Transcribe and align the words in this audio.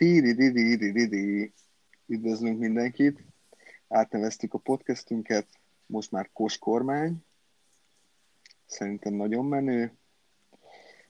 Tíri-di-di-di-di-di. 0.00 1.52
Üdvözlünk 2.06 2.58
mindenkit. 2.58 3.24
Átneveztük 3.88 4.54
a 4.54 4.58
podcastünket, 4.58 5.46
most 5.86 6.10
már 6.10 6.30
Kos 6.32 6.58
kormány. 6.58 7.24
Szerintem 8.66 9.14
nagyon 9.14 9.44
menő. 9.44 9.96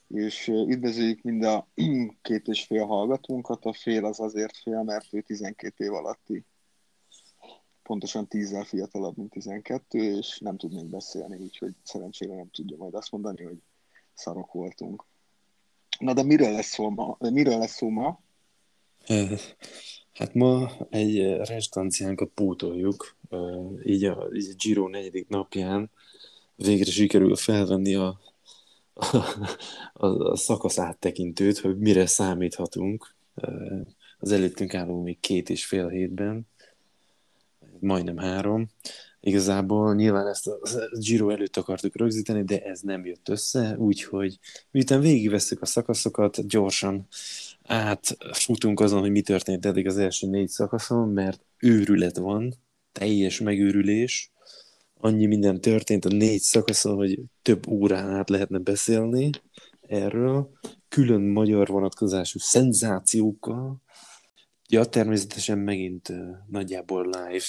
És 0.09 0.49
üdvözöljük 0.49 1.23
mind 1.23 1.43
a 1.43 1.69
két 2.23 2.49
és 2.49 2.65
fél 2.65 2.85
hallgatónkat. 2.85 3.65
A 3.65 3.73
fél 3.73 4.05
az 4.05 4.21
azért 4.21 4.57
fél, 4.57 4.83
mert 4.83 5.07
ő 5.13 5.21
12 5.21 5.85
év 5.85 5.93
alatti. 5.93 6.45
Pontosan 7.83 8.29
10 8.29 8.65
fiatalabb, 8.65 9.17
mint 9.17 9.31
12, 9.31 9.99
és 9.99 10.39
nem 10.39 10.57
tud 10.57 10.75
még 10.75 10.87
beszélni, 10.87 11.37
úgyhogy 11.37 11.75
szerencsére 11.83 12.35
nem 12.35 12.51
tudja 12.51 12.77
majd 12.77 12.95
azt 12.95 13.11
mondani, 13.11 13.43
hogy 13.43 13.63
szarok 14.15 14.53
voltunk. 14.53 15.05
Na 15.99 16.13
de 16.13 16.23
miről 16.23 16.53
lesz 16.53 16.73
szó 16.73 16.91
ma? 16.91 17.17
Miről 17.19 17.59
lesz 17.59 17.77
szó 17.77 17.89
ma? 17.89 18.21
Hát 20.13 20.35
ma 20.35 20.71
egy 20.91 21.37
restanciánkat 21.37 22.31
pótoljuk, 22.35 23.17
így 23.85 24.05
a, 24.05 24.29
így 24.35 24.49
a 24.51 24.55
Giro 24.57 24.89
negyedik 24.89 25.29
napján 25.29 25.91
végre 26.57 26.91
sikerül 26.91 27.37
felvenni 27.37 27.95
a, 27.95 28.21
a, 28.95 29.17
a, 30.07 30.37
szakasz 30.37 30.79
áttekintőt, 30.79 31.59
hogy 31.59 31.79
mire 31.79 32.07
számíthatunk 32.07 33.15
az 34.19 34.33
előttünk 34.33 34.75
álló 34.75 35.03
még 35.03 35.21
két 35.21 35.51
és 35.51 35.65
fél 35.65 35.89
hétben, 35.89 36.47
majdnem 37.79 38.17
három. 38.17 38.69
Igazából 39.21 39.95
nyilván 39.95 40.27
ezt 40.27 40.47
a 40.47 40.59
Giro 40.99 41.31
előtt 41.31 41.57
akartuk 41.57 41.97
rögzíteni, 41.97 42.45
de 42.45 42.63
ez 42.63 42.81
nem 42.81 43.05
jött 43.05 43.29
össze, 43.29 43.77
úgyhogy 43.79 44.39
miután 44.71 45.01
végigveszük 45.01 45.63
a 45.63 45.67
szakaszokat, 45.67 46.47
gyorsan 46.47 47.07
átfutunk 47.63 48.81
azon, 48.81 49.01
hogy 49.01 49.11
mi 49.11 49.21
történt 49.21 49.67
eddig 49.67 49.87
az 49.87 49.99
első 49.99 50.27
négy 50.27 50.49
szakaszon, 50.49 51.09
mert 51.09 51.45
őrület 51.59 52.17
van, 52.17 52.55
teljes 52.93 53.41
megőrülés, 53.41 54.33
annyi 54.95 55.27
minden 55.27 55.61
történt 55.61 56.05
a 56.05 56.09
négy 56.09 56.41
szakaszon, 56.41 56.97
hogy 56.97 57.19
több 57.43 57.67
órán 57.69 58.11
át 58.11 58.29
lehetne 58.31 58.59
beszélni 58.59 59.31
erről, 59.81 60.51
külön 60.89 61.21
magyar 61.21 61.69
vonatkozású 61.69 62.39
szenzációkkal. 62.39 63.83
Ja, 64.69 64.85
természetesen 64.85 65.59
megint 65.59 66.13
nagyjából 66.47 67.05
live, 67.05 67.45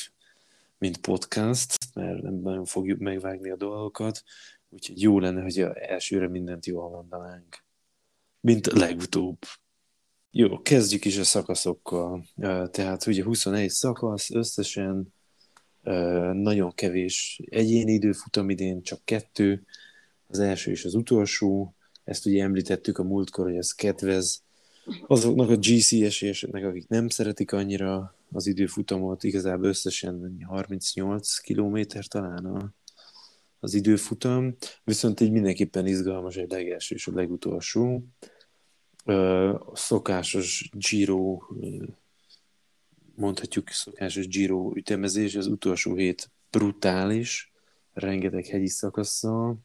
mint 0.78 0.98
podcast, 0.98 1.78
mert 1.94 2.22
nem 2.22 2.34
nagyon 2.34 2.66
fogjuk 2.66 3.00
megvágni 3.00 3.50
a 3.50 3.56
dolgokat, 3.56 4.24
úgyhogy 4.70 5.02
jó 5.02 5.20
lenne, 5.20 5.42
hogy 5.42 5.60
elsőre 5.74 6.28
mindent 6.28 6.66
jól 6.66 6.90
mondanánk. 6.90 7.64
Mint 8.40 8.66
legutóbb. 8.66 9.38
Jó, 10.34 10.62
kezdjük 10.62 11.06
is 11.06 11.18
a 11.18 11.24
szakaszokkal. 11.24 12.26
Tehát 12.72 13.08
ugye 13.08 13.24
21 13.24 13.70
szakasz, 13.70 14.32
összesen 14.32 15.14
nagyon 16.34 16.74
kevés 16.76 17.42
egyéni 17.50 17.92
időfutam 17.92 18.50
idén, 18.50 18.82
csak 18.82 19.06
kettő, 19.06 19.66
az 20.28 20.40
első 20.40 20.72
és 20.72 20.86
az 20.86 20.96
utolsó. 20.96 21.76
Ezt 22.04 22.26
ugye 22.26 22.44
említettük 22.44 22.98
a 22.98 23.04
múltkor, 23.04 23.46
hogy 23.46 23.56
ez 23.56 23.72
kedvez 23.72 24.44
azoknak 25.08 25.50
a 25.50 25.56
GC 25.56 25.92
esélyeseknek, 25.92 26.66
akik 26.66 26.88
nem 26.88 27.10
szeretik 27.10 27.52
annyira 27.52 28.16
az 28.32 28.48
időfutamot, 28.48 29.24
igazából 29.24 29.68
összesen 29.68 30.38
38 30.48 31.38
kilométer 31.38 32.06
talán 32.06 32.46
a, 32.46 32.74
az 33.60 33.74
időfutam, 33.74 34.56
viszont 34.84 35.20
így 35.20 35.32
mindenképpen 35.32 35.88
izgalmas 35.88 36.36
egy 36.36 36.50
legelső 36.50 36.96
és 36.96 37.08
a 37.08 37.16
legutolsó 37.16 38.04
szokásos 39.74 40.70
Giro, 40.74 41.40
mondhatjuk 43.16 43.70
szokásos 43.70 44.28
Giro 44.28 44.72
ütemezés, 44.76 45.36
az 45.36 45.48
utolsó 45.48 45.96
hét 45.96 46.30
brutális, 46.50 47.52
rengeteg 47.94 48.46
hegyi 48.46 48.68
szakaszsal. 48.68 49.58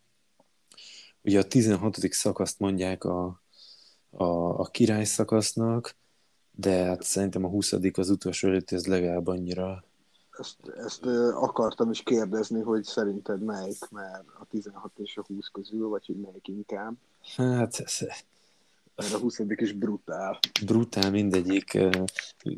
Ugye 1.23 1.39
a 1.39 1.45
16. 1.45 1.97
szakaszt 2.11 2.59
mondják 2.59 3.05
a, 3.05 3.43
a, 4.11 4.25
a 4.61 4.65
király 4.65 5.05
szakasznak, 5.05 5.97
de 6.51 6.85
hát 6.85 7.03
szerintem 7.03 7.45
a 7.45 7.49
20. 7.49 7.73
az 7.93 8.11
utolsó 8.11 8.49
előtt 8.49 8.71
ez 8.71 8.87
legalább 8.87 9.27
annyira 9.27 9.85
ezt, 10.39 10.57
ezt 10.69 11.07
akartam 11.35 11.91
is 11.91 12.03
kérdezni, 12.03 12.61
hogy 12.61 12.85
szerinted 12.85 13.43
melyik, 13.43 13.91
mert 13.91 14.25
a 14.41 14.45
16 14.51 14.91
és 14.97 15.17
a 15.17 15.25
20 15.27 15.49
közül, 15.53 15.89
vagy 15.89 16.07
hogy 16.07 16.17
melyik 16.17 16.49
inkább? 16.49 16.95
Hát 17.37 17.81
mert 18.97 19.13
a 19.13 19.19
20 19.19 19.39
is 19.57 19.73
brutál. 19.73 20.39
Brutál 20.65 21.11
mindegyik, 21.11 21.79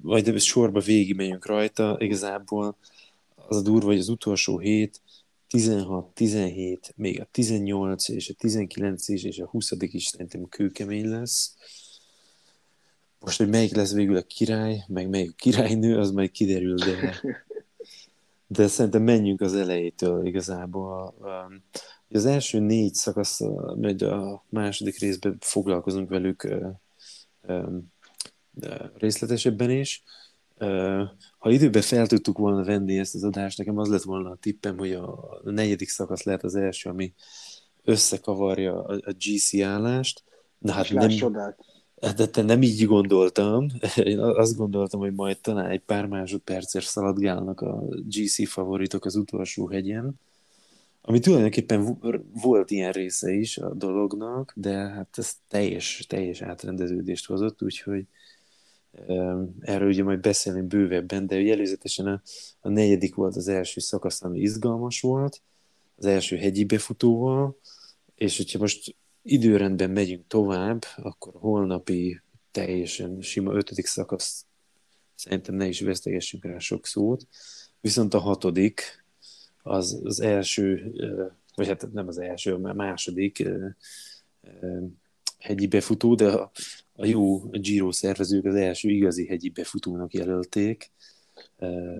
vagy 0.03 0.41
sorba 0.41 0.81
végigmegyünk 0.81 1.47
rajta, 1.47 1.97
igazából 2.01 2.77
az 3.35 3.57
a 3.57 3.63
durva, 3.63 3.87
hogy 3.87 3.99
az 3.99 4.09
utolsó 4.09 4.59
hét, 4.59 5.01
16, 5.49 6.07
17, 6.07 6.93
még 6.97 7.21
a 7.21 7.29
18 7.31 8.09
és 8.09 8.29
a 8.29 8.35
19 8.35 9.09
is, 9.09 9.23
és 9.23 9.39
a 9.39 9.47
20 9.47 9.71
is 9.81 10.05
szerintem 10.05 10.49
kőkemény 10.49 11.09
lesz. 11.09 11.55
Most, 13.21 13.39
hogy 13.39 13.49
melyik 13.49 13.75
lesz 13.75 13.93
végül 13.93 14.17
a 14.17 14.23
király, 14.23 14.85
meg 14.89 15.09
melyik 15.09 15.31
a 15.31 15.35
királynő, 15.37 15.99
az 15.99 16.11
majd 16.11 16.31
kiderül, 16.31 16.75
de, 16.75 17.23
de 18.47 18.67
szerintem 18.67 19.03
menjünk 19.03 19.41
az 19.41 19.55
elejétől 19.55 20.27
igazából. 20.27 21.15
Az 22.11 22.27
első 22.27 22.59
négy 22.59 22.95
szakasz, 22.95 23.41
majd 23.77 24.03
a 24.03 24.45
második 24.49 24.99
részben 24.99 25.37
foglalkozunk 25.41 26.09
velük 26.09 26.49
részletesebben 28.95 29.71
is. 29.71 30.03
Ha 31.39 31.51
időben 31.51 31.83
fel 31.83 32.07
tudtuk 32.07 32.39
volna 32.39 32.65
venni 32.65 32.99
ezt 32.99 33.15
az 33.15 33.25
adást, 33.25 33.59
nekem 33.59 33.79
az 33.79 33.89
lett 33.89 34.03
volna 34.03 34.31
a 34.31 34.37
tippem, 34.41 34.79
hogy 34.79 34.93
a 34.93 35.41
negyedik 35.45 35.89
szakasz 35.89 36.23
lehet 36.23 36.45
az 36.45 36.55
első, 36.55 36.91
ami 36.91 37.15
összekavarja 37.85 38.83
a 38.85 39.13
GC 39.19 39.61
állást. 39.61 40.25
Na 40.59 40.73
hát 40.73 40.91
nem, 40.91 41.11
de 42.17 42.27
te 42.27 42.43
nem 42.43 42.63
így 42.63 42.85
gondoltam. 42.85 43.67
Én 43.97 44.19
azt 44.19 44.57
gondoltam, 44.57 45.01
hogy 45.01 45.15
majd 45.15 45.39
talán 45.41 45.71
egy 45.71 45.81
pár 45.81 46.07
másodpercet 46.07 46.83
szaladgálnak 46.83 47.61
a 47.61 47.83
GC 47.89 48.49
favoritok 48.49 49.05
az 49.05 49.17
utolsó 49.17 49.69
hegyen 49.69 50.21
ami 51.09 51.19
tulajdonképpen 51.19 51.99
volt 52.43 52.71
ilyen 52.71 52.93
része 52.93 53.33
is 53.33 53.59
a 53.59 53.75
dolognak, 53.75 54.53
de 54.57 54.73
hát 54.73 55.09
ez 55.19 55.33
teljes, 55.49 56.05
teljes 56.09 56.43
átrendeződést 56.43 57.27
hozott, 57.27 57.63
úgyhogy 57.63 58.07
erről 59.61 59.89
ugye 59.89 60.03
majd 60.03 60.21
beszélni 60.21 60.61
bővebben, 60.61 61.27
de 61.27 61.37
előzetesen 61.37 62.07
a, 62.07 62.23
a 62.61 62.69
negyedik 62.69 63.15
volt 63.15 63.37
az 63.37 63.49
első 63.49 63.81
szakasz, 63.81 64.23
ami 64.23 64.41
izgalmas 64.41 65.01
volt, 65.01 65.43
az 65.97 66.05
első 66.05 66.37
hegyi 66.37 66.65
befutóval, 66.65 67.59
és 68.15 68.37
hogyha 68.37 68.59
most 68.59 68.97
időrendben 69.23 69.91
megyünk 69.91 70.27
tovább, 70.27 70.85
akkor 70.97 71.33
holnapi 71.37 72.21
teljesen 72.51 73.21
sima 73.21 73.53
ötödik 73.53 73.87
szakasz 73.87 74.45
szerintem 75.15 75.55
ne 75.55 75.67
is 75.67 75.81
vesztegessünk 75.81 76.45
rá 76.45 76.59
sok 76.59 76.87
szót, 76.87 77.27
viszont 77.81 78.15
a 78.15 78.19
hatodik, 78.19 79.07
az, 79.69 80.01
az 80.05 80.21
első, 80.21 80.93
vagy 81.55 81.69
hát 81.69 81.93
nem 81.93 82.09
az 82.09 82.19
első, 82.19 82.55
a 82.55 82.73
második 82.73 83.49
hegyi 85.39 85.67
befutó, 85.67 86.15
de 86.15 86.29
a, 86.29 86.51
a 86.93 87.07
jó 87.07 87.39
Giro 87.39 87.93
szervezők 87.93 88.45
az 88.45 88.55
első 88.55 88.89
igazi 88.89 89.27
hegyi 89.27 89.49
befutónak 89.49 90.15
jelölték. 90.15 90.91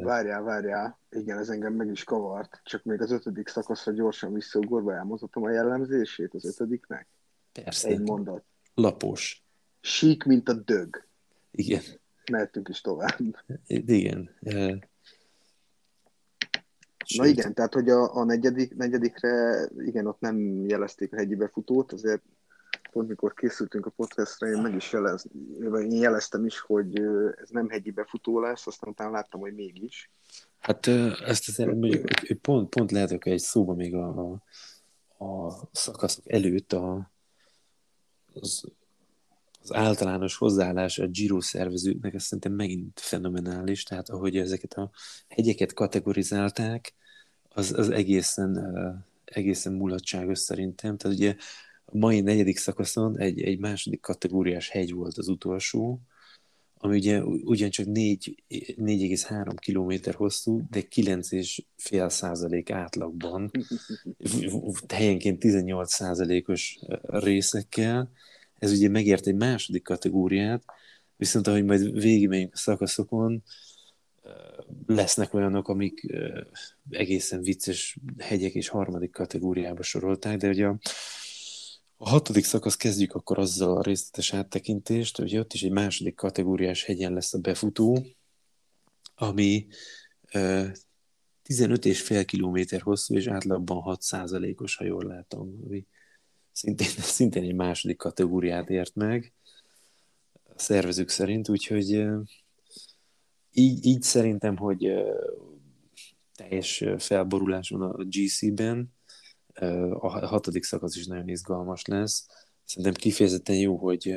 Várjál, 0.03 0.43
várjál, 0.43 0.99
igen, 1.11 1.39
ez 1.39 1.49
engem 1.49 1.73
meg 1.73 1.91
is 1.91 2.05
kavart, 2.05 2.61
csak 2.65 2.85
még 2.85 3.01
az 3.01 3.11
ötödik 3.11 3.49
szakaszra 3.49 3.93
gyorsan 3.93 4.33
visszaugorva 4.33 4.95
elmondhatom 4.95 5.43
a 5.43 5.51
jellemzését 5.51 6.35
az 6.35 6.45
ötödiknek. 6.45 7.07
Persze. 7.53 7.89
Egy 7.89 8.01
mondat. 8.01 8.45
Lapos. 8.75 9.43
Sík, 9.81 10.25
mint 10.25 10.49
a 10.49 10.53
dög. 10.53 11.07
Igen. 11.51 11.83
Mehetünk 12.31 12.69
is 12.69 12.81
tovább. 12.81 13.45
Igen. 13.67 14.31
Na 17.17 17.27
igen, 17.27 17.55
tehát 17.55 17.75
hogy 17.75 17.89
a, 17.89 18.17
a 18.17 18.25
negyedik, 18.25 18.77
negyedikre, 18.77 19.69
igen, 19.79 20.07
ott 20.07 20.21
nem 20.21 20.67
jelezték 20.67 21.13
a 21.13 21.17
hegyi 21.17 21.35
befutót, 21.35 21.93
azért 21.93 22.23
pont 22.93 23.09
mikor 23.09 23.35
készültünk 23.35 23.87
a 23.87 23.91
podcastra, 23.91 24.49
én 24.49 24.63
meg 24.63 24.75
is 24.75 24.93
jelez, 24.93 25.25
én 25.61 25.93
jeleztem 25.93 26.45
is, 26.45 26.59
hogy 26.59 27.01
ez 27.43 27.49
nem 27.51 27.69
hegyi 27.69 27.91
befutó 27.91 28.41
lesz, 28.41 28.67
aztán 28.67 28.91
utána 28.91 29.11
láttam, 29.11 29.41
hogy 29.41 29.55
mégis. 29.55 30.11
Hát 30.59 30.87
ezt 31.27 31.49
azért 31.49 31.75
mondjuk, 31.75 32.05
pont, 32.41 32.69
pont 32.69 32.91
lehet, 32.91 33.09
hogy 33.09 33.33
egy 33.33 33.39
szóba 33.39 33.75
még 33.75 33.95
a, 33.95 34.09
a, 35.19 35.25
a 35.25 35.61
szakaszok 35.73 36.31
előtt 36.31 36.73
a, 36.73 37.11
az, 38.35 38.65
az 39.71 39.77
általános 39.77 40.37
hozzáállás 40.37 40.99
a 40.99 41.07
Giro 41.07 41.41
szervezőknek, 41.41 42.15
ez 42.15 42.23
szerintem 42.23 42.53
megint 42.53 43.01
fenomenális, 43.01 43.83
tehát 43.83 44.09
ahogy 44.09 44.37
ezeket 44.37 44.73
a 44.73 44.91
hegyeket 45.29 45.73
kategorizálták, 45.73 46.95
az, 47.49 47.73
az 47.73 47.91
egészen, 47.91 48.75
egészen 49.25 49.73
mulatságos 49.73 50.39
szerintem. 50.39 50.97
Tehát 50.97 51.17
ugye 51.17 51.37
a 51.85 51.97
mai 51.97 52.21
negyedik 52.21 52.59
szakaszon 52.59 53.19
egy, 53.19 53.41
egy 53.41 53.59
második 53.59 54.01
kategóriás 54.01 54.69
hegy 54.69 54.93
volt 54.93 55.19
az 55.19 55.29
utolsó, 55.29 56.01
ami 56.81 56.97
ugye 56.97 57.23
ugyancsak 57.25 57.87
4,3 57.89 59.55
km 59.67 60.11
hosszú, 60.17 60.67
de 60.71 60.81
9,5 60.81 62.09
százalék 62.09 62.71
átlagban, 62.71 63.51
helyenként 64.89 65.39
18 65.39 65.93
százalékos 65.93 66.79
részekkel. 67.03 68.11
Ez 68.59 68.73
ugye 68.73 68.89
megért 68.89 69.27
egy 69.27 69.35
második 69.35 69.83
kategóriát, 69.83 70.65
viszont 71.17 71.47
ahogy 71.47 71.65
majd 71.65 71.93
végigmegyünk 71.93 72.55
a 72.55 72.57
szakaszokon, 72.57 73.43
lesznek 74.87 75.35
olyanok, 75.35 75.69
amik 75.69 76.07
egészen 76.91 77.43
vicces 77.43 77.99
hegyek 78.19 78.53
és 78.53 78.69
harmadik 78.69 79.11
kategóriába 79.11 79.83
sorolták, 79.83 80.37
de 80.37 80.49
ugye 80.49 80.67
a, 80.67 80.79
a 81.97 82.09
hatodik 82.09 82.45
szakasz 82.45 82.77
kezdjük 82.77 83.15
akkor 83.15 83.39
azzal 83.39 83.77
a 83.77 83.83
részletes 83.83 84.33
áttekintést, 84.33 85.17
hogy 85.17 85.37
ott 85.37 85.53
is 85.53 85.63
egy 85.63 85.71
második 85.71 86.15
kategóriás 86.15 86.85
hegyen 86.85 87.13
lesz 87.13 87.35
a 87.35 87.39
befutó, 87.39 88.07
ami 89.15 89.67
15,5 90.33 92.25
km 92.27 92.77
hosszú, 92.83 93.15
és 93.15 93.27
átlagban 93.27 93.81
6 93.81 94.03
os 94.57 94.77
ha 94.77 94.85
jól 94.85 95.05
látom, 95.05 95.61
ami 95.65 95.87
szintén, 96.59 96.87
szintén 97.19 97.43
egy 97.43 97.55
második 97.55 97.97
kategóriát 97.97 98.71
ért 98.71 98.95
meg 98.95 99.33
a 100.33 100.59
szervezők 100.59 101.09
szerint, 101.09 101.49
úgyhogy 101.49 102.07
így, 103.53 103.87
így 103.87 104.03
szerintem, 104.03 104.57
hogy 104.57 104.93
teljes 106.35 106.85
felborulás 106.99 107.69
van 107.69 107.83
a 107.83 108.05
GC-ben, 108.05 108.93
a 109.91 110.27
hatodik 110.27 110.65
szakasz 110.65 110.97
is 110.97 111.07
nagyon 111.07 111.29
izgalmas 111.29 111.85
lesz. 111.85 112.27
Szerintem 112.65 112.95
kifejezetten 112.95 113.57
jó, 113.57 113.77
hogy, 113.77 114.15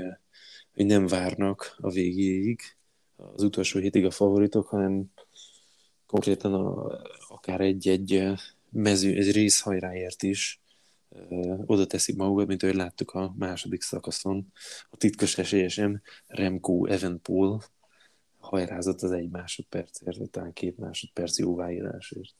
hogy 0.73 0.85
nem 0.85 1.07
várnak 1.07 1.75
a 1.77 1.89
végéig, 1.89 2.59
az 3.15 3.43
utolsó 3.43 3.79
hétig 3.79 4.05
a 4.05 4.11
favoritok, 4.11 4.67
hanem 4.67 5.11
konkrétan 6.05 6.53
a, 6.53 7.01
akár 7.27 7.61
egy-egy 7.61 8.31
mező, 8.69 9.15
egy 9.15 9.31
részhajráért 9.31 10.23
is 10.23 10.60
oda 11.65 11.85
teszik 11.85 12.15
magukat, 12.15 12.47
mint 12.47 12.63
ahogy 12.63 12.75
láttuk 12.75 13.11
a 13.11 13.33
második 13.37 13.81
szakaszon. 13.81 14.51
A 14.89 14.97
titkos 14.97 15.37
esélyesem 15.37 16.01
Remco 16.27 16.85
Evenpol 16.85 17.61
hajrázott 18.39 19.01
az 19.01 19.11
egy 19.11 19.29
másodpercért, 19.29 20.29
talán 20.29 20.53
két 20.53 20.77
másodperc 20.77 21.39
jóváírásért. 21.39 22.35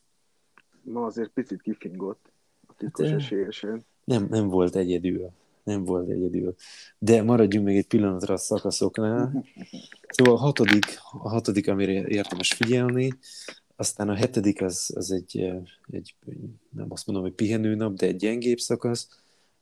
Ma 0.82 1.06
azért 1.06 1.30
picit 1.30 1.62
kifingott 1.62 2.32
a 2.68 2.74
titkos 2.78 3.10
hát, 3.10 3.20
esélyesen. 3.20 3.86
Nem, 4.04 4.28
nem 4.30 4.48
volt 4.48 4.76
egyedül. 4.76 5.32
Nem 5.64 5.84
volt 5.84 6.10
egyedül. 6.10 6.56
De 6.98 7.24
maradjunk 7.24 7.66
még 7.66 7.78
egy 7.78 7.88
pillanatra 7.88 8.34
a 8.34 8.38
szakaszoknál. 8.38 9.32
Szóval 10.14 10.34
a 10.34 10.38
hatodik, 10.38 10.86
a 11.12 11.30
hatodik 11.30 11.68
amire 11.68 12.08
érdemes 12.08 12.54
figyelni, 12.54 13.14
aztán 13.82 14.10
a 14.10 14.16
hetedik 14.16 14.62
az, 14.62 14.92
az 14.96 15.12
egy, 15.12 15.52
egy, 15.92 16.16
nem 16.70 16.92
azt 16.92 17.06
mondom, 17.06 17.26
hogy 17.26 17.34
pihenő 17.34 17.76
nap, 17.76 17.94
de 17.94 18.06
egy 18.06 18.16
gyengébb 18.16 18.58
szakasz. 18.60 19.08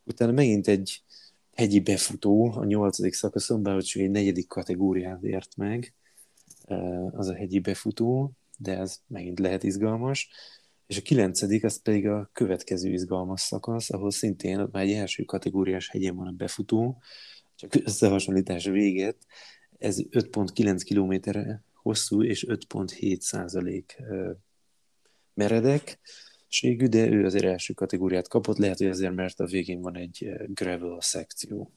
Utána 0.04 0.31
megint 0.31 0.68
egy 0.68 1.04
hegyi 1.56 1.80
befutó 1.80 2.51
a 2.51 2.66
nyolcadik 2.66 3.13
szakaszon, 3.13 3.63
bár 3.63 3.81
csak 3.81 4.01
egy 4.01 4.12
negyedik 4.12 4.48
kategóriát 4.48 5.24
ért 5.24 5.56
meg 5.56 5.94
az 7.12 7.27
a 7.27 7.33
hegyi 7.33 7.60
befutó, 7.60 8.31
de 8.57 8.77
ez 8.77 9.00
megint 9.07 9.39
lehet 9.39 9.63
izgalmas. 9.63 10.30
És 10.88 10.98
a 10.98 11.01
kilencedik, 11.01 11.63
az 11.63 11.81
pedig 11.81 12.07
a 12.07 12.30
következő 12.33 12.92
izgalmas 12.92 13.42
szakasz, 13.42 13.89
ahol 13.89 14.12
szintén 14.12 14.68
már 14.71 14.83
egy 14.83 14.92
első 14.92 15.24
kategóriás 15.24 15.89
hegyen 15.89 16.16
van 16.16 16.27
a 16.27 16.31
befutó, 16.31 17.01
csak 17.56 17.75
összehasonlítás 17.75 18.66
véget, 18.66 19.18
ez 19.77 19.98
5.9 20.12 20.81
km 20.86 21.39
hosszú 21.81 22.23
és 22.23 22.45
5.7 22.49 23.19
százalék 23.19 24.01
meredek, 25.33 25.99
ségű, 26.47 26.87
de 26.87 27.07
ő 27.07 27.25
azért 27.25 27.45
első 27.45 27.73
kategóriát 27.73 28.27
kapott, 28.27 28.57
lehet, 28.57 28.77
hogy 28.77 28.87
azért, 28.87 29.15
mert 29.15 29.39
a 29.39 29.45
végén 29.45 29.81
van 29.81 29.95
egy 29.95 30.31
gravel 30.47 31.01
szekció. 31.01 31.73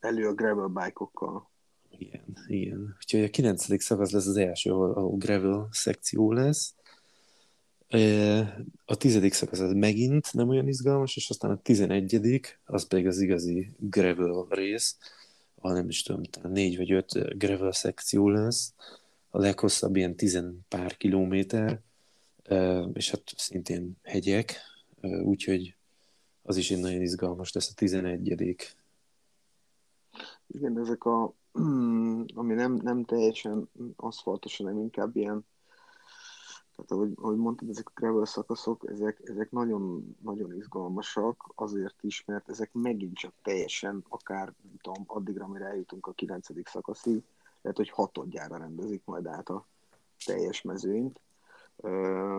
Elő 0.00 0.28
a 0.28 0.34
gravel 0.34 0.68
bike-okkal. 0.68 1.50
Igen, 1.98 2.44
igen. 2.46 2.96
Úgyhogy 2.96 3.22
a 3.22 3.30
kilencedik 3.30 3.80
szakasz 3.80 4.10
lesz 4.10 4.26
az 4.26 4.36
első, 4.36 4.70
ahol, 4.70 4.92
ahol 4.92 5.16
gravel 5.16 5.68
szekció 5.70 6.32
lesz. 6.32 6.74
A 8.84 8.96
tizedik 8.96 9.32
szakasz 9.32 9.58
az 9.58 9.72
megint 9.72 10.32
nem 10.32 10.48
olyan 10.48 10.68
izgalmas, 10.68 11.16
és 11.16 11.30
aztán 11.30 11.50
a 11.50 11.62
tizenegyedik, 11.62 12.60
az 12.64 12.86
pedig 12.86 13.06
az 13.06 13.20
igazi 13.20 13.70
gravel 13.78 14.46
rész, 14.48 14.96
ahol 15.64 15.76
nem 15.76 15.88
is 15.88 16.02
tudom, 16.02 16.22
négy 16.42 16.76
vagy 16.76 16.92
öt 16.92 17.38
gravel 17.38 17.72
szekció 17.72 18.28
lesz. 18.28 18.74
A 19.30 19.38
leghosszabb 19.38 19.96
ilyen 19.96 20.16
tizen 20.16 20.66
pár 20.68 20.96
kilométer, 20.96 21.80
és 22.92 23.10
hát 23.10 23.22
szintén 23.36 23.96
hegyek, 24.02 24.54
úgyhogy 25.22 25.76
az 26.42 26.56
is 26.56 26.70
egy 26.70 26.80
nagyon 26.80 27.00
izgalmas 27.00 27.52
lesz 27.52 27.70
a 27.70 27.74
tizenegyedik. 27.74 28.76
Igen, 30.46 30.78
ezek 30.78 31.04
a 31.04 31.34
ami 32.40 32.54
nem, 32.54 32.72
nem 32.72 33.04
teljesen 33.04 33.68
aszfaltos, 33.96 34.56
hanem 34.56 34.78
inkább 34.78 35.16
ilyen, 35.16 35.46
tehát 36.76 36.90
ahogy, 36.90 37.12
ahogy 37.16 37.36
mondtad, 37.36 37.68
ezek 37.68 37.88
a 37.88 37.92
gravel 37.94 38.24
szakaszok, 38.24 38.88
ezek, 38.90 39.20
ezek 39.24 39.50
nagyon, 39.50 40.16
nagyon 40.22 40.54
izgalmasak, 40.54 41.52
azért 41.54 42.02
is, 42.02 42.24
mert 42.26 42.48
ezek 42.48 42.70
megint 42.72 43.16
csak 43.16 43.32
teljesen, 43.42 44.04
akár 44.08 44.52
nem 44.62 44.76
tudom, 44.82 45.04
addigra, 45.06 45.44
amire 45.44 45.64
eljutunk 45.64 46.06
a 46.06 46.12
9. 46.12 46.68
szakaszig, 46.68 47.22
lehet, 47.62 47.78
hogy 47.78 47.90
hatodjára 47.90 48.56
rendezik 48.56 49.02
majd 49.04 49.26
át 49.26 49.48
a 49.48 49.66
teljes 50.24 50.62
mezőnyt 50.62 51.20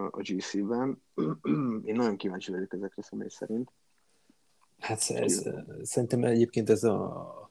a 0.09 0.21
GC-ben. 0.21 1.01
Én 1.89 1.95
nagyon 1.95 2.17
kíváncsi 2.17 2.51
vagyok 2.51 2.73
ezekre 2.73 3.01
személy 3.01 3.29
szerint. 3.29 3.71
Hát 4.79 5.09
ez, 5.09 5.49
szerintem 5.83 6.23
egyébként 6.23 6.69
ez 6.69 6.83
a 6.83 7.43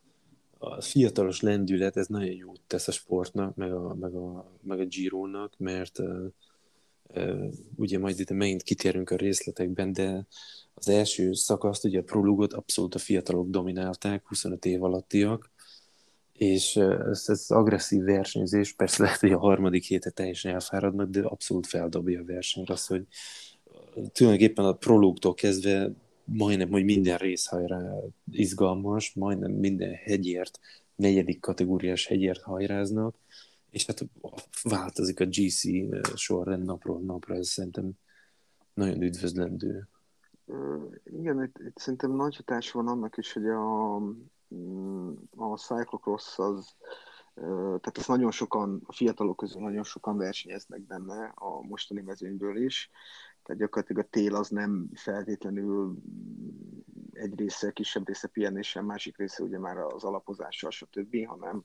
a 0.65 0.81
fiatalos 0.81 1.41
lendület, 1.41 1.97
ez 1.97 2.07
nagyon 2.07 2.35
jót 2.35 2.61
tesz 2.67 2.89
a 2.89 2.93
sportnak, 2.93 3.57
meg 3.57 3.73
a, 3.73 3.95
meg 3.95 4.15
a, 4.15 4.51
meg 4.63 4.81
a 4.81 4.85
Girónak, 4.85 5.53
mert 5.59 5.99
uh, 5.99 6.07
uh, 6.07 6.33
ugye 7.77 7.99
majd 7.99 8.21
itt 8.21 8.31
megint 8.31 8.63
kitérünk 8.63 9.11
a 9.11 9.17
részletekben, 9.17 9.93
de 9.93 10.27
az 10.75 10.89
első 10.89 11.33
szakaszt, 11.33 11.85
ugye 11.85 11.99
a 11.99 12.03
prologot 12.03 12.53
abszolút 12.53 12.95
a 12.95 12.99
fiatalok 12.99 13.49
dominálták, 13.49 14.29
25 14.29 14.65
év 14.65 14.83
alattiak, 14.83 15.53
és 16.33 16.77
ez, 16.77 17.25
ez 17.27 17.45
agresszív 17.49 18.03
versenyzés, 18.03 18.73
persze 18.73 19.03
lehet, 19.03 19.21
hogy 19.21 19.33
a 19.33 19.39
harmadik 19.39 19.85
héten 19.85 20.13
teljesen 20.15 20.53
elfáradnak, 20.53 21.11
de 21.11 21.21
abszolút 21.21 21.67
feldobja 21.67 22.21
a 22.21 22.25
versenyt 22.25 22.71
az, 22.71 22.87
hogy 22.87 23.07
tulajdonképpen 24.13 24.65
a 24.65 24.73
prológtól 24.73 25.35
kezdve 25.35 25.91
majdnem, 26.25 26.71
hogy 26.71 26.85
minden 26.85 27.19
részhajrá 27.19 27.97
izgalmas, 28.31 29.13
majdnem 29.15 29.53
minden 29.53 29.95
hegyért, 29.95 30.61
negyedik 30.97 31.41
kategóriás 31.41 32.07
hegyért 32.07 32.43
hajráznak, 32.43 33.15
és 33.75 33.87
hát 33.87 34.01
változik 34.63 35.21
a 35.21 35.25
GC 35.25 35.63
sorrend 36.15 36.65
napról 36.65 37.01
napra, 37.01 37.35
ez 37.35 37.49
szerintem 37.49 37.93
nagyon 38.75 39.03
üdvözlendő. 39.03 39.89
Igen, 41.05 41.43
itt, 41.43 41.59
itt 41.59 41.79
szerintem 41.79 42.11
nagy 42.11 42.37
hatás 42.37 42.71
van 42.71 42.89
annak 42.89 43.17
is, 43.17 43.33
hogy 43.33 43.47
a, 43.47 43.97
a 45.37 45.57
cyclocross 45.57 46.39
az, 46.39 46.75
tehát 47.35 47.99
az 47.99 48.07
nagyon 48.07 48.31
sokan, 48.31 48.83
a 48.85 48.93
fiatalok 48.93 49.37
közül 49.37 49.63
nagyon 49.63 49.83
sokan 49.83 50.17
versenyeznek 50.17 50.81
benne 50.81 51.33
a 51.35 51.61
mostani 51.63 52.01
mezőnyből 52.01 52.57
is, 52.57 52.91
tehát 53.43 53.61
gyakorlatilag 53.61 54.05
a 54.05 54.09
tél 54.09 54.35
az 54.35 54.49
nem 54.49 54.91
feltétlenül 54.95 55.97
egy 57.13 57.39
része, 57.39 57.71
kisebb 57.71 58.07
része 58.07 58.29
pihenéssel, 58.29 58.83
másik 58.83 59.17
része 59.17 59.43
ugye 59.43 59.59
már 59.59 59.77
az 59.77 60.05
alapozással, 60.05 60.71
stb., 60.71 61.27
hanem 61.27 61.65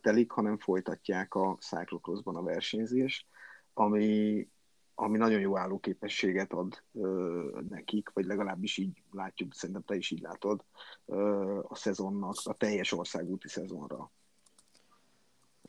telik, 0.00 0.30
hanem 0.30 0.58
folytatják 0.58 1.34
a 1.34 1.56
cyclocrossban 1.60 2.36
a 2.36 2.42
versenyzést, 2.42 3.26
ami, 3.74 4.48
ami 4.94 5.18
nagyon 5.18 5.40
jó 5.40 5.58
állóképességet 5.58 6.52
ad 6.52 6.82
ö, 6.92 7.60
nekik, 7.68 8.10
vagy 8.14 8.24
legalábbis 8.24 8.76
így 8.76 9.02
látjuk, 9.10 9.54
szerintem 9.54 9.84
te 9.84 9.96
is 9.96 10.10
így 10.10 10.20
látod, 10.20 10.64
ö, 11.06 11.58
a 11.68 11.74
szezonnak, 11.74 12.34
a 12.44 12.54
teljes 12.54 12.92
országúti 12.92 13.48
szezonra. 13.48 14.10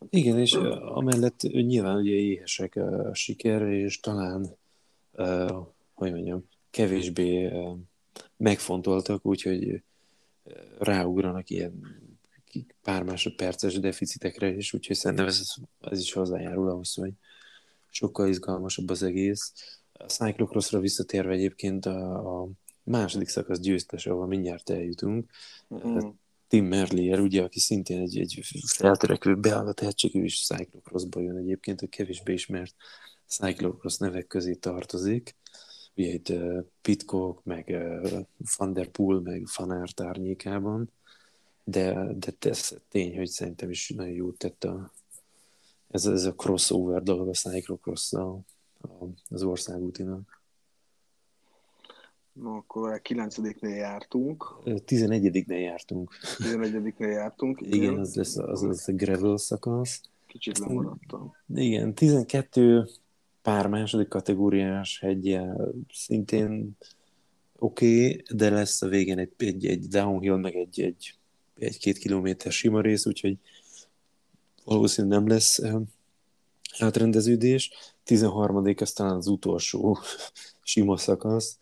Igen, 0.09 0.39
és 0.39 0.53
amellett 0.53 1.41
nyilván 1.41 1.97
ugye 1.97 2.11
éhesek 2.11 2.75
a 2.75 3.13
sikerre, 3.13 3.71
és 3.71 3.99
talán 3.99 4.45
uh, 5.11 5.67
hogy 5.93 6.11
mondjam, 6.11 6.45
kevésbé 6.69 7.47
uh, 7.47 7.77
megfontoltak, 8.37 9.25
úgyhogy 9.25 9.83
ráugranak 10.79 11.49
ilyen 11.49 11.81
pár 12.81 13.03
másodperces 13.03 13.79
deficitekre 13.79 14.47
is, 14.47 14.73
úgyhogy 14.73 14.95
szerintem 14.95 15.25
ez, 15.25 15.53
ez 15.79 15.99
is 15.99 16.13
hozzájárul 16.13 16.69
ahhoz, 16.69 16.93
hogy 16.93 17.13
sokkal 17.89 18.27
izgalmasabb 18.27 18.89
az 18.89 19.03
egész. 19.03 19.53
A 19.93 20.05
Cyclocrossra 20.05 20.79
visszatérve 20.79 21.33
egyébként 21.33 21.85
a, 21.85 22.41
a 22.41 22.49
második 22.83 23.27
szakasz 23.27 23.59
győztes, 23.59 24.05
ahol 24.05 24.27
mindjárt 24.27 24.69
eljutunk. 24.69 25.29
Mm. 25.75 25.97
Tim 26.47 26.65
Merlier, 26.65 27.19
ugye, 27.19 27.43
aki 27.43 27.59
szintén 27.59 28.01
egy, 28.01 28.19
egy 28.19 28.41
feltörekvő, 28.67 29.35
beállva 29.35 29.73
tehetségű 29.73 30.23
is 30.23 30.45
cyclocrossba 30.45 31.21
jön 31.21 31.37
egyébként, 31.37 31.79
hogy 31.79 31.89
kevésbé 31.89 32.33
ismert 32.33 32.75
cyclocross 33.27 33.97
nevek 33.97 34.27
közé 34.27 34.53
tartozik. 34.53 35.35
Ugye 35.95 36.13
itt 36.13 36.29
uh, 36.29 36.65
Pitcock, 36.81 37.43
meg 37.43 37.65
uh, 37.67 38.19
Van 38.57 38.73
Der 38.73 38.87
Poel, 38.87 39.19
meg 39.19 39.47
Van 39.57 39.71
Aert 39.71 40.01
árnyékában, 40.01 40.91
de, 41.63 42.13
de 42.19 42.49
ez 42.49 42.75
tény, 42.89 43.17
hogy 43.17 43.27
szerintem 43.27 43.69
is 43.69 43.89
nagyon 43.89 44.13
jót 44.13 44.37
tett 44.37 44.63
a, 44.63 44.91
ez, 45.87 46.05
ez 46.05 46.25
a 46.25 46.33
crossover 46.33 47.03
dolog 47.03 47.27
a 47.27 47.33
cyclocross 47.33 48.13
az 49.29 49.43
országútinak. 49.43 50.41
No, 52.31 52.55
akkor 52.55 52.91
a 52.91 52.97
9 52.97 53.37
jártunk. 53.61 54.45
11-nél 54.65 55.59
jártunk. 55.59 56.15
11-nél 56.37 56.97
jártunk, 56.97 57.61
igen. 57.61 57.73
igen, 57.73 57.97
az 57.97 58.15
lesz, 58.15 58.37
az 58.37 58.61
lesz 58.61 58.87
a 58.87 58.93
gravel 58.93 59.37
szakasz. 59.37 60.01
Kicsit 60.27 60.57
lemaradtam. 60.57 61.35
Igen, 61.55 61.93
12 61.93 62.87
pár 63.41 63.67
második 63.67 64.07
kategóriás 64.07 64.99
hegyel 64.99 65.73
szintén 65.93 66.77
oké, 67.55 68.09
okay, 68.09 68.23
de 68.35 68.49
lesz 68.49 68.81
a 68.81 68.87
végén 68.87 69.17
egy, 69.17 69.33
egy, 69.37 69.65
egy 69.65 69.87
downhill, 69.87 70.35
meg 70.35 70.55
egy, 70.55 70.81
egy, 70.81 71.18
egy-két 71.59 71.97
kilométer 71.97 72.51
sima 72.51 72.81
rész, 72.81 73.05
úgyhogy 73.05 73.37
valószínűleg 74.63 75.19
nem 75.19 75.27
lesz 75.27 75.61
átrendeződés. 76.79 77.71
13 78.03 78.73
aztán 78.77 79.15
az 79.15 79.27
utolsó 79.27 79.97
sima 80.63 80.97
szakasz, 80.97 81.57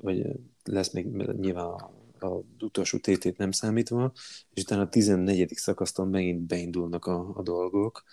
vagy 0.00 0.26
lesz 0.64 0.92
még 0.92 1.06
nyilván 1.16 1.74
az 2.18 2.42
utolsó 2.60 2.98
TT-t 2.98 3.36
nem 3.36 3.50
számítva, 3.50 4.12
és 4.54 4.62
utána 4.62 4.82
a 4.82 4.88
14. 4.88 5.52
szakasztól 5.54 6.06
megint 6.06 6.40
beindulnak 6.40 7.06
a, 7.06 7.32
a 7.34 7.42
dolgok. 7.42 8.04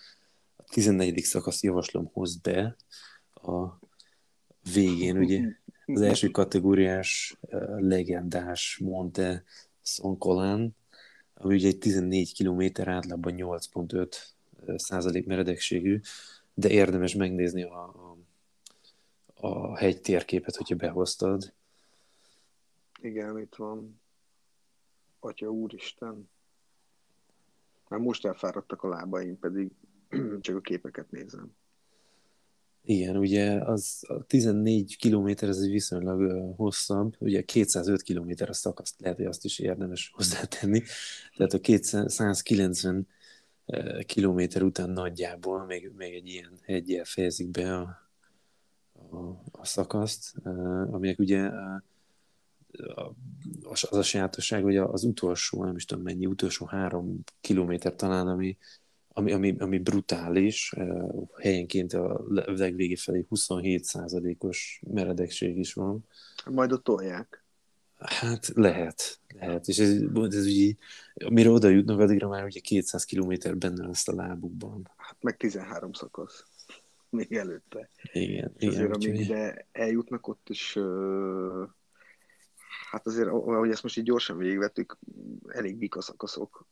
A 0.56 0.62
14. 0.62 1.18
szakasz 1.18 1.62
javaslom 1.62 2.10
hozd 2.12 2.40
be 2.40 2.76
a 3.34 3.78
végén, 4.72 5.18
ugye 5.18 5.40
az 5.86 6.00
első 6.00 6.28
kategóriás 6.28 7.38
legendás 7.78 8.78
Monte 8.82 9.44
Sonkolán, 9.82 10.76
ami 11.42 11.54
ugye 11.54 11.68
egy 11.68 11.78
14 11.78 12.36
km 12.36 12.88
átlagban 12.90 13.34
8.5 13.36 14.16
százalék 14.76 15.26
meredekségű, 15.26 16.00
de 16.54 16.70
érdemes 16.70 17.14
megnézni 17.14 17.62
a, 17.62 17.82
a, 17.84 18.16
a 19.34 19.76
hegy 19.76 20.00
térképet, 20.00 20.56
hogyha 20.56 20.74
behoztad. 20.74 21.54
Igen, 23.00 23.38
itt 23.38 23.54
van. 23.54 24.00
Atya 25.20 25.48
úristen. 25.48 26.30
Már 27.88 28.00
most 28.00 28.26
elfáradtak 28.26 28.82
a 28.82 28.88
lábaim, 28.88 29.38
pedig 29.38 29.70
csak 30.40 30.56
a 30.56 30.60
képeket 30.60 31.10
nézem. 31.10 31.56
Igen, 32.84 33.16
ugye 33.16 33.52
az 33.52 34.04
a 34.08 34.22
14 34.22 34.96
km 34.98 35.28
ez 35.28 35.58
egy 35.58 35.70
viszonylag 35.70 36.54
hosszabb, 36.56 37.16
ugye 37.18 37.42
205 37.42 38.02
km 38.02 38.30
a 38.46 38.52
szakaszt 38.52 39.00
lehet, 39.00 39.16
hogy 39.16 39.26
azt 39.26 39.44
is 39.44 39.58
érdemes 39.58 40.10
hozzátenni. 40.16 40.82
Tehát 41.36 41.52
a 41.52 41.60
290 41.60 43.06
uh, 43.66 44.02
kilométer 44.02 44.62
után 44.62 44.90
nagyjából 44.90 45.64
még, 45.64 45.90
még 45.96 46.14
egy 46.14 46.28
ilyen 46.28 46.58
hegyel 46.62 47.04
fejezik 47.04 47.50
be 47.50 47.76
a, 47.76 48.10
a, 49.10 49.42
a 49.50 49.64
szakaszt, 49.64 50.36
aminek 50.90 51.18
ugye 51.18 51.50
az 53.62 53.86
a 53.90 54.02
sajátosság, 54.02 54.62
hogy 54.62 54.76
az 54.76 55.04
utolsó, 55.04 55.64
nem 55.64 55.76
is 55.76 55.84
tudom 55.84 56.04
mennyi, 56.04 56.26
utolsó 56.26 56.66
három 56.66 57.24
kilométer 57.40 57.94
talán, 57.94 58.28
ami 58.28 58.56
ami, 59.12 59.32
ami, 59.32 59.56
ami 59.58 59.78
brutális, 59.78 60.74
helyenként 61.40 61.92
a 61.92 62.24
legvége 62.46 62.96
felé 62.96 63.26
27%-os 63.30 64.80
meredekség 64.92 65.58
is 65.58 65.72
van. 65.72 66.04
Majd 66.50 66.72
ott 66.72 66.84
tolják. 66.84 67.44
Hát 67.98 68.52
lehet, 68.54 69.18
lehet. 69.38 69.68
És 69.68 69.78
ez, 69.78 69.90
ez 70.30 70.46
ugye, 70.46 70.72
mire 71.28 71.50
oda 71.50 71.68
jutnak, 71.68 72.00
addigra 72.00 72.28
már 72.28 72.44
ugye 72.44 72.60
200 72.60 73.04
km 73.04 73.32
benne 73.58 73.86
lesz 73.86 74.08
a 74.08 74.14
lábukban. 74.14 74.90
Hát 74.96 75.16
meg 75.20 75.36
13 75.36 75.92
szakasz. 75.92 76.44
Még 77.10 77.32
előtte. 77.32 77.90
Igen. 78.12 78.52
És 78.56 78.62
igen 78.62 78.74
azért, 78.74 78.94
amíg 78.94 79.20
ide 79.20 79.66
eljutnak, 79.72 80.28
ott 80.28 80.48
is 80.48 80.76
uh, 80.76 81.68
hát 82.92 83.06
azért, 83.06 83.28
ahogy 83.28 83.70
ezt 83.70 83.82
most 83.82 83.96
így 83.96 84.04
gyorsan 84.04 84.36
végigvettük, 84.36 84.98
elég 85.46 85.76
bika 85.76 86.00
szakaszok 86.00 86.66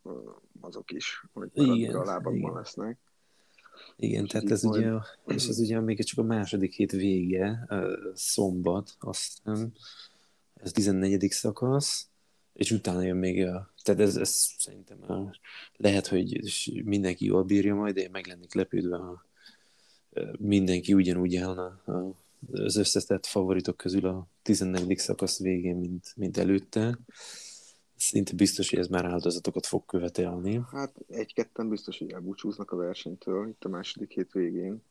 azok 0.60 0.92
is, 0.92 1.24
hogy 1.32 1.50
igen, 1.52 1.94
a 1.94 2.04
lábakban 2.04 2.34
igen. 2.34 2.52
lesznek. 2.52 2.98
Igen, 3.96 4.24
és 4.24 4.30
tehát 4.30 4.50
ez 4.50 4.62
majd... 4.62 4.80
ugye, 4.80 4.98
és 5.26 5.48
ez 5.48 5.58
ugye 5.58 5.80
még 5.80 6.04
csak 6.04 6.18
a 6.18 6.22
második 6.22 6.72
hét 6.72 6.92
vége, 6.92 7.68
szombat, 8.14 8.96
aztán 8.98 9.72
ez 10.54 10.72
14. 10.72 11.30
szakasz, 11.30 12.08
és 12.52 12.70
utána 12.70 13.02
jön 13.02 13.16
még 13.16 13.46
a, 13.46 13.72
tehát 13.82 14.00
ez, 14.00 14.16
ez 14.16 14.30
szerintem 14.58 15.10
a, 15.10 15.36
lehet, 15.76 16.06
hogy 16.06 16.40
mindenki 16.84 17.24
jól 17.24 17.42
bírja 17.42 17.74
majd, 17.74 17.94
de 17.94 18.00
én 18.00 18.10
meg 18.10 18.26
lennék 18.26 18.54
lepődve, 18.54 18.96
ha 18.96 19.24
mindenki 20.38 20.94
ugyanúgy 20.94 21.36
állna 21.36 21.64
a 21.66 22.14
az 22.52 22.76
összetett 22.76 23.26
favoritok 23.26 23.76
közül 23.76 24.06
a 24.06 24.28
14. 24.42 24.98
szakasz 24.98 25.38
végén, 25.38 25.76
mint, 25.76 26.12
mint 26.16 26.36
előtte. 26.36 26.98
Szinte 27.96 28.32
biztos, 28.34 28.70
hogy 28.70 28.78
ez 28.78 28.88
már 28.88 29.04
áldozatokat 29.04 29.66
fog 29.66 29.84
követelni. 29.84 30.60
Hát 30.70 30.94
egy-ketten 31.08 31.68
biztos, 31.68 31.98
hogy 31.98 32.10
elbúcsúznak 32.10 32.70
a 32.70 32.76
versenytől 32.76 33.48
itt 33.48 33.64
a 33.64 33.68
második 33.68 34.10
hét 34.10 34.32
végén. 34.32 34.82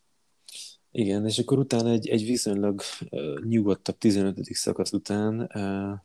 Igen, 0.91 1.25
és 1.25 1.39
akkor 1.39 1.57
utána 1.57 1.89
egy, 1.89 2.07
egy 2.07 2.25
viszonylag 2.25 2.81
uh, 3.09 3.43
nyugodtabb 3.43 3.97
15. 3.97 4.43
szakasz 4.43 4.91
után 4.91 5.39
uh, 5.53 5.99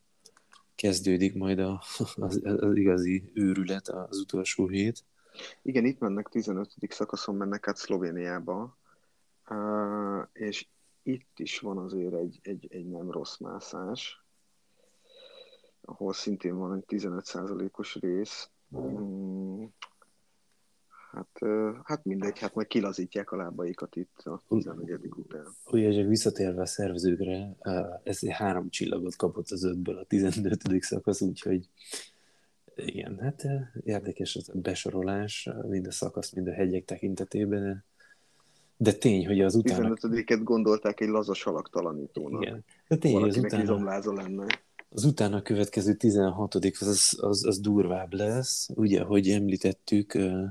kezdődik 0.74 1.34
majd 1.34 1.58
a, 1.58 1.82
az, 2.16 2.40
az 2.44 2.76
igazi 2.76 3.30
őrület, 3.34 3.88
az 3.88 4.18
utolsó 4.18 4.68
hét. 4.68 5.04
Igen, 5.62 5.84
itt 5.84 5.98
mennek 5.98 6.28
15. 6.28 6.70
szakaszon, 6.88 7.34
mennek 7.34 7.68
át 7.68 7.76
Szlovéniába, 7.76 8.78
uh, 9.48 10.26
és 10.32 10.66
itt 11.04 11.38
is 11.38 11.58
van 11.58 11.78
azért 11.78 12.14
egy, 12.14 12.38
egy, 12.42 12.66
egy 12.70 12.88
nem 12.88 13.11
rossz 13.11 13.38
mászás, 13.38 14.25
ahol 15.80 16.12
szintén 16.12 16.56
van 16.56 16.75
egy 16.75 16.84
15%-os 16.88 17.94
rész. 17.94 18.50
Hmm. 18.70 19.75
Hát, 21.11 21.38
hát 21.82 22.04
mindegy, 22.04 22.38
hát 22.38 22.54
majd 22.54 22.66
kilazítják 22.66 23.30
a 23.30 23.37
lábaikat 23.37 23.96
itt 23.96 24.18
a 24.25 24.42
14. 24.49 24.99
után. 25.16 25.46
Ugye, 25.66 25.92
csak 25.92 26.06
visszatérve 26.06 26.61
a 26.61 26.66
szervezőkre, 26.66 27.56
ez 28.02 28.28
három 28.28 28.70
csillagot 28.70 29.16
kapott 29.16 29.50
az 29.50 29.64
ötből 29.64 29.99
a 29.99 30.04
15. 30.04 30.82
szakasz, 30.82 31.20
úgyhogy 31.20 31.68
igen, 32.75 33.18
hát 33.18 33.46
érdekes 33.84 34.37
az 34.37 34.49
a 34.49 34.58
besorolás, 34.58 35.49
mind 35.68 35.87
a 35.87 35.90
szakasz, 35.90 36.32
mind 36.32 36.49
a 36.49 36.52
hegyek 36.52 36.84
tekintetében. 36.84 37.84
De 38.76 38.93
tény, 38.93 39.26
hogy 39.26 39.40
az 39.40 39.54
utána... 39.54 39.95
15-et 39.95 40.40
gondolták 40.43 41.00
egy 41.00 41.09
lazas 41.09 41.43
halaktalanítónak. 41.43 42.43
Igen. 42.43 42.64
De 42.88 42.97
tény, 42.97 43.12
hogy 43.12 43.28
az 43.28 43.37
utána... 43.37 44.12
lenne. 44.12 44.47
Az 44.88 45.04
utána 45.04 45.43
következő 45.43 45.95
16 45.95 46.54
az, 46.54 47.19
az, 47.21 47.47
az, 47.47 47.61
durvább 47.61 48.12
lesz. 48.12 48.69
Ugye, 48.75 49.02
hogy 49.02 49.28
említettük, 49.28 50.14
uh, 50.14 50.45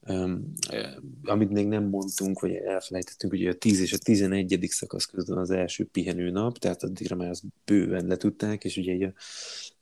um, 0.00 0.52
uh, 0.70 1.30
amit 1.30 1.50
még 1.50 1.66
nem 1.66 1.84
mondtunk, 1.84 2.40
vagy 2.40 2.54
elfelejtettünk, 2.54 3.32
ugye 3.32 3.50
a 3.50 3.54
10 3.54 3.80
és 3.80 3.92
a 3.92 3.98
11. 3.98 4.66
szakasz 4.70 5.04
között 5.04 5.36
az 5.36 5.50
első 5.50 5.84
pihenő 5.84 6.30
nap, 6.30 6.58
tehát 6.58 6.82
addigra 6.82 7.16
már 7.16 7.28
azt 7.30 7.42
bőven 7.64 8.06
letudták, 8.06 8.64
és 8.64 8.76
ugye 8.76 9.06
a 9.06 9.12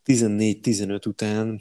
14-15 0.05 1.07
után 1.07 1.61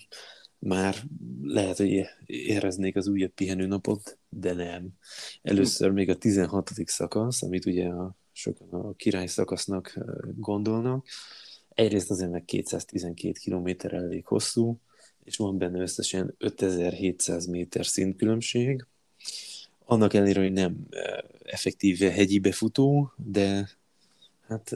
már 0.63 0.96
lehet, 1.43 1.77
hogy 1.77 2.05
éreznék 2.25 2.96
az 2.96 3.08
újabb 3.08 3.32
pihenőnapot, 3.32 4.17
de 4.29 4.53
nem. 4.53 4.89
Először 5.41 5.91
még 5.91 6.10
a 6.10 6.17
16. 6.17 6.72
szakasz, 6.86 7.41
amit 7.41 7.65
ugye 7.65 7.88
a, 7.88 8.15
sokan 8.32 8.70
a 8.70 8.93
király 8.93 9.27
szakasznak 9.27 10.00
gondolnak. 10.36 11.05
Egyrészt 11.70 12.12
azért 12.12 12.32
meg 12.32 12.46
212 12.46 13.39
km 13.43 13.96
elég 13.96 14.25
hosszú, 14.25 14.79
és 15.24 15.38
van 15.38 15.58
benne 15.58 15.82
összesen 15.82 16.36
5700 16.38 17.46
méter 17.46 17.86
szintkülönbség. 17.86 18.86
Annak 19.86 20.13
ellenére, 20.13 20.41
hogy 20.41 20.51
nem 20.51 20.88
effektíve 21.43 22.12
hegyi 22.12 22.39
befutó, 22.39 23.13
de 23.15 23.70
hát 24.48 24.72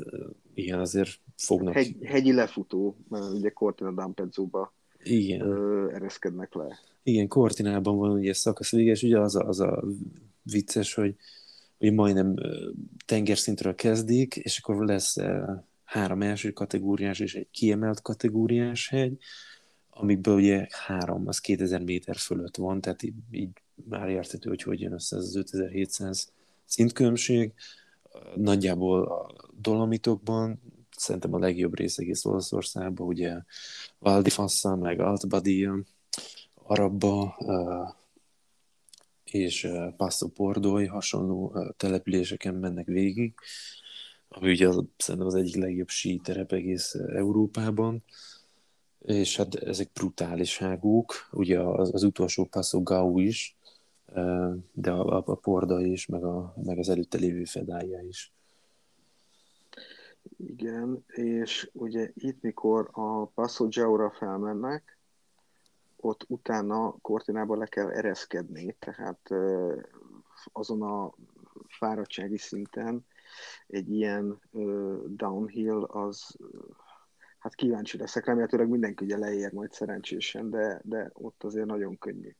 igen, 0.54 0.80
azért 0.80 1.20
fognak... 1.36 1.74
Hegy, 1.74 1.96
hegyi 2.04 2.34
lefutó, 2.34 2.98
mert 3.10 3.34
ugye 3.34 3.50
Cortina 3.50 3.94
d'Ampezzo-ba 3.96 4.76
igen. 5.10 5.42
Ö, 5.42 5.90
ereszkednek 5.94 6.54
le. 6.54 6.80
Igen, 7.04 7.28
Kortinában 7.28 7.98
van 7.98 8.12
ugye 8.12 8.34
szakasz 8.34 8.72
és 8.72 9.04
ugye 9.04 9.20
az 9.20 9.36
a, 9.36 9.48
az 9.48 9.60
a 9.60 9.84
vicces, 10.42 10.94
hogy, 10.94 11.16
hogy 11.78 11.94
majdnem 11.94 12.36
tengerszintről 13.06 13.76
kezdik, 13.76 14.36
és 14.36 14.58
akkor 14.58 14.86
lesz 14.86 15.18
három 15.84 16.22
első 16.22 16.52
kategóriás 16.52 17.20
és 17.20 17.36
egy 17.36 17.48
kiemelt 17.52 18.02
kategóriás 18.02 18.88
hegy, 18.88 19.18
amikből 19.90 20.36
ugye 20.36 20.68
három, 20.70 21.28
az 21.28 21.40
2000 21.40 21.82
méter 21.82 22.16
fölött 22.16 22.56
van, 22.56 22.82
tehát 22.82 23.04
így, 23.04 23.16
így 23.32 23.50
már 23.90 24.10
érthető, 24.10 24.50
hogy 24.50 24.62
hogy 24.62 24.82
jön 24.82 24.94
össze 24.94 25.16
az 25.16 25.36
5700 25.36 26.32
szintkülönbség. 26.66 27.54
Nagyjából 28.36 29.04
a 29.04 29.36
Dolomitokban 29.62 30.62
szerintem 31.00 31.34
a 31.34 31.40
legjobb 31.40 31.78
rész 31.78 31.98
egész 31.98 32.26
Olaszországban, 32.26 33.08
ugye 33.08 33.42
Valdifassa, 34.00 34.76
meg 34.76 35.00
Altbadia, 35.00 35.80
Arabba, 36.54 37.38
és 39.24 39.68
Passo 39.98 40.28
Pordoi 40.28 40.86
hasonló 40.86 41.56
településeken 41.78 42.56
mennek 42.56 42.86
végig, 42.86 43.34
ami 44.30 44.52
ugye 44.52 44.68
az, 44.68 44.84
szerintem 44.98 45.30
az 45.30 45.36
egyik 45.36 45.56
legjobb 45.56 45.90
síterep 45.90 46.52
egész 46.52 46.94
Európában, 46.94 48.04
és 49.00 49.38
hát 49.38 49.56
ezek 49.56 49.92
brutáliságúk, 49.94 51.30
ugye 51.32 51.60
az, 51.60 51.94
az 51.94 52.04
utolsó 52.04 52.46
Passo 52.46 52.84
Gau 52.84 53.20
is, 53.20 53.58
de 54.74 54.92
a, 54.92 55.24
a 55.26 55.36
Porda 55.36 55.86
is, 55.86 56.06
meg, 56.06 56.24
a, 56.24 56.54
meg 56.64 56.78
az 56.78 56.90
előtte 56.90 57.18
lévő 57.18 57.44
fedája 57.44 58.02
is. 58.02 58.34
Igen, 60.38 61.04
és 61.08 61.70
ugye 61.74 62.12
itt, 62.14 62.42
mikor 62.42 62.90
a 62.92 63.26
Passo 63.26 63.68
Giaura 63.68 64.12
felmennek, 64.12 64.98
ott 65.96 66.26
utána 66.28 66.92
Kortinába 67.02 67.56
le 67.56 67.66
kell 67.66 67.90
ereszkedni, 67.90 68.76
tehát 68.80 69.30
azon 70.52 70.82
a 70.82 71.14
fáradtsági 71.68 72.38
szinten 72.38 73.06
egy 73.68 73.92
ilyen 73.92 74.42
downhill 75.08 75.84
az 75.84 76.38
hát 77.40 77.56
kíváncsi 77.56 77.98
leszek, 77.98 78.26
remélhetőleg 78.26 78.70
mindenki 78.70 79.06
ugye 79.06 79.18
leér 79.18 79.54
majd 79.54 79.72
szerencsésen, 79.72 80.50
de, 80.50 80.82
de 80.84 81.10
ott 81.14 81.44
azért 81.44 81.66
nagyon 81.66 81.98
könnyű 81.98 82.36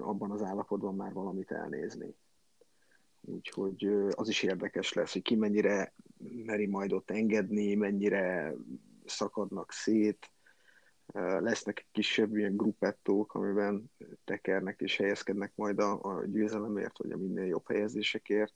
abban 0.00 0.30
az 0.30 0.42
állapotban 0.42 0.94
már 0.94 1.12
valamit 1.12 1.50
elnézni. 1.50 2.14
Úgyhogy 3.20 3.84
az 4.10 4.28
is 4.28 4.42
érdekes 4.42 4.92
lesz, 4.92 5.12
hogy 5.12 5.22
ki 5.22 5.34
mennyire 5.34 5.92
meri 6.44 6.66
majd 6.66 6.92
ott 6.92 7.10
engedni, 7.10 7.74
mennyire 7.74 8.54
szakadnak 9.04 9.72
szét. 9.72 10.30
Lesznek 11.38 11.86
kisebb 11.92 12.36
ilyen 12.36 12.56
gruppettók, 12.56 13.34
amiben 13.34 13.90
tekernek 14.24 14.80
és 14.80 14.96
helyezkednek 14.96 15.52
majd 15.54 15.78
a, 15.78 16.02
a 16.02 16.24
győzelemért, 16.24 16.98
vagy 16.98 17.10
a 17.10 17.16
minél 17.16 17.44
jobb 17.44 17.68
helyezésekért. 17.68 18.54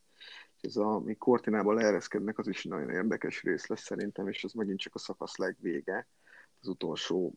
Ez 0.60 0.76
a, 0.76 0.98
mi 0.98 1.14
Kortinában 1.14 1.74
leereszkednek, 1.74 2.38
az 2.38 2.48
is 2.48 2.64
nagyon 2.64 2.90
érdekes 2.90 3.42
rész 3.42 3.66
lesz 3.66 3.82
szerintem, 3.82 4.28
és 4.28 4.44
az 4.44 4.52
megint 4.52 4.78
csak 4.78 4.94
a 4.94 4.98
szakasz 4.98 5.36
legvége, 5.36 6.08
az 6.60 6.68
utolsó 6.68 7.34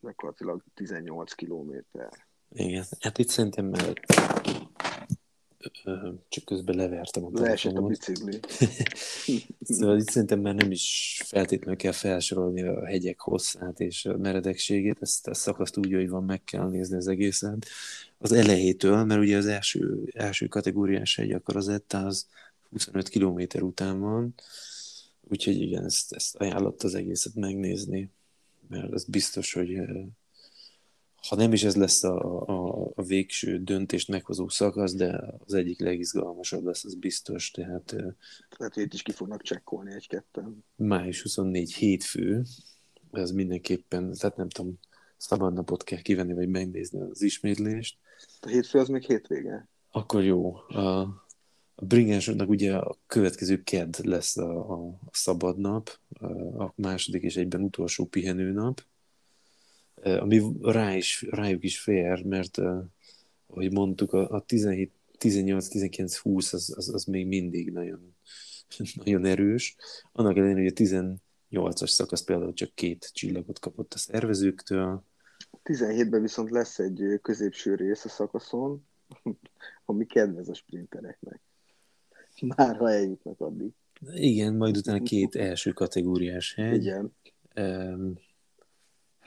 gyakorlatilag 0.00 0.64
18 0.74 1.32
kilométer. 1.32 2.26
Igen, 2.50 2.84
hát 3.00 3.18
itt 3.18 3.28
szerintem 3.28 3.66
már 3.66 3.92
csak 6.28 6.44
közben 6.44 6.76
levertem 6.76 7.24
a 7.24 7.30
Leesett 7.32 7.76
a 7.76 7.82
bicikli. 7.82 8.38
szóval 9.60 9.98
itt 9.98 10.08
szerintem 10.08 10.40
már 10.40 10.54
nem 10.54 10.70
is 10.70 11.20
feltétlenül 11.24 11.76
kell 11.76 11.92
felsorolni 11.92 12.62
a 12.62 12.86
hegyek 12.86 13.20
hosszát 13.20 13.80
és 13.80 14.04
a 14.04 14.16
meredekségét, 14.16 14.96
ezt 15.00 15.26
a 15.28 15.34
szakaszt 15.34 15.76
úgy, 15.76 15.92
hogy 15.92 16.08
van, 16.08 16.24
meg 16.24 16.44
kell 16.44 16.68
nézni 16.68 16.96
az 16.96 17.08
egészet. 17.08 17.66
Az 18.18 18.32
elejétől, 18.32 19.04
mert 19.04 19.20
ugye 19.20 19.36
az 19.36 19.46
első, 19.46 20.08
első 20.12 20.46
kategóriás 20.46 21.16
hegy, 21.16 21.32
akkor 21.32 21.56
az 21.56 21.68
ETA 21.68 21.98
az 21.98 22.26
25 22.70 23.08
km 23.08 23.42
után 23.60 24.00
van, 24.00 24.34
úgyhogy 25.30 25.60
igen, 25.60 25.84
ezt, 25.84 26.12
ezt 26.12 26.36
ajánlott 26.36 26.82
az 26.82 26.94
egészet 26.94 27.34
megnézni, 27.34 28.10
mert 28.68 28.92
az 28.92 29.04
biztos, 29.04 29.52
hogy 29.52 29.80
ha 31.28 31.36
nem 31.36 31.52
is 31.52 31.64
ez 31.64 31.76
lesz 31.76 32.04
a, 32.04 32.42
a, 32.46 32.90
a 32.94 33.02
végső 33.02 33.62
döntést 33.62 34.08
meghozó 34.08 34.48
szakasz, 34.48 34.94
de 34.94 35.24
az 35.46 35.54
egyik 35.54 35.80
legizgalmasabb 35.80 36.64
lesz, 36.64 36.84
az 36.84 36.94
biztos. 36.94 37.50
Tehát, 37.50 37.84
Tehát 38.56 38.76
itt 38.76 38.92
is 38.92 39.02
ki 39.02 39.12
fognak 39.12 39.42
csekkolni 39.42 39.94
egy-ketten. 39.94 40.64
Május 40.76 41.22
24 41.22 41.74
hétfő, 41.74 42.44
ez 43.12 43.30
mindenképpen, 43.30 44.12
tehát 44.12 44.36
nem 44.36 44.48
tudom, 44.48 44.78
szabad 45.16 45.52
napot 45.52 45.84
kell 45.84 46.00
kivenni, 46.00 46.32
vagy 46.32 46.48
megnézni 46.48 47.00
az 47.00 47.22
ismétlést. 47.22 47.98
A 48.40 48.48
hétfő 48.48 48.78
az 48.78 48.88
még 48.88 49.02
hétvége? 49.02 49.68
Akkor 49.90 50.24
jó. 50.24 50.54
A, 50.54 51.00
a 51.74 51.84
bringásoknak 51.84 52.48
ugye 52.48 52.76
a 52.76 52.96
következő 53.06 53.62
kedd 53.62 53.94
lesz 54.02 54.36
a, 54.36 54.70
a, 54.70 54.86
a 54.86 55.10
szabad 55.12 55.58
nap, 55.58 55.98
a 56.58 56.72
második 56.74 57.22
és 57.22 57.36
egyben 57.36 57.62
utolsó 57.62 58.04
pihenőnap, 58.04 58.82
ami 60.02 60.42
rá 60.62 60.96
is, 60.96 61.26
rájuk 61.30 61.64
is 61.64 61.80
fér, 61.80 62.24
mert 62.24 62.58
ahogy 63.46 63.72
mondtuk, 63.72 64.12
a, 64.12 64.30
a 64.30 64.40
17, 64.40 64.92
18, 65.18 65.68
19, 65.68 66.16
20 66.16 66.52
az, 66.52 66.74
az, 66.76 66.94
az 66.94 67.04
még 67.04 67.26
mindig 67.26 67.70
nagyon, 67.70 68.14
nagyon 69.04 69.24
erős. 69.24 69.76
Annak 70.12 70.36
ellenére, 70.36 70.60
hogy 70.60 70.72
a 70.74 71.08
18-as 71.50 71.88
szakasz 71.88 72.22
például 72.22 72.52
csak 72.52 72.74
két 72.74 73.10
csillagot 73.12 73.58
kapott 73.58 73.94
a 73.94 73.98
szervezőktől. 73.98 75.04
17-ben 75.64 76.22
viszont 76.22 76.50
lesz 76.50 76.78
egy 76.78 77.18
középső 77.22 77.74
rész 77.74 78.04
a 78.04 78.08
szakaszon, 78.08 78.86
ami 79.84 80.06
kedvez 80.06 80.48
a 80.48 80.54
sprintereknek. 80.54 81.40
Már 82.56 82.76
ha 82.76 82.90
eljutnak 82.90 83.40
addig. 83.40 83.70
Igen, 84.14 84.54
majd 84.54 84.76
utána 84.76 85.02
két 85.02 85.34
első 85.34 85.72
kategóriás 85.72 86.54
hegy. 86.54 86.82
Igen. 86.82 87.14
Um, 87.56 88.18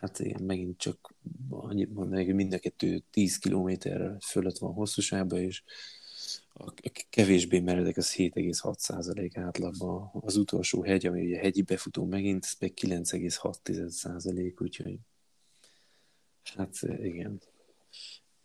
hát 0.01 0.19
igen, 0.19 0.43
megint 0.43 0.77
csak 0.77 1.13
annyit 1.49 1.93
mondanék, 1.93 2.25
hogy 2.25 2.35
mind 2.35 2.53
a 2.53 2.59
kettő 2.59 3.03
10 3.11 3.37
km 3.37 3.69
fölött 4.25 4.57
van 4.57 4.73
hosszúságban, 4.73 5.39
és 5.39 5.63
a 6.53 6.73
kevésbé 7.09 7.59
meredek 7.59 7.97
az 7.97 8.13
7,6% 8.15 9.31
átlagban. 9.33 10.09
Az 10.13 10.37
utolsó 10.37 10.83
hegy, 10.83 11.05
ami 11.05 11.25
ugye 11.25 11.37
hegyi 11.37 11.61
befutó 11.61 12.05
megint, 12.05 12.43
ez 12.43 12.55
meg 12.59 12.73
9,6%, 12.81 14.61
úgyhogy 14.61 14.99
hát 16.55 16.79
igen. 17.01 17.41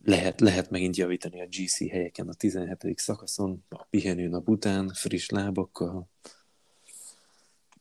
Lehet, 0.05 0.41
lehet 0.41 0.71
megint 0.71 0.97
javítani 0.97 1.41
a 1.41 1.47
GC 1.47 1.89
helyeken 1.91 2.29
a 2.29 2.35
17. 2.35 2.99
szakaszon, 2.99 3.65
a 3.69 3.85
pihenő 3.85 4.29
nap 4.29 4.49
után, 4.49 4.89
friss 4.95 5.29
lábakkal, 5.29 6.09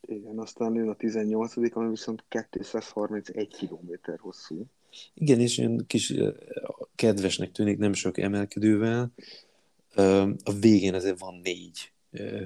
igen, 0.05 0.39
aztán 0.39 0.75
jön 0.75 0.89
a 0.89 0.95
18 0.95 1.55
ami 1.75 1.89
viszont 1.89 2.23
231 2.49 3.47
km 3.57 4.11
hosszú. 4.17 4.65
Igen, 5.13 5.39
és 5.39 5.57
ilyen 5.57 5.83
kis 5.87 6.13
kedvesnek 6.95 7.51
tűnik, 7.51 7.77
nem 7.77 7.93
sok 7.93 8.17
emelkedővel. 8.17 9.13
A 10.43 10.53
végén 10.59 10.93
azért 10.93 11.19
van 11.19 11.39
négy 11.43 11.93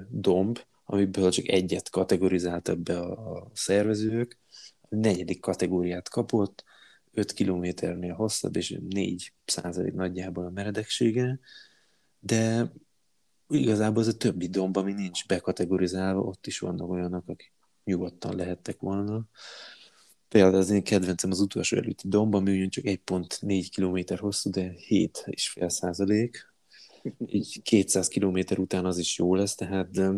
domb, 0.09 0.59
amiből 0.85 1.31
csak 1.31 1.47
egyet 1.47 1.89
kategorizált 1.89 2.79
be 2.79 2.99
a 2.99 3.51
szervezők. 3.53 4.37
A 4.81 4.95
negyedik 4.95 5.39
kategóriát 5.39 6.09
kapott, 6.09 6.63
5 7.13 7.31
kilométernél 7.31 8.13
hosszabb, 8.13 8.55
és 8.55 8.79
4 8.89 9.33
százalék 9.45 9.93
nagyjából 9.93 10.45
a 10.45 10.49
meredeksége, 10.49 11.39
de 12.19 12.71
igazából 13.49 14.01
az 14.01 14.07
a 14.07 14.17
többi 14.17 14.47
domb, 14.47 14.77
ami 14.77 14.93
nincs 14.93 15.27
bekategorizálva, 15.27 16.21
ott 16.21 16.47
is 16.47 16.59
vannak 16.59 16.89
olyanok, 16.89 17.27
akik 17.27 17.53
nyugodtan 17.83 18.35
lehettek 18.35 18.79
volna. 18.79 19.25
Például 20.27 20.55
az 20.55 20.69
én 20.69 20.83
kedvencem 20.83 21.31
az 21.31 21.39
utolsó 21.39 21.77
előtti 21.77 22.07
domb, 22.07 22.35
ami 22.35 22.51
ugyan 22.55 22.69
csak 22.69 22.83
1.4 22.83 23.67
km 23.75 24.15
hosszú, 24.15 24.49
de 24.49 24.73
7,5 24.87 25.69
százalék. 25.69 26.53
Így 27.25 27.61
200 27.61 28.07
km 28.07 28.39
után 28.57 28.85
az 28.85 28.97
is 28.97 29.17
jó 29.17 29.35
lesz, 29.35 29.55
tehát 29.55 29.91
de 29.91 30.11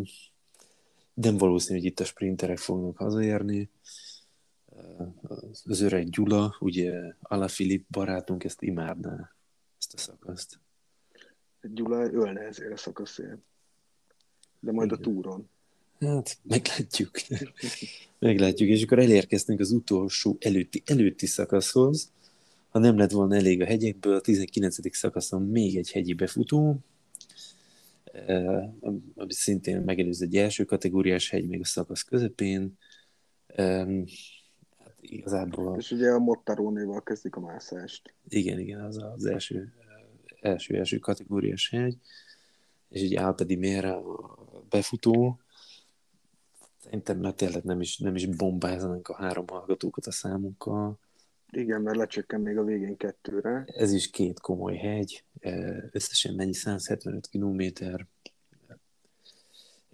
nem 1.13 1.37
valószínű, 1.37 1.79
hogy 1.79 1.87
itt 1.87 1.99
a 1.99 2.05
sprinterek 2.05 2.57
fognak 2.57 2.97
hazaérni. 2.97 3.69
Az 5.63 5.81
öreg 5.81 6.09
Gyula, 6.09 6.55
ugye 6.59 7.15
Filip 7.47 7.85
barátunk 7.89 8.43
ezt 8.43 8.61
imádná, 8.61 9.35
ezt 9.77 9.93
a 9.93 9.97
szakaszt. 9.97 10.59
Gyula 11.61 12.11
ölne 12.11 12.41
ezért 12.41 12.71
a 12.71 12.77
szakaszért. 12.77 13.37
De 14.59 14.71
majd 14.71 14.91
Igen. 14.91 14.99
a 14.99 15.01
túron. 15.01 15.49
Hát, 15.99 16.37
meglátjuk. 16.43 17.11
meglátjuk. 18.19 18.69
És 18.69 18.83
akkor 18.83 18.99
elérkeztünk 18.99 19.59
az 19.59 19.71
utolsó 19.71 20.37
előtti, 20.39 20.83
előtti 20.85 21.25
szakaszhoz. 21.25 22.11
Ha 22.69 22.79
nem 22.79 22.97
lett 22.97 23.11
volna 23.11 23.35
elég 23.35 23.61
a 23.61 23.65
hegyekből, 23.65 24.15
a 24.15 24.21
19. 24.21 24.95
szakaszon 24.95 25.41
még 25.41 25.77
egy 25.77 25.91
hegyi 25.91 26.13
befutó, 26.13 26.77
eh, 28.03 28.69
ami 29.15 29.33
szintén 29.33 29.81
megelőz 29.81 30.21
egy 30.21 30.37
első 30.37 30.65
kategóriás 30.65 31.29
hegy, 31.29 31.47
még 31.47 31.59
a 31.61 31.65
szakasz 31.65 32.01
közepén. 32.01 32.77
Hát 33.55 33.87
igazából... 35.01 35.77
És 35.77 35.91
ugye 35.91 36.09
a 36.09 36.19
Mottarónéval 36.19 37.03
kezdik 37.03 37.35
a 37.35 37.39
mászást. 37.39 38.13
Igen, 38.29 38.59
igen, 38.59 38.79
az 38.79 38.97
az 38.97 39.25
első, 39.25 39.73
első, 40.41 40.77
első 40.77 40.97
kategóriás 40.97 41.69
hegy. 41.69 41.97
És 42.89 43.01
ugye 43.01 43.21
Alpedi 43.21 43.55
Mére 43.55 43.91
a 43.91 44.37
befutó, 44.69 45.39
Szerintem 46.83 47.35
tényleg 47.35 47.63
nem 47.63 47.81
is, 47.81 47.97
nem 47.97 48.15
is 48.15 48.25
bombáznak 48.25 49.07
a 49.07 49.15
három 49.15 49.47
hallgatókat 49.47 50.05
a 50.05 50.11
számunkkal. 50.11 50.99
Igen, 51.51 51.81
mert 51.81 51.97
lecsökken 51.97 52.41
még 52.41 52.57
a 52.57 52.63
végén 52.63 52.97
kettőre. 52.97 53.63
Ez 53.67 53.91
is 53.91 54.09
két 54.09 54.39
komoly 54.39 54.75
hegy, 54.75 55.23
összesen 55.91 56.33
mennyi 56.33 56.53
175 56.53 57.27
kilométer. 57.27 58.07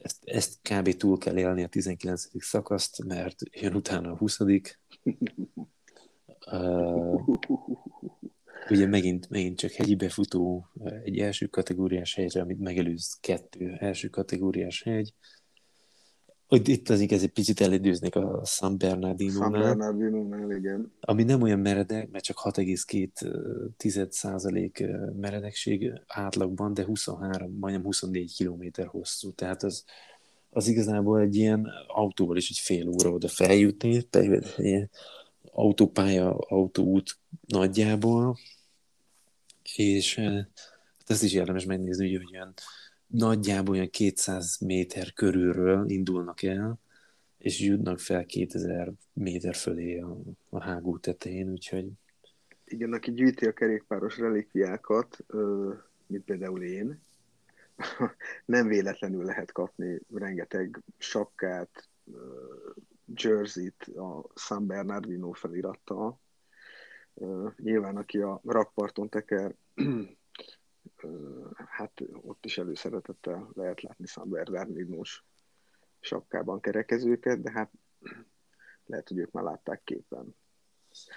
Ezt, 0.02 0.24
ezt 0.24 0.60
kb. 0.62 0.98
túl 0.98 1.18
kell 1.18 1.38
élni 1.38 1.64
a 1.64 1.68
19. 1.68 2.44
szakaszt, 2.44 3.04
mert 3.04 3.36
jön 3.52 3.76
utána 3.76 4.12
a 4.12 4.18
20. 4.18 4.40
uh, 4.40 4.68
ugye 8.70 8.88
megint, 8.88 9.30
megint 9.30 9.58
csak 9.58 9.72
hegyi 9.72 9.96
befutó, 9.96 10.68
egy 11.04 11.18
első 11.18 11.46
kategóriás 11.46 12.16
hegyre, 12.16 12.42
amit 12.42 12.60
megelőz 12.60 13.18
kettő 13.22 13.78
első 13.80 14.08
kategóriás 14.08 14.84
hegy. 14.84 15.14
Itt 16.50 16.90
az 16.90 17.00
igaz, 17.00 17.24
egy 17.24 17.32
picit 17.32 17.62
elidőznék 17.62 18.16
a 18.16 18.42
San 18.46 18.78
Bernardino-nál. 18.78 19.52
San 19.52 19.62
Bernardino-nál, 19.62 20.52
igen. 20.52 20.92
Ami 21.00 21.24
nem 21.24 21.42
olyan 21.42 21.60
meredek, 21.60 22.10
mert 22.10 22.24
csak 22.24 22.38
6,2% 22.44 25.20
meredekség 25.20 26.02
átlagban, 26.08 26.74
de 26.74 26.86
23, 26.86 27.58
majdnem 27.60 27.84
24 27.84 28.36
kilométer 28.36 28.86
hosszú. 28.86 29.32
Tehát 29.32 29.64
az, 29.64 29.84
az 30.50 30.68
igazából 30.68 31.20
egy 31.20 31.36
ilyen 31.36 31.68
autóval 31.88 32.38
is 32.38 32.50
egy 32.50 32.60
fél 32.60 32.88
óra 32.88 33.12
oda 33.12 33.28
feljutni, 33.28 34.08
egy 34.58 34.90
autópálya, 35.52 36.38
autóút 36.38 37.18
nagyjából, 37.48 38.38
és 39.76 40.22
ezt 41.06 41.24
is 41.24 41.34
érdemes 41.34 41.66
megnézni, 41.66 42.16
hogy 42.16 42.28
olyan 42.34 42.54
nagyjából 43.08 43.76
olyan 43.76 43.90
200 43.90 44.58
méter 44.60 45.14
körülről 45.14 45.90
indulnak 45.90 46.44
el, 46.44 46.80
és 47.38 47.60
jutnak 47.60 48.00
fel 48.00 48.26
2000 48.26 48.92
méter 49.14 49.56
fölé 49.56 50.00
a, 50.00 50.18
a 50.50 50.62
hágó 50.62 50.98
tetején, 50.98 51.52
úgyhogy... 51.52 51.92
Igen, 52.66 52.94
aki 52.94 53.12
gyűjti 53.12 53.46
a 53.46 53.54
kerékpáros 53.54 54.18
relikviákat, 54.18 55.26
mint 56.08 56.24
például 56.24 56.64
én, 56.64 57.02
nem 58.46 58.68
véletlenül 58.68 59.24
lehet 59.26 59.52
kapni 59.52 60.00
rengeteg 60.14 60.84
sapkát, 60.98 61.90
jersey-t 63.16 63.84
a 63.84 64.26
San 64.36 64.68
Bernardino 64.68 65.32
felirattal. 65.32 66.20
Nyilván, 67.58 67.98
aki 67.98 68.18
a 68.18 68.42
rakparton 68.44 69.10
teker, 69.10 69.56
hát 71.66 72.02
ott 72.22 72.46
is 72.46 72.58
előszeretettel 72.58 73.50
lehet 73.54 73.82
látni 73.82 74.06
San 74.06 74.30
Bernardino-s 74.30 75.24
sapkában 76.00 76.60
kerekezőket, 76.60 77.42
de 77.42 77.52
hát 77.52 77.72
lehet, 78.86 79.08
hogy 79.08 79.18
ők 79.18 79.32
már 79.32 79.44
látták 79.44 79.82
képen. 79.84 80.36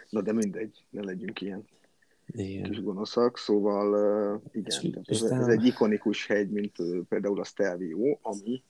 Na 0.09 0.23
de 0.23 0.33
mindegy, 0.33 0.85
ne 0.91 1.03
legyünk 1.03 1.41
ilyen 1.41 1.69
igen. 2.27 2.63
kis 2.63 2.83
gonoszak, 2.83 3.39
szóval 3.39 4.43
igen, 4.53 5.03
és, 5.05 5.21
ez, 5.21 5.23
ez 5.23 5.47
egy 5.47 5.65
ikonikus 5.65 6.27
hegy, 6.27 6.51
mint 6.51 6.77
például 7.09 7.41
a 7.41 7.45
Stelvio, 7.45 8.19
ami 8.23 8.65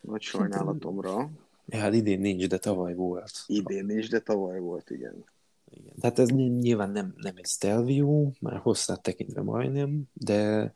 nagy 0.00 0.22
sajnálatomra. 0.22 1.30
Ja, 1.66 1.78
hát 1.78 1.94
idén 1.94 2.20
nincs, 2.20 2.48
de 2.48 2.58
tavaly 2.58 2.94
volt. 2.94 3.44
Idén 3.46 3.84
nincs, 3.84 4.10
de 4.10 4.20
tavaly 4.20 4.58
volt, 4.58 4.90
igen. 4.90 5.24
Igen. 5.70 5.94
Tehát 6.00 6.18
ez 6.18 6.28
nyilván 6.28 6.90
nem, 6.90 7.14
nem 7.16 7.34
egy 7.36 7.46
Stelvio, 7.46 8.30
már 8.40 8.56
hosszát 8.56 9.02
tekintve 9.02 9.42
majdnem, 9.42 10.02
de, 10.12 10.72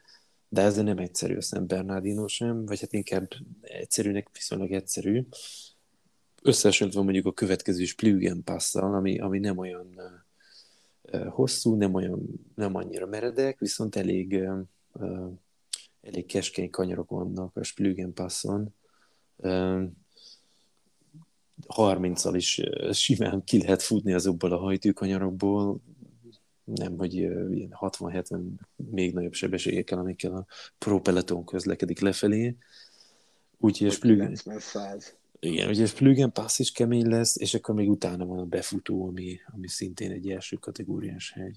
de 0.49 0.63
ez 0.63 0.77
nem 0.77 0.99
egyszerű 0.99 1.37
a 1.37 1.41
San 1.41 1.67
Bernardino 1.67 2.29
sem, 2.29 2.67
vagy 2.67 2.81
hát 2.81 2.93
inkább 2.93 3.29
egyszerűnek 3.61 4.29
viszonylag 4.33 4.73
egyszerű. 4.73 5.27
Összehasonlítva 6.43 7.03
mondjuk 7.03 7.27
a 7.27 7.33
következő 7.33 7.85
Splügen 7.85 8.43
passzal, 8.45 8.95
ami, 8.95 9.19
ami 9.19 9.39
nem 9.39 9.59
olyan 9.59 10.01
hosszú, 11.29 11.75
nem 11.75 11.95
olyan, 11.95 12.51
nem 12.55 12.75
annyira 12.75 13.07
meredek, 13.07 13.59
viszont 13.59 13.97
elég, 13.97 14.49
elég 16.01 16.27
keskeny 16.27 16.71
kanyarok 16.71 17.11
vannak 17.11 17.57
a 17.57 17.63
Splügen 17.63 18.13
passzon. 18.13 18.75
30-al 21.67 22.33
is 22.35 22.61
simán 22.93 23.45
ki 23.45 23.59
lehet 23.59 23.83
futni 23.83 24.13
azokból 24.13 24.53
a 24.53 24.59
hajtőkanyarokból, 24.59 25.81
nem, 26.65 26.97
hogy 26.97 27.15
ilyen 27.15 27.77
60-70 27.81 28.41
még 28.77 29.15
nagyobb 29.15 29.33
sebességekkel, 29.33 29.99
amikkel 29.99 30.35
a 30.35 30.47
Pro 30.79 31.01
Peloton 31.01 31.45
közlekedik 31.45 32.01
lefelé. 32.01 32.57
Úgyhogy 33.59 33.93
Splügen... 33.93 34.37
Igen, 35.43 35.69
ugye 35.69 35.87
Splügen 35.87 36.33
Pass 36.33 36.59
is 36.59 36.73
kemény 36.73 37.09
lesz, 37.09 37.37
és 37.37 37.55
akkor 37.55 37.75
még 37.75 37.91
utána 37.91 38.27
van 38.27 38.39
a 38.39 38.45
befutó, 38.45 39.07
ami, 39.07 39.41
ami 39.55 39.69
szintén 39.69 40.11
egy 40.11 40.31
első 40.31 40.57
kategóriás 40.57 41.33
hegy. 41.33 41.57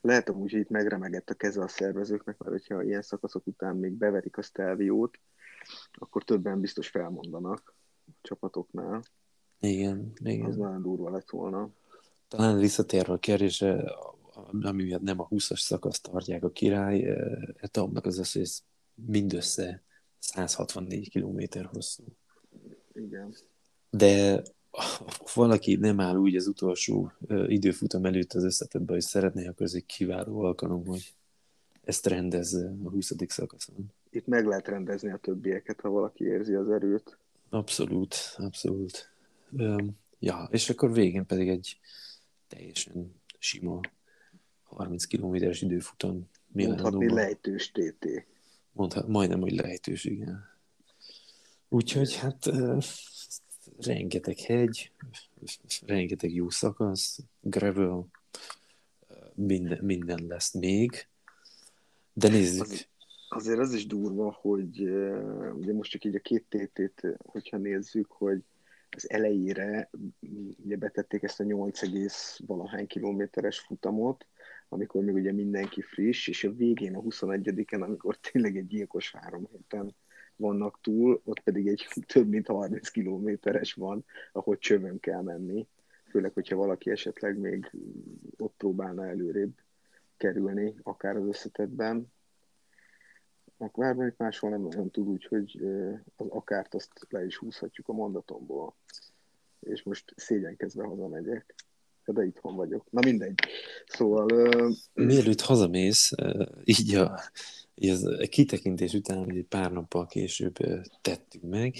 Lehet 0.00 0.28
amúgy, 0.28 0.50
hogy 0.50 0.60
itt 0.60 0.68
megremegett 0.68 1.30
a 1.30 1.34
keze 1.34 1.62
a 1.62 1.68
szervezőknek, 1.68 2.38
mert 2.38 2.52
hogyha 2.52 2.82
ilyen 2.82 3.02
szakaszok 3.02 3.46
után 3.46 3.76
még 3.76 3.92
beverik 3.92 4.36
a 4.36 4.42
Stelviót, 4.42 5.18
akkor 5.92 6.24
többen 6.24 6.60
biztos 6.60 6.88
felmondanak 6.88 7.74
a 8.06 8.10
csapatoknál. 8.22 9.02
Igen, 9.62 10.12
igen. 10.24 10.46
Az 10.46 10.56
nagyon 10.56 10.82
durva 10.82 11.10
lett 11.10 11.30
volna. 11.30 11.70
Talán 12.28 12.58
visszatérve 12.58 13.12
a 13.12 13.18
kérdésre, 13.18 13.84
ami 14.62 14.82
miatt 14.82 15.02
nem 15.02 15.20
a 15.20 15.28
20-as 15.28 15.60
szakaszt 15.60 16.02
tartják 16.02 16.44
a 16.44 16.50
király, 16.50 17.16
etapnak 17.56 18.06
az 18.06 18.18
az, 18.18 18.32
hogy 18.32 18.42
ez 18.42 18.62
mindössze 18.94 19.82
164 20.18 21.10
km 21.10 21.58
hosszú. 21.72 22.04
Igen. 22.94 23.34
De 23.90 24.42
valaki 25.34 25.76
nem 25.76 26.00
áll 26.00 26.16
úgy 26.16 26.36
az 26.36 26.46
utolsó 26.46 27.12
időfutam 27.46 28.04
előtt 28.04 28.32
az 28.32 28.44
összetetben, 28.44 28.94
hogy 28.94 29.04
szeretné, 29.04 29.46
akkor 29.46 29.66
ez 29.66 29.74
egy 29.74 29.86
kiváló 29.86 30.40
alkalom, 30.40 30.86
hogy 30.86 31.14
ezt 31.84 32.06
rendezze 32.06 32.74
a 32.84 32.90
20. 32.90 33.12
szakaszon. 33.28 33.92
Itt 34.10 34.26
meg 34.26 34.46
lehet 34.46 34.68
rendezni 34.68 35.10
a 35.10 35.16
többieket, 35.16 35.80
ha 35.80 35.88
valaki 35.88 36.24
érzi 36.24 36.54
az 36.54 36.70
erőt. 36.70 37.18
Abszolút, 37.50 38.14
abszolút. 38.36 39.11
Ja, 40.18 40.48
és 40.50 40.70
akkor 40.70 40.92
végén 40.92 41.26
pedig 41.26 41.48
egy 41.48 41.78
teljesen 42.48 43.14
sima 43.38 43.80
30 44.62 45.04
kilométeres 45.04 45.62
időfutam. 45.62 46.28
Mondhatni 46.46 47.12
lejtős 47.12 47.70
TT. 47.70 48.26
Mondhat, 48.72 49.08
majdnem, 49.08 49.40
hogy 49.40 49.52
lejtős, 49.52 50.04
igen. 50.04 50.44
Úgyhogy 51.68 52.16
hát 52.16 52.50
rengeteg 53.78 54.38
hegy, 54.38 54.92
rengeteg 55.86 56.34
jó 56.34 56.50
szakasz, 56.50 57.18
gravel, 57.40 58.06
minden, 59.34 59.84
minden 59.84 60.26
lesz 60.26 60.52
még. 60.52 61.06
De 62.12 62.28
nézzük. 62.28 62.62
Az, 62.62 62.86
azért 63.28 63.58
az 63.58 63.74
is 63.74 63.86
durva, 63.86 64.38
hogy 64.40 64.80
ugye 65.52 65.72
most 65.72 65.90
csak 65.90 66.04
így 66.04 66.14
a 66.14 66.20
két 66.20 66.44
TT-t, 66.48 67.06
hogyha 67.24 67.56
nézzük, 67.56 68.10
hogy 68.10 68.42
az 68.96 69.10
elejére 69.10 69.90
ugye 70.64 70.76
betették 70.76 71.22
ezt 71.22 71.40
a 71.40 71.44
8, 71.44 71.80
valahány 72.46 72.86
kilométeres 72.86 73.60
futamot, 73.60 74.26
amikor 74.68 75.04
még 75.04 75.14
ugye 75.14 75.32
mindenki 75.32 75.80
friss, 75.80 76.28
és 76.28 76.44
a 76.44 76.52
végén 76.52 76.94
a 76.94 77.00
21-en, 77.00 77.82
amikor 77.82 78.16
tényleg 78.32 78.56
egy 78.56 78.66
gyilkos 78.66 79.12
három 79.12 79.48
héten 79.50 79.94
vannak 80.36 80.80
túl, 80.80 81.20
ott 81.24 81.40
pedig 81.40 81.68
egy 81.68 81.88
több 82.12 82.28
mint 82.28 82.46
30 82.46 82.88
kilométeres 82.88 83.72
van, 83.72 84.04
ahol 84.32 84.58
csövön 84.58 85.00
kell 85.00 85.22
menni. 85.22 85.66
Főleg, 86.10 86.32
hogyha 86.32 86.56
valaki 86.56 86.90
esetleg 86.90 87.38
még 87.38 87.70
ott 88.36 88.54
próbálna 88.56 89.06
előrébb 89.06 89.52
kerülni, 90.16 90.74
akár 90.82 91.16
az 91.16 91.26
összetetben. 91.26 92.12
Akkor 93.62 93.94
még 93.94 94.14
máshol 94.16 94.50
nem 94.50 94.62
nagyon 94.62 94.90
tud, 94.90 95.08
úgyhogy 95.08 95.60
az 96.16 96.26
akárt 96.28 96.74
azt 96.74 97.06
le 97.08 97.24
is 97.24 97.36
húzhatjuk 97.36 97.88
a 97.88 97.92
mondatomból. 97.92 98.74
És 99.60 99.82
most 99.82 100.12
szégyenkezve 100.16 100.84
hazamegyek. 100.84 101.54
De 102.04 102.24
itthon 102.24 102.56
vagyok. 102.56 102.86
Na 102.90 103.00
mindegy. 103.04 103.38
Szóval... 103.86 104.26
Mielőtt 104.94 105.40
hazamész, 105.40 106.12
így 106.64 106.94
a 106.94 107.20
így 107.74 107.90
az 107.90 108.26
kitekintés 108.30 108.92
után, 108.92 109.24
hogy 109.24 109.36
egy 109.36 109.46
pár 109.46 109.72
nappal 109.72 110.06
később 110.06 110.56
tettünk 111.00 111.44
meg, 111.44 111.74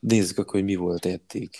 nézzük 0.00 0.38
akkor, 0.38 0.54
hogy 0.54 0.64
mi 0.64 0.74
volt 0.74 1.06
eddig. 1.06 1.50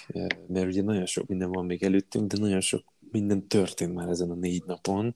Mert 0.46 0.66
ugye 0.66 0.82
nagyon 0.82 1.06
sok 1.06 1.26
minden 1.26 1.50
van 1.50 1.66
még 1.66 1.82
előttünk, 1.82 2.32
de 2.32 2.38
nagyon 2.38 2.60
sok 2.60 2.84
minden 3.10 3.46
történt 3.46 3.94
már 3.94 4.08
ezen 4.08 4.30
a 4.30 4.34
négy 4.34 4.64
napon. 4.66 5.14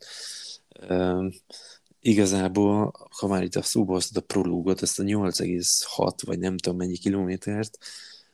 Igazából, 2.03 2.93
ha 3.11 3.27
már 3.27 3.43
itt 3.43 3.55
a 3.55 3.62
szóba 3.62 3.93
hoztad 3.93 4.23
a 4.23 4.27
prológot, 4.27 4.83
ezt 4.83 4.99
a 4.99 5.03
8,6 5.03 6.12
vagy 6.27 6.38
nem 6.38 6.57
tudom 6.57 6.79
mennyi 6.79 6.97
kilométert, 6.97 7.79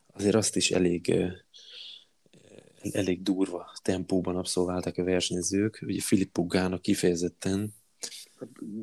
azért 0.06 0.34
azt 0.34 0.56
is 0.56 0.70
elég 0.70 1.14
elég 2.92 3.22
durva 3.22 3.72
tempóban 3.82 4.36
abszolválták 4.36 4.98
a 4.98 5.04
versenyzők. 5.04 5.78
Ugye 5.82 6.00
Filippo 6.00 6.46
Gána 6.46 6.78
kifejezetten 6.78 7.74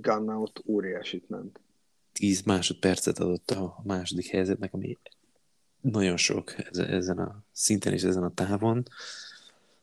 Ganna 0.02 0.40
ott 0.40 0.64
óriásit 0.66 1.30
ment. 1.30 1.60
10 2.12 2.42
másodpercet 2.42 3.20
adott 3.20 3.52
a 3.52 3.82
második 3.84 4.28
helyzetnek, 4.28 4.74
ami 4.74 4.98
nagyon 5.82 6.18
sok 6.18 6.56
ezen 6.74 7.18
a 7.18 7.44
szinten 7.52 7.94
és 7.94 8.04
ezen 8.04 8.24
a 8.24 8.34
távon. 8.34 8.88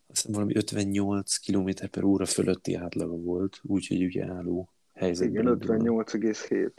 hiszem 0.09 0.33
valami 0.33 0.57
58 0.57 1.37
km 1.37 1.71
per 1.91 2.05
óra 2.05 2.27
fölötti 2.27 2.75
átlaga 2.75 3.17
volt, 3.17 3.61
úgyhogy 3.63 4.05
ugye 4.05 4.27
álló 4.27 4.72
helyzetben. 5.03 5.59
Igen, 5.59 5.59
58,7. 5.61 6.71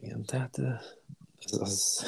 Igen, 0.00 0.24
tehát 0.24 0.58
ez, 1.38 1.52
az, 1.58 2.04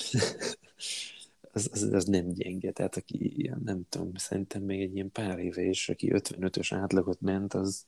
az, 1.53 1.71
az, 1.73 1.83
az, 1.83 2.05
nem 2.05 2.29
gyenge. 2.33 2.73
Tehát 2.73 2.97
aki 2.97 3.41
ilyen, 3.41 3.61
nem 3.65 3.83
tudom, 3.89 4.15
szerintem 4.15 4.63
még 4.63 4.81
egy 4.81 4.95
ilyen 4.95 5.13
pár 5.13 5.39
éve 5.39 5.63
is, 5.63 5.89
aki 5.89 6.11
55-ös 6.15 6.69
átlagot 6.71 7.21
ment, 7.21 7.55
az, 7.55 7.87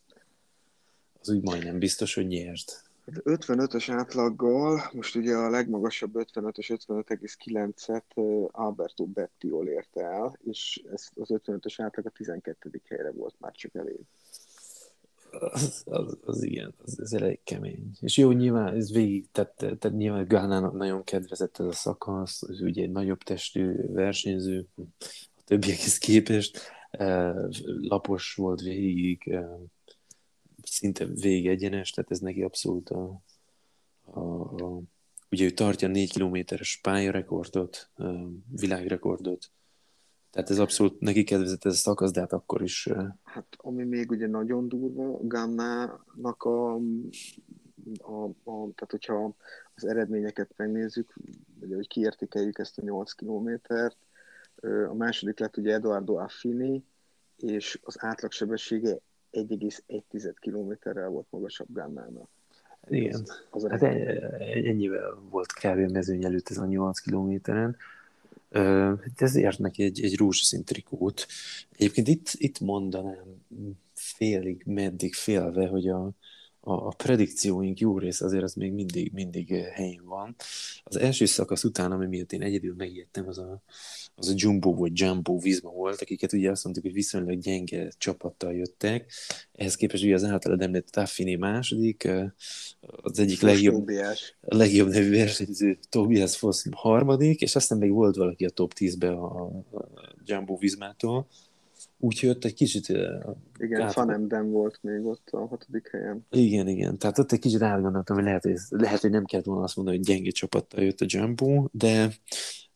az 1.20 1.28
úgy 1.28 1.42
majdnem 1.42 1.78
biztos, 1.78 2.14
hogy 2.14 2.26
nyert. 2.26 2.90
55-ös 3.06 3.88
átlaggal, 3.90 4.90
most 4.92 5.14
ugye 5.14 5.34
a 5.34 5.50
legmagasabb 5.50 6.12
55-ös 6.14 6.78
55,9-et 6.86 8.50
Alberto 8.50 9.04
Bettiol 9.04 9.68
érte 9.68 10.02
el, 10.02 10.38
és 10.44 10.82
ez 10.92 11.08
az 11.14 11.28
55-ös 11.32 11.74
átlag 11.76 12.06
a 12.06 12.10
12. 12.10 12.80
helyre 12.88 13.10
volt 13.10 13.34
már 13.38 13.52
csak 13.52 13.74
elég. 13.74 14.00
Az, 15.30 15.82
az, 15.86 16.18
az 16.24 16.42
igen, 16.42 16.74
az, 16.84 16.98
az 17.00 17.12
elég 17.14 17.40
kemény. 17.44 17.90
És 18.00 18.16
jó, 18.16 18.30
nyilván 18.30 18.74
ez 18.74 18.92
végig, 18.92 19.30
tehát, 19.32 19.54
tehát 19.56 19.90
nyilván 19.90 20.28
Gánának 20.28 20.72
nagyon 20.72 21.04
kedvezett 21.04 21.58
ez 21.58 21.66
a 21.66 21.72
szakasz, 21.72 22.42
az 22.42 22.60
ugye 22.60 22.82
egy 22.82 22.90
nagyobb 22.90 23.22
testű 23.22 23.74
versenyző, 23.92 24.66
a 24.76 24.82
többiekhez 25.44 25.98
képest, 25.98 26.60
lapos 27.80 28.34
volt 28.34 28.60
végig, 28.60 29.38
szinte 30.62 31.04
végig 31.06 31.46
egyenes, 31.46 31.90
tehát 31.90 32.10
ez 32.10 32.18
neki 32.18 32.42
abszolút 32.42 32.90
a, 32.90 33.22
a, 34.04 34.20
a 34.64 34.82
ugye 35.30 35.44
ő 35.44 35.50
tartja 35.50 35.88
4 35.88 36.12
kilométeres 36.12 36.78
pályarekordot, 36.82 37.90
világrekordot, 38.48 39.50
tehát 40.30 40.50
ez 40.50 40.58
abszolút 40.58 41.00
neki 41.00 41.24
kedvezett 41.24 41.64
ez 41.64 41.72
a 41.72 41.76
szakasz, 41.76 42.10
de 42.10 42.20
hát 42.20 42.32
akkor 42.32 42.62
is... 42.62 42.88
Hát 43.22 43.46
ami 43.56 43.84
még 43.84 44.10
ugye 44.10 44.26
nagyon 44.26 44.68
durva, 44.68 45.18
Gannának 45.22 46.42
a, 46.42 46.74
a, 47.98 48.24
a, 48.24 48.68
tehát 48.74 48.90
hogyha 48.90 49.36
az 49.74 49.86
eredményeket 49.86 50.50
megnézzük, 50.56 51.14
ugye, 51.60 51.74
hogy 51.74 51.88
kiértékeljük 51.88 52.58
ezt 52.58 52.78
a 52.78 52.82
8 52.82 53.12
kilométert, 53.12 53.96
a 54.88 54.94
második 54.94 55.38
lett 55.38 55.56
ugye 55.56 55.74
Eduardo 55.74 56.16
Affini, 56.16 56.84
és 57.36 57.80
az 57.82 57.96
átlagsebessége 57.98 58.98
1,1 59.32 60.34
kilométerrel 60.40 61.08
volt 61.08 61.26
magasabb 61.30 61.66
Gannának. 61.72 62.28
Igen, 62.88 63.20
az, 63.50 63.64
az 63.64 63.70
hát 63.70 63.82
ennyivel 63.82 65.22
volt 65.30 65.52
kb. 65.52 65.90
mezőny 65.92 66.24
előtt 66.24 66.48
ez 66.48 66.58
a 66.58 66.66
8 66.66 66.98
kilométeren. 66.98 67.76
Ezért 69.16 69.58
neki 69.58 69.82
egy, 69.82 70.04
egy 70.04 70.16
rózsaszín 70.16 70.64
trikót. 70.64 71.26
Egyébként 71.70 72.08
itt, 72.08 72.30
itt 72.32 72.60
mondanám 72.60 73.44
félig, 73.94 74.62
meddig 74.66 75.14
félve, 75.14 75.66
hogy 75.66 75.88
a, 75.88 76.12
a, 76.70 76.86
a 76.86 76.92
predikcióink 76.96 77.80
jó 77.80 77.98
része 77.98 78.24
azért 78.24 78.42
az 78.42 78.54
még 78.54 78.72
mindig, 78.72 79.12
mindig 79.12 79.52
eh, 79.52 79.66
helyén 79.74 80.02
van. 80.04 80.36
Az 80.84 80.96
első 80.96 81.24
szakasz 81.24 81.64
után, 81.64 81.92
ami 81.92 82.06
miatt 82.06 82.32
én 82.32 82.42
egyedül 82.42 82.74
megijedtem, 82.76 83.28
az 83.28 83.38
a, 83.38 83.62
az 84.14 84.28
a 84.28 84.32
Jumbo 84.36 84.74
vagy 84.74 84.92
Jumbo 84.94 85.38
Vizma 85.38 85.70
volt, 85.70 86.00
akiket 86.00 86.32
ugye 86.32 86.50
azt 86.50 86.64
mondtuk, 86.64 86.84
hogy 86.84 86.94
viszonylag 86.94 87.38
gyenge 87.38 87.92
csapattal 87.98 88.54
jöttek. 88.54 89.12
Ehhez 89.52 89.74
képest 89.74 90.02
ugye 90.04 90.14
az 90.14 90.24
általad 90.24 90.62
említett 90.62 90.96
Affini 90.96 91.34
második, 91.34 92.04
eh, 92.04 92.30
az 92.80 93.18
egyik 93.18 93.40
legjobb, 93.40 93.90
legjobb 94.40 94.88
nevű 94.88 95.10
versenyző 95.10 95.78
Tobias 95.88 96.36
Foss 96.36 96.64
harmadik, 96.70 97.40
és 97.40 97.56
aztán 97.56 97.78
még 97.78 97.90
volt 97.90 98.16
valaki 98.16 98.44
a 98.44 98.50
top 98.50 98.72
10-be 98.78 99.10
a, 99.10 99.46
a 99.46 99.64
Jumbo 100.24 100.56
Vizmától. 100.56 101.26
Úgyhogy 102.02 102.28
ott 102.28 102.44
egy 102.44 102.54
kicsit... 102.54 102.88
Igen, 103.58 103.80
át... 103.80 103.92
Fanemden 103.92 104.50
volt 104.50 104.78
még 104.82 105.04
ott 105.04 105.28
a 105.30 105.46
hatodik 105.46 105.88
helyen. 105.90 106.26
Igen, 106.30 106.68
igen. 106.68 106.98
Tehát 106.98 107.18
ott 107.18 107.32
egy 107.32 107.38
kicsit 107.38 107.62
átgondoltam, 107.62 108.16
hogy 108.16 108.24
lehet, 108.24 108.42
hogy, 108.42 108.56
lehet, 108.68 109.00
hogy 109.00 109.10
nem 109.10 109.24
kellett 109.24 109.46
volna 109.46 109.62
azt 109.62 109.76
mondani, 109.76 109.96
hogy 109.96 110.06
gyenge 110.06 110.30
csapattal 110.30 110.84
jött 110.84 111.00
a 111.00 111.06
Jumbo, 111.08 111.68
de 111.72 112.12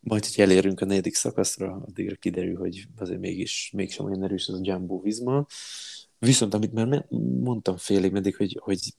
majd, 0.01 0.27
hogy 0.27 0.45
elérünk 0.45 0.81
a 0.81 0.85
negyedik 0.85 1.15
szakaszra, 1.15 1.85
addigra 1.87 2.15
kiderül, 2.15 2.57
hogy 2.57 2.87
azért 2.97 3.21
mégis 3.21 3.73
mégsem 3.75 4.07
olyan 4.07 4.23
erős 4.23 4.49
az 4.49 4.55
a 4.55 4.61
Jumbo 4.63 5.01
Vizma. 5.01 5.47
Viszont 6.19 6.55
amit 6.55 6.73
már 6.73 7.07
mondtam 7.41 7.77
félig 7.77 8.13
meddig, 8.13 8.37
hogy, 8.37 8.59
hogy 8.63 8.95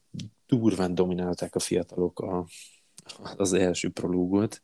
durván 0.48 0.96
dominálták 0.96 1.56
a 1.56 1.60
fiatalok 1.60 2.20
a, 2.20 2.48
az 3.38 3.54
első 3.54 3.90
prológot, 3.90 4.62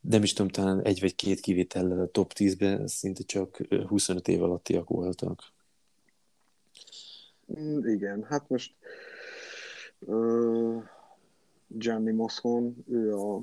nem 0.00 0.22
is 0.22 0.32
tudom, 0.32 0.50
talán 0.50 0.82
egy 0.82 1.00
vagy 1.00 1.14
két 1.14 1.40
kivétellel 1.40 2.00
a 2.00 2.06
top 2.06 2.32
10-ben 2.34 2.86
szinte 2.86 3.22
csak 3.22 3.58
25 3.86 4.28
év 4.28 4.42
alattiak 4.42 4.88
voltak. 4.88 5.52
Mm, 7.58 7.88
igen, 7.88 8.22
hát 8.22 8.48
most 8.48 8.74
uh, 9.98 10.82
Gianni 11.66 12.12
Moszon, 12.12 12.84
ő 12.90 13.14
a, 13.14 13.42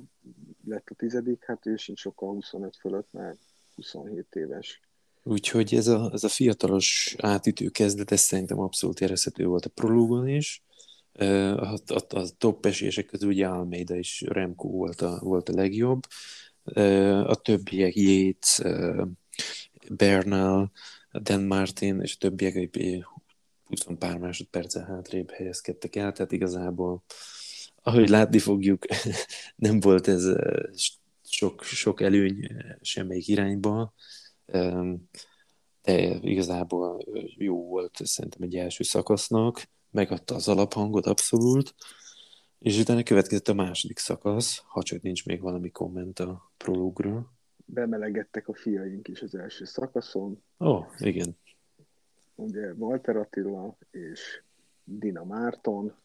lett 0.66 0.88
a 0.90 0.96
tizedik, 0.96 1.44
hát 1.46 1.66
ő 1.66 1.76
sincs 1.76 2.00
sokkal 2.00 2.34
25 2.34 2.76
fölött, 2.76 3.08
mert 3.12 3.40
27 3.76 4.36
éves. 4.36 4.82
Úgyhogy 5.24 5.74
ez 5.74 5.88
a, 5.88 6.10
ez 6.14 6.24
a 6.24 6.30
fiatalos 6.30 7.16
átütő 7.18 7.70
kezdet, 7.70 8.12
ez 8.12 8.20
szerintem 8.20 8.60
abszolút 8.60 9.02
érezhető 9.02 9.46
volt 9.46 9.66
a 9.66 9.70
prológon 9.70 10.28
is. 10.28 10.64
A, 11.14 11.24
a, 11.24 11.78
a 12.10 12.24
top 12.38 12.66
esélyesek 12.66 13.06
közül 13.06 13.30
ugye 13.30 13.48
Almeida 13.48 13.96
és 13.96 14.22
Remco 14.28 14.68
volt 14.68 15.02
a, 15.02 15.20
volt 15.22 15.50
a 15.50 15.54
legjobb. 15.54 16.08
A 17.24 17.36
többiek 17.36 17.96
Yates, 17.96 18.62
Bernal, 19.90 20.72
Dan 21.22 21.44
Martin 21.44 22.02
és 22.02 22.14
a 22.14 22.18
többiek 22.20 22.78
20 23.64 23.86
pár 24.00 24.18
másodperccel 24.18 24.86
hátrébb 24.86 25.32
helyezkedtek 25.32 25.96
el, 25.96 26.12
tehát 26.12 26.32
igazából 26.32 27.04
ahogy 27.84 28.10
látni 28.10 28.40
fogjuk, 28.40 28.86
nem 29.56 29.80
volt 29.80 30.08
ez 30.08 30.28
sok, 31.24 31.64
sok 31.64 32.02
előny 32.02 32.48
semmelyik 32.82 33.28
irányba, 33.28 33.94
de 35.82 36.20
igazából 36.22 37.06
jó 37.38 37.68
volt 37.68 38.00
szerintem 38.04 38.42
egy 38.42 38.56
első 38.56 38.84
szakasznak 38.84 39.70
megadta 39.92 40.36
az 40.36 40.48
alaphangot 40.48 41.06
abszolút, 41.06 41.76
és 42.60 42.80
utána 42.80 43.04
következett 43.04 43.48
a 43.48 43.54
második 43.54 43.98
szakasz, 43.98 44.64
ha 44.66 44.84
csak 44.84 45.02
nincs 45.02 45.26
még 45.26 45.42
valami 45.42 45.72
komment 45.72 46.20
a 46.20 46.52
prológra. 46.58 47.32
Bemelegettek 47.66 48.48
a 48.48 48.54
fiaink 48.54 49.08
is 49.08 49.22
az 49.22 49.36
első 49.36 49.66
szakaszon. 49.66 50.44
Ó, 50.60 50.68
oh, 50.68 50.86
igen. 50.98 51.38
Ugye 52.36 52.74
Walter 52.74 53.16
Attila 53.16 53.78
és 53.92 54.44
Dina 54.84 55.24
Márton. 55.24 55.96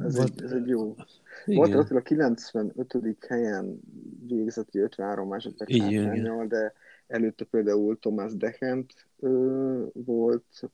Ez, 0.00 0.14
egy, 0.14 0.42
ez 0.42 0.50
egy 0.50 0.68
jó. 0.68 0.96
Igen. 1.44 1.58
Walter 1.58 1.78
Attila 1.78 2.02
95. 2.02 3.26
helyen 3.28 3.80
végzett 4.26 4.74
53 4.74 5.28
másodperc 5.28 6.48
de 6.48 6.74
előtte 7.12 7.44
például 7.44 7.98
Thomas 7.98 8.36
Dechent 8.36 8.92
ö, 9.18 9.84
volt, 9.92 10.70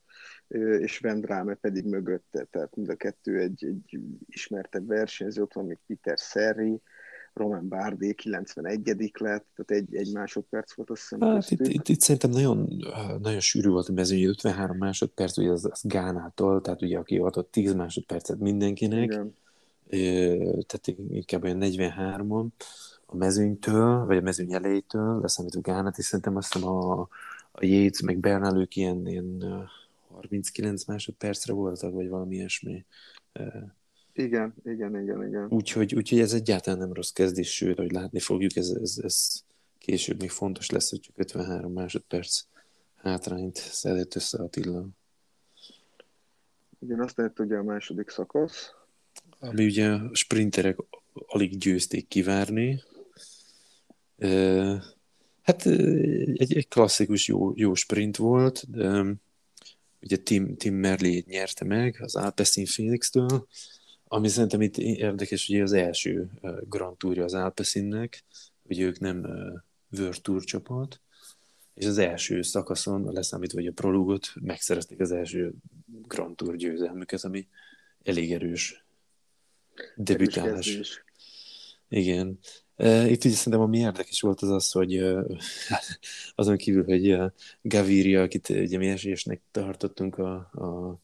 és 0.78 0.98
Vendráme 0.98 1.54
pedig 1.54 1.84
mögötte, 1.84 2.44
tehát 2.50 2.76
mind 2.76 2.88
a 2.88 2.94
kettő 2.94 3.38
egy, 3.38 3.64
egy 3.64 4.00
ismertebb 4.26 4.86
versenyző, 4.86 5.42
ott 5.42 5.52
van 5.52 5.64
még 5.64 5.78
Peter 5.86 6.18
Szerri, 6.18 6.80
Roman 7.32 7.68
Bardé 7.68 8.12
91 8.12 9.12
lett, 9.18 9.46
tehát 9.54 9.70
egy, 9.82 9.94
egy 9.94 10.12
másodperc 10.12 10.74
volt 10.74 10.90
azt 10.90 11.00
hiszem. 11.00 11.20
Hát 11.20 11.50
itt, 11.50 11.66
itt, 11.66 11.88
itt, 11.88 12.00
szerintem 12.00 12.30
nagyon, 12.30 12.68
nagyon 13.22 13.40
sűrű 13.40 13.68
volt 13.68 13.88
a 13.88 13.92
mezőny, 13.92 14.24
53 14.24 14.76
másodperc, 14.76 15.36
ugye 15.36 15.50
az, 15.50 15.64
az 15.64 15.80
Gánától, 15.82 16.60
tehát 16.60 16.82
ugye 16.82 16.98
aki 16.98 17.18
adott 17.18 17.50
10 17.50 17.74
másodpercet 17.74 18.38
mindenkinek, 18.38 19.02
Igen. 19.02 19.34
tehát 20.66 21.00
inkább 21.10 21.42
olyan 21.42 21.58
43-on, 21.60 22.46
a 23.10 23.16
mezőnytől, 23.16 24.04
vagy 24.06 24.16
a 24.16 24.20
mezőny 24.20 24.52
elejétől, 24.52 25.20
leszámítva 25.20 25.60
Gánát, 25.60 25.98
és 25.98 26.04
szerintem 26.04 26.36
azt 26.36 26.52
hiszem 26.52 26.68
a, 26.68 27.00
a 27.52 27.64
Yates, 27.64 28.00
meg 28.00 28.18
Bernal 28.18 28.60
ők 28.60 28.76
ilyen, 28.76 29.06
ilyen 29.06 29.44
39 30.08 30.84
másodpercre 30.84 31.52
voltak, 31.52 31.92
vagy 31.92 32.08
valami 32.08 32.34
ilyesmi. 32.34 32.84
Igen, 34.12 34.54
igen, 34.64 35.00
igen, 35.00 35.26
igen. 35.26 35.46
Úgyhogy, 35.48 35.94
úgyhogy 35.94 36.20
ez 36.20 36.32
egyáltalán 36.32 36.78
nem 36.78 36.92
rossz 36.92 37.10
kezdés, 37.10 37.54
sőt, 37.54 37.78
hogy 37.78 37.92
látni 37.92 38.20
fogjuk, 38.20 38.56
ez, 38.56 38.68
ez, 38.68 38.98
ez 39.02 39.42
később 39.78 40.20
még 40.20 40.30
fontos 40.30 40.70
lesz, 40.70 40.90
hogy 40.90 41.00
csak 41.00 41.18
53 41.18 41.72
másodperc 41.72 42.44
hátrányt 42.94 43.56
szedett 43.56 44.14
össze 44.14 44.38
Attila. 44.38 44.86
Igen, 46.78 47.00
azt 47.00 47.16
lehet, 47.16 47.36
hogy 47.36 47.52
a 47.52 47.62
második 47.62 48.08
szakasz. 48.08 48.72
Ami 49.40 49.64
ugye 49.64 49.90
a 49.90 50.10
sprinterek 50.14 50.78
alig 51.26 51.58
győzték 51.58 52.08
kivárni, 52.08 52.82
Hát 55.42 55.66
egy, 55.66 56.56
egy 56.56 56.68
klasszikus 56.68 57.28
jó, 57.28 57.52
jó 57.54 57.74
sprint 57.74 58.16
volt, 58.16 58.70
de 58.70 59.04
ugye 60.00 60.16
Tim, 60.16 60.56
Tim 60.56 60.74
Merley 60.74 61.22
nyerte 61.26 61.64
meg 61.64 61.96
az 62.00 62.16
Alpecin 62.16 62.64
Phoenix-től, 62.64 63.46
ami 64.04 64.28
szerintem 64.28 64.60
itt 64.60 64.76
érdekes, 64.76 65.46
hogy 65.46 65.60
az 65.60 65.72
első 65.72 66.30
Grand 66.68 66.96
Tourja 66.96 67.24
az 67.24 67.34
Alpecinnek, 67.34 68.24
ugye 68.62 68.84
ők 68.84 68.98
nem 68.98 69.26
World 69.90 70.20
Tour 70.22 70.44
csapat, 70.44 71.00
és 71.74 71.86
az 71.86 71.98
első 71.98 72.42
szakaszon, 72.42 73.12
leszámítva, 73.12 73.58
hogy 73.58 73.68
a 73.68 73.72
prologot, 73.72 74.32
megszerezték 74.40 75.00
az 75.00 75.12
első 75.12 75.52
Grand 75.86 76.36
Tour 76.36 76.56
győzelmüket, 76.56 77.24
ami 77.24 77.48
elég 78.02 78.32
erős 78.32 78.84
debütálás. 79.96 81.02
Igen. 81.88 82.38
Itt 82.84 83.24
ugye 83.24 83.34
szerintem 83.34 83.60
ami 83.60 83.78
érdekes 83.78 84.20
volt 84.20 84.40
az 84.40 84.50
az, 84.50 84.70
hogy 84.70 84.96
azon 86.34 86.56
kívül, 86.56 86.84
hogy 86.84 87.32
Gaviria, 87.62 88.22
akit 88.22 88.48
ugye 88.48 88.78
mi 88.78 88.88
esésnek 88.88 89.40
tartottunk 89.50 90.18
a, 90.18 90.34
a 90.34 90.98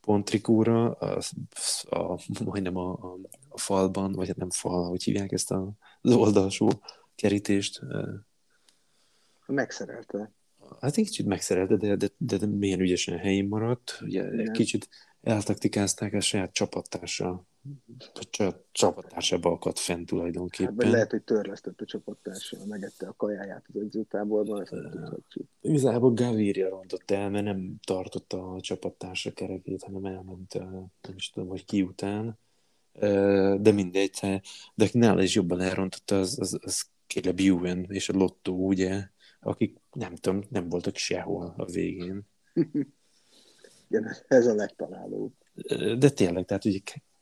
pontrikóra, 0.00 0.90
a, 0.92 1.18
a, 1.88 2.20
majdnem 2.44 2.76
a, 2.76 2.92
a, 2.92 3.18
a 3.48 3.58
falban, 3.58 4.12
vagy 4.12 4.26
hát 4.26 4.36
nem 4.36 4.50
fal, 4.50 4.88
hogy 4.88 5.02
hívják 5.02 5.32
ezt 5.32 5.50
a, 5.50 5.72
az 6.00 6.12
oldalsó 6.12 6.70
kerítést. 7.14 7.80
Megszerelte. 9.46 10.32
Hát 10.80 10.96
egy 10.96 11.04
kicsit 11.04 11.26
megszerelte, 11.26 11.76
de, 11.76 11.96
de, 11.96 12.08
de, 12.16 12.36
de 12.36 12.46
milyen 12.46 12.80
ügyesen 12.80 13.18
helyén 13.18 13.48
maradt. 13.48 13.98
Ugye 14.02 14.24
egy 14.24 14.50
kicsit 14.50 14.88
eltaktikázták 15.22 16.14
a 16.14 16.20
saját 16.20 16.52
csapattársa 16.52 17.46
csapattársába 18.72 19.50
akadt 19.50 19.78
fent 19.78 20.06
tulajdonképpen. 20.06 20.74
Hát, 20.74 20.82
vagy 20.82 20.92
lehet, 20.92 21.10
hogy 21.10 21.22
törlesztett 21.22 21.80
a 21.80 21.84
csapattársa, 21.84 22.56
megette 22.66 23.06
a 23.06 23.14
kajáját 23.16 23.64
az 23.68 23.80
edzőtáborban, 23.80 24.60
ezt 24.60 24.70
nem 24.70 24.90
tudhatjuk. 24.90 25.48
Igazából 25.60 26.12
Gaviria 26.12 26.68
rontott 26.68 27.10
el, 27.10 27.30
mert 27.30 27.44
nem 27.44 27.76
tartotta 27.84 28.52
a 28.52 28.60
csapattársa 28.60 29.32
kerekét, 29.32 29.82
hanem 29.82 30.04
elment, 30.04 30.54
nem 31.00 31.14
is 31.16 31.30
tudom, 31.30 31.48
hogy 31.48 31.64
ki 31.64 31.82
után. 31.82 32.38
De 33.60 33.72
mindegy, 33.72 34.42
de 34.74 34.88
nála 34.92 35.22
is 35.22 35.34
jobban 35.34 35.60
elrontotta, 35.60 36.18
az, 36.18 36.38
az, 36.40 36.58
az 36.62 36.86
Caleb 37.06 37.40
Ewan 37.40 37.84
és 37.88 38.08
a 38.08 38.16
Lotto, 38.16 38.52
ugye, 38.52 39.08
akik 39.40 39.76
nem 39.92 40.14
tudom, 40.14 40.42
nem 40.48 40.68
voltak 40.68 40.96
sehol 40.96 41.54
a 41.56 41.64
végén. 41.64 42.26
Igen, 43.88 44.16
ez 44.28 44.46
a 44.46 44.54
legtalálóbb. 44.54 45.32
De 45.98 46.10
tényleg, 46.10 46.44
tehát 46.44 46.64
ugye 46.64 46.78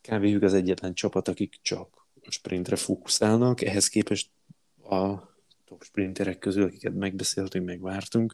kb. 0.08 0.42
az 0.42 0.54
egyetlen 0.54 0.94
csapat, 0.94 1.28
akik 1.28 1.58
csak 1.62 2.06
a 2.22 2.30
sprintre 2.30 2.76
fókuszálnak, 2.76 3.62
ehhez 3.62 3.88
képest 3.88 4.30
a 4.82 5.32
top 5.64 5.84
sprinterek 5.84 6.38
közül, 6.38 6.64
akiket 6.64 6.94
megbeszéltünk, 6.94 7.66
megvártunk, 7.66 8.32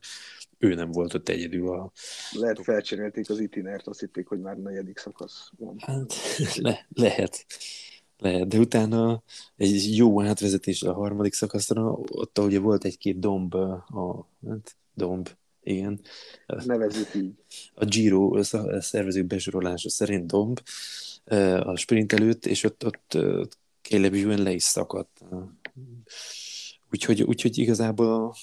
ő 0.58 0.74
nem 0.74 0.90
volt 0.90 1.14
ott 1.14 1.28
egyedül 1.28 1.68
a... 1.68 1.92
Lehet 2.32 2.56
top... 2.56 2.64
felcserélték 2.64 3.30
az 3.30 3.40
itinert, 3.40 3.86
azt 3.86 4.00
hitték, 4.00 4.26
hogy 4.26 4.40
már 4.40 4.56
negyedik 4.56 4.98
szakasz 4.98 5.50
van. 5.56 5.76
Hát, 5.78 6.14
le, 6.56 6.86
lehet. 6.88 7.46
Lehet, 8.18 8.48
de 8.48 8.58
utána 8.58 9.22
egy 9.56 9.96
jó 9.96 10.22
átvezetés 10.22 10.82
a 10.82 10.92
harmadik 10.92 11.32
szakaszra, 11.32 11.98
ott 12.10 12.38
ugye 12.38 12.58
volt 12.58 12.84
egy-két 12.84 13.18
domb, 13.18 13.54
a, 13.54 14.28
hát, 14.48 14.76
domb, 14.94 15.28
igen. 15.62 16.00
Nevezzük 16.46 17.14
így. 17.14 17.32
A 17.74 17.84
Giro 17.84 18.42
szervezők 18.80 19.26
besorolása 19.26 19.90
szerint 19.90 20.26
domb, 20.26 20.60
a 21.60 21.76
sprint 21.76 22.12
előtt, 22.12 22.46
és 22.46 22.64
ott, 22.64 22.84
ott 22.84 23.18
Caleb 23.82 24.14
Ewan 24.14 24.42
le 24.42 24.52
is 24.52 24.62
szakadt. 24.62 25.20
Úgyhogy, 26.92 27.22
úgyhogy 27.22 27.58
igazából 27.58 28.34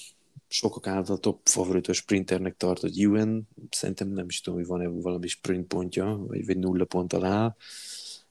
sokak 0.48 0.86
által 0.86 1.18
top 1.18 1.40
favoritos 1.44 1.96
sprinternek 1.96 2.56
tartott 2.56 2.96
Ewan, 2.96 3.48
szerintem 3.70 4.08
nem 4.08 4.26
is 4.28 4.40
tudom, 4.40 4.58
hogy 4.58 4.68
van-e 4.68 4.88
valami 4.88 5.28
sprint 5.28 5.66
pontja, 5.66 6.16
vagy, 6.26 6.46
vagy 6.46 6.58
nulla 6.58 6.84
pont 6.84 7.12
alá, 7.12 7.56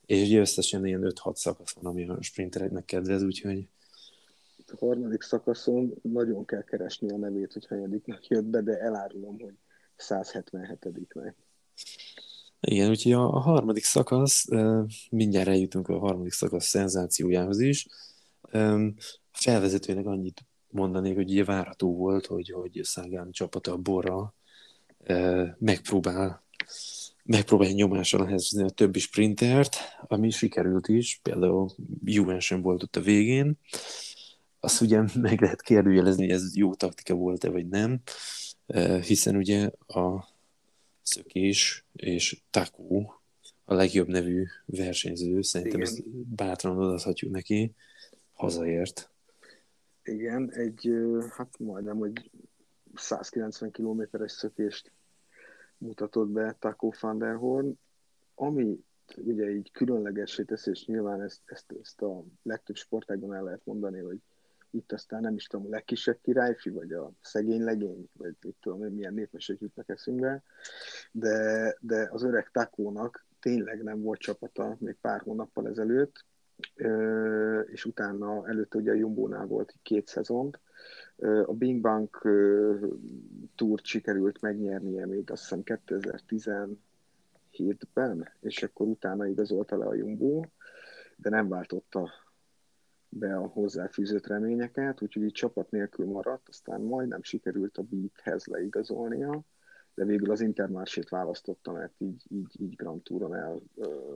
és 0.05 0.21
ugye 0.21 0.39
összesen 0.39 0.85
ilyen 0.85 1.13
5-6 1.23 1.35
szakasz 1.35 1.73
van, 1.73 1.85
ami 1.85 2.07
a 2.07 2.21
sprintereknek 2.21 2.85
kedvez, 2.85 3.23
úgyhogy 3.23 3.67
a 4.71 4.85
harmadik 4.85 5.21
szakaszon 5.21 5.93
nagyon 6.01 6.45
kell 6.45 6.63
keresni 6.63 7.09
a 7.09 7.17
nevét, 7.17 7.53
hogy 7.53 7.67
hanyadiknak 7.67 8.27
jött 8.27 8.43
be, 8.43 8.61
de 8.61 8.79
elárulom, 8.79 9.39
hogy 9.39 9.53
177 9.95 11.13
meg. 11.13 11.35
Igen, 12.59 12.89
úgyhogy 12.89 13.11
a, 13.11 13.33
a 13.33 13.39
harmadik 13.39 13.83
szakasz, 13.83 14.47
mindjárt 15.09 15.47
eljutunk 15.47 15.87
a 15.87 15.99
harmadik 15.99 16.31
szakasz 16.31 16.65
szenzációjához 16.65 17.59
is. 17.59 17.87
Felvezetőnek 19.31 20.05
annyit 20.05 20.45
mondanék, 20.69 21.15
hogy 21.15 21.31
ugye 21.31 21.43
várható 21.43 21.95
volt, 21.95 22.25
hogy, 22.25 22.49
hogy 22.49 22.79
Szágán 22.83 23.31
csapata 23.31 23.71
a 23.71 23.77
Borra 23.77 24.33
megpróbál 25.57 26.45
megpróbálja 27.27 27.73
nyomással 27.73 28.25
helyezni 28.25 28.63
a 28.63 28.69
többi 28.69 28.99
sprintert, 28.99 29.77
ami 30.07 30.29
sikerült 30.29 30.87
is, 30.87 31.19
például 31.23 31.69
Juven 32.03 32.61
volt 32.61 32.83
ott 32.83 32.95
a 32.95 33.01
végén. 33.01 33.59
Azt 34.59 34.81
ugye 34.81 35.01
meg 35.21 35.41
lehet 35.41 35.61
kérdőjelezni, 35.61 36.23
hogy 36.23 36.33
ez 36.33 36.55
jó 36.55 36.73
taktika 36.73 37.13
volt-e, 37.13 37.49
vagy 37.49 37.67
nem, 37.67 38.01
hiszen 39.01 39.35
ugye 39.35 39.69
a 39.87 40.27
Szökés 41.07 41.85
és 41.93 42.41
Takú 42.49 43.13
a 43.65 43.73
legjobb 43.73 44.07
nevű 44.07 44.45
versenyző, 44.65 45.41
szerintem 45.41 45.79
Igen. 45.79 45.91
ezt 45.91 46.09
bátran 46.09 46.77
adhatjuk 46.77 47.31
neki, 47.31 47.73
hazaért. 48.33 49.09
Igen, 50.03 50.51
egy, 50.51 50.91
hát 51.29 51.59
majdnem, 51.59 51.97
hogy 51.97 52.31
190 52.95 53.71
kilométeres 53.71 54.31
szökést 54.31 54.91
mutatott 55.77 56.29
be 56.29 56.55
Taco 56.59 56.91
van 56.99 57.17
der 57.17 57.35
Horn, 57.35 57.79
ami 58.35 58.79
ugye 59.15 59.49
így 59.49 59.71
különlegessé 59.71 60.43
teszi, 60.43 60.69
és 60.69 60.85
nyilván 60.85 61.21
ezt, 61.21 61.41
ezt, 61.45 61.73
ezt 61.81 62.01
a 62.01 62.23
legtöbb 62.43 62.75
sportágban 62.75 63.33
el 63.33 63.43
lehet 63.43 63.61
mondani, 63.63 63.99
hogy 63.99 64.21
itt 64.71 64.91
aztán 64.91 65.21
nem 65.21 65.35
is 65.35 65.47
tudom, 65.47 65.65
a 65.65 65.69
legkisebb 65.69 66.17
királyfi, 66.21 66.69
vagy 66.69 66.91
a 66.91 67.11
szegény 67.21 67.63
legény, 67.63 68.09
vagy 68.13 68.35
mit 68.41 68.55
tudom 68.61 68.79
hogy 68.79 68.93
milyen 68.93 69.13
népmesek 69.13 69.59
jutnak 69.59 69.89
eszünkbe, 69.89 70.43
de, 71.11 71.75
de 71.79 72.07
az 72.11 72.23
öreg 72.23 72.49
Takónak 72.51 73.25
tényleg 73.39 73.83
nem 73.83 74.01
volt 74.01 74.19
csapata 74.19 74.77
még 74.79 74.95
pár 75.01 75.21
hónappal 75.21 75.67
ezelőtt, 75.67 76.25
és 77.65 77.85
utána 77.85 78.47
előtte 78.47 78.77
ugye 78.77 78.91
a 78.91 78.95
Jumbo-nál 78.95 79.45
volt 79.45 79.75
két 79.81 80.07
szezont. 80.07 80.59
A 81.45 81.53
Bing 81.53 81.81
Bang 81.81 82.09
túrt 83.55 83.85
sikerült 83.85 84.41
megnyernie 84.41 85.05
még 85.05 85.31
azt 85.31 85.41
hiszem 85.41 85.61
2017-ben, 85.65 88.29
és 88.39 88.63
akkor 88.63 88.87
utána 88.87 89.27
igazolta 89.27 89.77
le 89.77 89.85
a 89.85 89.95
Jumbo, 89.95 90.41
de 91.15 91.29
nem 91.29 91.47
váltotta 91.47 92.09
be 93.19 93.35
a 93.35 93.47
hozzáfűzött 93.47 94.27
reményeket, 94.27 95.01
úgyhogy 95.01 95.23
így 95.23 95.31
csapat 95.31 95.71
nélkül 95.71 96.05
maradt, 96.05 96.49
aztán 96.49 96.81
majdnem 96.81 97.23
sikerült 97.23 97.77
a 97.77 97.81
Beathez 97.81 98.45
leigazolnia, 98.45 99.41
de 99.93 100.05
végül 100.05 100.31
az 100.31 100.41
Intermarsét 100.41 101.09
választotta, 101.09 101.71
mert 101.71 101.93
így, 101.97 102.23
így, 102.29 102.61
így 102.61 102.75
Grand 102.75 103.03
Touron 103.03 103.35
el 103.35 103.61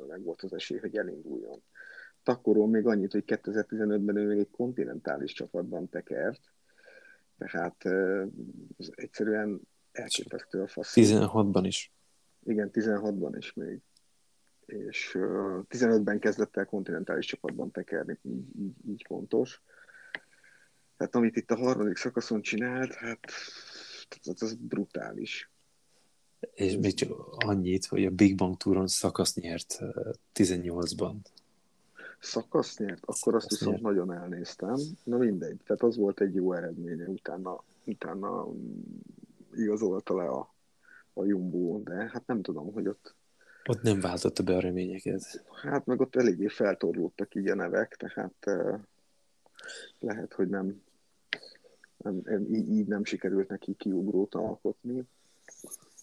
meg 0.08 0.24
volt 0.24 0.42
az 0.42 0.54
esély, 0.54 0.78
hogy 0.78 0.96
elinduljon. 0.96 1.64
Takorról 2.24 2.68
még 2.68 2.86
annyit, 2.86 3.12
hogy 3.12 3.24
2015-ben 3.28 4.16
ő 4.16 4.28
még 4.28 4.40
egy 4.40 4.50
kontinentális 4.52 5.34
csapatban 5.34 5.90
tekert, 5.90 6.42
tehát 7.38 7.86
ez 8.78 8.90
egyszerűen 8.92 9.62
elképesztő 9.92 10.62
a 10.62 10.68
fasz. 10.68 10.94
16-ban 10.96 11.64
is. 11.66 11.94
Igen, 12.44 12.70
16-ban 12.74 13.34
is 13.38 13.54
még 13.54 13.82
és 14.66 15.18
15-ben 15.70 16.20
kezdett 16.20 16.58
el 16.58 16.66
kontinentális 16.66 17.26
csapatban 17.26 17.72
tekerni, 17.72 18.20
így, 18.22 18.60
így, 18.60 18.90
így 18.90 19.04
fontos. 19.08 19.62
Tehát 20.98 21.16
amit 21.16 21.36
itt 21.36 21.52
a 21.52 21.56
harmadik 21.56 21.98
szakaszon 21.98 22.42
csinált, 22.42 22.94
hát 22.94 23.20
az, 24.24 24.42
az 24.42 24.54
brutális. 24.54 25.50
És 26.54 26.78
még 26.78 26.94
csak 26.94 27.12
annyit, 27.30 27.86
hogy 27.86 28.06
a 28.06 28.10
Big 28.10 28.36
Bang 28.36 28.58
Touron 28.58 28.88
szakasz 28.88 29.36
nyert 29.36 29.80
18-ban. 30.34 31.16
Szakasz 32.20 32.78
nyert? 32.78 33.02
Akkor 33.02 33.16
szakasz 33.16 33.44
azt 33.44 33.50
viszont 33.50 33.72
nyert. 33.72 33.84
nagyon 33.84 34.14
elnéztem. 34.14 34.76
Na 35.04 35.18
mindegy, 35.18 35.58
tehát 35.66 35.84
az 35.84 35.96
volt 35.96 36.22
egy 36.22 36.36
jó 36.36 36.54
eredménye, 36.54 37.06
utána, 37.06 37.64
utána 37.84 38.48
igazolta 39.54 40.16
le 40.16 40.28
a, 40.28 40.54
a 41.14 41.26
Jumbo, 41.26 41.80
de 41.80 41.94
hát 41.94 42.28
nem 42.28 42.42
tudom, 42.42 42.74
hogy 42.74 42.88
ott 42.88 43.16
ott 43.70 43.82
nem 43.82 44.00
váltotta 44.00 44.44
be 44.44 44.56
a 44.56 44.60
reményeket. 44.60 45.44
Hát 45.64 45.86
meg 45.86 46.00
ott 46.00 46.16
eléggé 46.16 46.48
feltorlódtak 46.48 47.36
így 47.36 47.48
a 47.48 47.56
nevek, 47.56 47.96
tehát 47.96 48.36
uh, 48.46 48.80
lehet, 50.00 50.34
hogy 50.34 50.50
nem, 50.50 50.82
nem 51.98 52.54
így, 52.54 52.70
így 52.70 52.88
nem 52.88 53.04
sikerült 53.04 53.50
neki 53.50 53.74
kiugrót 53.78 54.36
alkotni. 54.36 55.04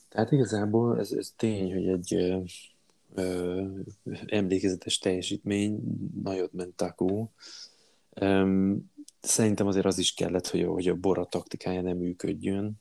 Tehát 0.09 0.33
igazából 0.33 0.99
ez, 0.99 1.13
ez 1.13 1.33
tény, 1.37 1.73
hogy 1.73 1.89
egy 1.89 2.15
ö, 2.15 2.41
ö, 3.15 3.65
emlékezetes 4.27 4.99
teljesítmény, 4.99 5.81
nagyot 6.23 6.53
ment 6.53 6.77
Taku. 6.77 7.27
Szerintem 9.21 9.67
azért 9.67 9.87
az 9.87 9.99
is 9.99 10.15
kellett, 10.15 10.47
hogy, 10.47 10.65
hogy 10.65 10.89
a 10.89 10.95
Bora 10.95 11.25
taktikája 11.25 11.81
nem 11.81 11.97
működjön 11.97 12.81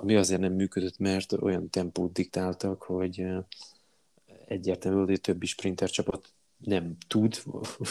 ami 0.00 0.16
azért 0.16 0.40
nem 0.40 0.52
működött, 0.52 0.98
mert 0.98 1.32
olyan 1.32 1.70
tempót 1.70 2.12
diktáltak, 2.12 2.82
hogy 2.82 3.26
egyértelmű, 4.46 5.04
hogy 5.04 5.14
a 5.14 5.18
többi 5.18 5.46
sprinter 5.46 5.90
csapat 5.90 6.32
nem 6.56 6.96
tud, 7.08 7.42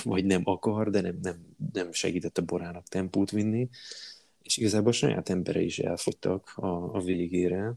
vagy 0.04 0.26
nem 0.26 0.42
akar, 0.46 0.90
de 0.90 1.02
nem, 1.02 1.20
nem, 1.22 1.56
nem 1.74 1.92
segített 1.92 2.38
a 2.38 2.42
borának 2.42 2.88
tempót 2.88 3.32
vinni, 3.32 3.70
és 4.42 4.58
igazából 4.58 4.90
a 4.90 4.94
saját 4.94 5.30
embere 5.30 5.62
is 5.62 5.80
elfogytak 5.80 6.54
a, 6.56 6.96
a 6.96 7.02
végére, 7.02 7.74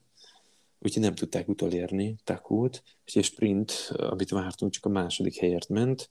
úgyhogy 0.79 1.03
nem 1.03 1.15
tudták 1.15 1.49
utolérni 1.49 2.17
Takót, 2.25 2.83
és 3.05 3.17
egy 3.17 3.25
sprint, 3.25 3.73
amit 3.97 4.31
vártunk, 4.31 4.73
csak 4.73 4.85
a 4.85 4.89
második 4.89 5.37
helyért 5.37 5.69
ment. 5.69 6.11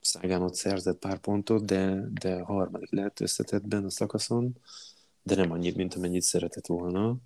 Szágán 0.00 0.42
ott 0.42 0.54
szerzett 0.54 0.98
pár 0.98 1.18
pontot, 1.18 1.64
de, 1.64 2.08
de 2.12 2.34
a 2.34 2.44
harmadik 2.44 2.90
lett 2.90 3.20
összetettben 3.20 3.84
a 3.84 3.90
szakaszon, 3.90 4.56
de 5.28 5.34
nem 5.34 5.50
annyit, 5.50 5.76
mint 5.76 5.94
amennyit 5.94 6.22
szeretett 6.22 6.66
volna. 6.66 7.16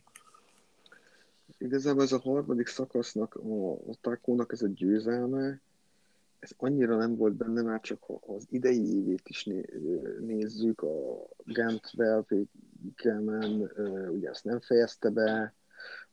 Igazából 1.58 2.02
ez 2.02 2.12
a 2.12 2.18
harmadik 2.18 2.66
szakasznak, 2.66 3.34
a, 3.34 3.72
a 3.72 4.18
ez 4.48 4.62
a 4.62 4.68
győzelme, 4.68 5.60
ez 6.38 6.50
annyira 6.56 6.96
nem 6.96 7.16
volt 7.16 7.34
benne, 7.34 7.62
már 7.62 7.80
csak 7.80 8.02
ha 8.02 8.20
az 8.26 8.46
idei 8.50 8.96
évét 8.96 9.28
is 9.28 9.48
nézzük, 10.20 10.82
a 10.82 11.26
Gant 11.44 11.90
Velvégemen, 11.90 13.70
ugye 14.10 14.28
ezt 14.28 14.44
nem 14.44 14.60
fejezte 14.60 15.10
be, 15.10 15.54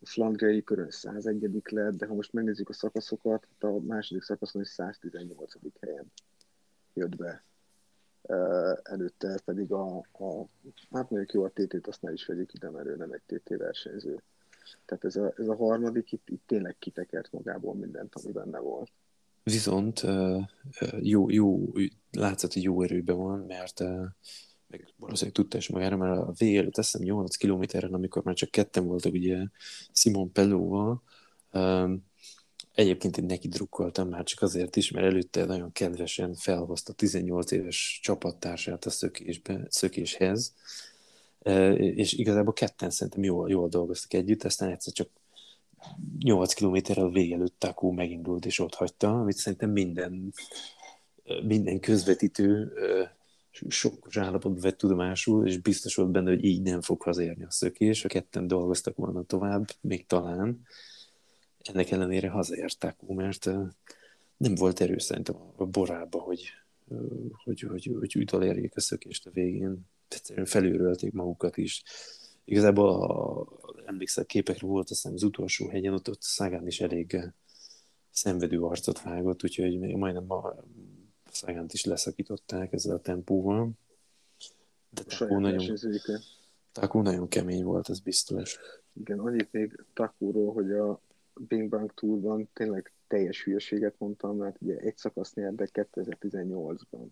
a 0.01 0.05
flandriai 0.05 0.63
körön 0.63 0.89
101 0.89 1.61
lett, 1.69 1.95
de 1.95 2.05
ha 2.05 2.13
most 2.13 2.33
megnézzük 2.33 2.69
a 2.69 2.73
szakaszokat, 2.73 3.47
a 3.59 3.79
második 3.79 4.23
szakaszon 4.23 4.61
is 4.61 4.67
118. 4.67 5.53
helyen 5.79 6.11
jött 6.93 7.15
be. 7.15 7.43
Előtte 8.83 9.39
pedig 9.45 9.71
a, 9.71 9.97
a 9.97 10.45
hát 10.91 11.09
mondjuk 11.09 11.33
jó 11.33 11.43
a 11.43 11.49
TT-t, 11.49 11.87
azt 11.87 12.01
ne 12.01 12.11
is 12.11 12.25
vegyük 12.25 12.53
ide, 12.53 12.69
mert 12.69 12.87
ő 12.87 12.95
nem 12.95 13.11
egy 13.11 13.21
TT 13.25 13.49
versenyző. 13.57 14.21
Tehát 14.85 15.03
ez 15.03 15.15
a, 15.15 15.33
ez 15.37 15.47
a 15.47 15.55
harmadik 15.55 16.11
itt, 16.11 16.29
itt 16.29 16.43
tényleg 16.45 16.75
kitekert 16.79 17.31
magából 17.31 17.75
mindent, 17.75 18.15
ami 18.15 18.31
benne 18.31 18.59
volt. 18.59 18.91
Viszont 19.43 20.05
jó, 20.99 21.29
jó, 21.29 21.71
látszott, 22.11 22.53
hogy 22.53 22.63
jó 22.63 22.81
erőben 22.81 23.17
van, 23.17 23.39
mert 23.39 23.79
meg 24.67 24.93
valószínűleg 24.95 25.35
tudta 25.35 25.57
is 25.57 25.69
magára, 25.69 25.97
mert 25.97 26.17
a 26.17 26.33
vége 26.37 26.59
előtt 26.59 26.77
azt 26.77 26.91
hiszem 26.91 27.07
8 27.07 27.35
kilométeren, 27.35 27.93
amikor 27.93 28.23
már 28.23 28.35
csak 28.35 28.51
ketten 28.51 28.85
voltak 28.85 29.13
ugye 29.13 29.45
Simon 29.91 30.31
Pellóval, 30.31 31.03
egyébként 32.79 33.17
én 33.17 33.25
neki 33.25 33.47
drukkoltam 33.47 34.09
már 34.09 34.23
csak 34.23 34.41
azért 34.41 34.75
is, 34.75 34.91
mert 34.91 35.05
előtte 35.05 35.45
nagyon 35.45 35.71
kedvesen 35.71 36.33
felhozta 36.33 36.93
18 36.93 37.51
éves 37.51 37.99
csapattársát 38.03 38.85
a 38.85 38.89
szökésbe, 38.89 39.65
szökéshez, 39.69 40.53
és 41.75 42.13
igazából 42.13 42.53
ketten 42.53 42.89
szerintem 42.89 43.23
jól, 43.23 43.49
jól 43.49 43.69
dolgoztak 43.69 44.13
együtt, 44.13 44.43
aztán 44.43 44.69
egyszer 44.69 44.93
csak 44.93 45.09
8 46.19 46.53
kilométerrel 46.53 47.05
a 47.05 47.09
vége 47.09 47.35
előtt 47.35 47.59
Takó 47.59 47.91
megindult 47.91 48.45
és 48.45 48.59
ott 48.59 48.73
hagyta, 48.73 49.19
amit 49.19 49.37
szerintem 49.37 49.69
minden, 49.69 50.33
minden 51.43 51.79
közvetítő 51.79 52.73
sokkos 53.67 54.17
állapotban 54.17 54.61
vett 54.61 54.77
tudomásul, 54.77 55.47
és 55.47 55.57
biztos 55.57 55.95
volt 55.95 56.11
benne, 56.11 56.29
hogy 56.29 56.43
így 56.43 56.61
nem 56.61 56.81
fog 56.81 57.01
hazérni 57.01 57.43
a 57.43 57.51
szökés. 57.51 58.05
A 58.05 58.07
ketten 58.07 58.47
dolgoztak 58.47 58.95
volna 58.95 59.23
tovább, 59.23 59.67
még 59.81 60.05
talán. 60.05 60.61
Ennek 61.63 61.91
ellenére 61.91 62.29
hazaért 62.29 62.79
Takó, 62.79 63.13
mert 63.13 63.45
nem 64.37 64.55
volt 64.55 64.79
erő 64.79 64.97
szerintem 64.97 65.35
a 65.55 65.65
borába, 65.65 66.19
hogy, 66.19 66.43
hogy, 67.43 67.59
hogy, 67.59 67.91
hogy 67.99 68.15
utolérjék 68.17 68.75
a 68.75 68.81
szökést 68.81 69.25
a 69.25 69.31
végén. 69.31 69.79
Egyszerűen 70.07 70.45
felülrölték 70.45 71.13
magukat 71.13 71.57
is. 71.57 71.83
Igazából 72.45 72.89
a, 72.89 73.47
emlékszel, 73.85 74.25
képekre 74.25 74.67
volt 74.67 74.89
aztán 74.89 75.13
az 75.13 75.23
utolsó 75.23 75.67
hegyen, 75.67 75.93
ott, 75.93 76.09
ott 76.09 76.21
Szágán 76.21 76.67
is 76.67 76.81
elég 76.81 77.33
szenvedő 78.09 78.61
arcot 78.61 79.01
vágott, 79.01 79.43
úgyhogy 79.43 79.79
majdnem 79.79 80.31
a 80.31 80.55
Szágánt 81.31 81.73
is 81.73 81.85
leszakították 81.85 82.73
ezzel 82.73 82.95
a 82.95 82.99
tempóval. 82.99 83.71
De 84.89 85.03
Takó 85.03 85.39
nagyon, 85.39 85.77
Takó 86.71 87.01
nagyon 87.01 87.27
kemény 87.27 87.63
volt, 87.63 87.89
ez 87.89 87.99
biztos. 87.99 88.59
Igen, 88.93 89.19
annyit 89.19 89.51
még 89.51 89.85
Takóról, 89.93 90.53
hogy 90.53 90.71
a 90.71 91.01
Bing 91.47 91.69
Bang 91.69 91.93
Tourban 91.93 92.49
tényleg 92.53 92.91
teljes 93.07 93.43
hülyeséget 93.43 93.95
mondtam, 93.97 94.37
mert 94.37 94.61
ugye 94.61 94.77
egy 94.77 94.97
szakasz 94.97 95.33
nyert, 95.33 95.55
de 95.55 95.67
2018-ban. 95.73 97.07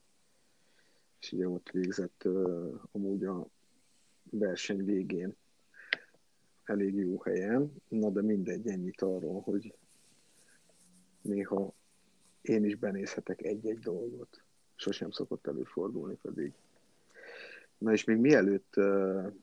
És 1.19 1.31
ugye 1.31 1.47
ott 1.47 1.69
végzett 1.69 2.21
uh, 2.25 2.81
amúgy 2.91 3.23
a 3.23 3.47
verseny 4.29 4.85
végén 4.85 5.35
elég 6.63 6.95
jó 6.95 7.21
helyen, 7.21 7.73
na 7.87 8.09
de 8.09 8.21
mindegy, 8.21 8.67
ennyit 8.67 9.01
arról, 9.01 9.41
hogy 9.41 9.73
néha 11.21 11.73
én 12.41 12.65
is 12.65 12.75
benézhetek 12.75 13.41
egy-egy 13.41 13.79
dolgot. 13.79 14.41
Sosem 14.75 15.11
szokott 15.11 15.47
előfordulni 15.47 16.17
pedig. 16.21 16.53
Na 17.77 17.91
és 17.91 18.03
még 18.03 18.17
mielőtt 18.17 18.73
uh, 18.77 19.33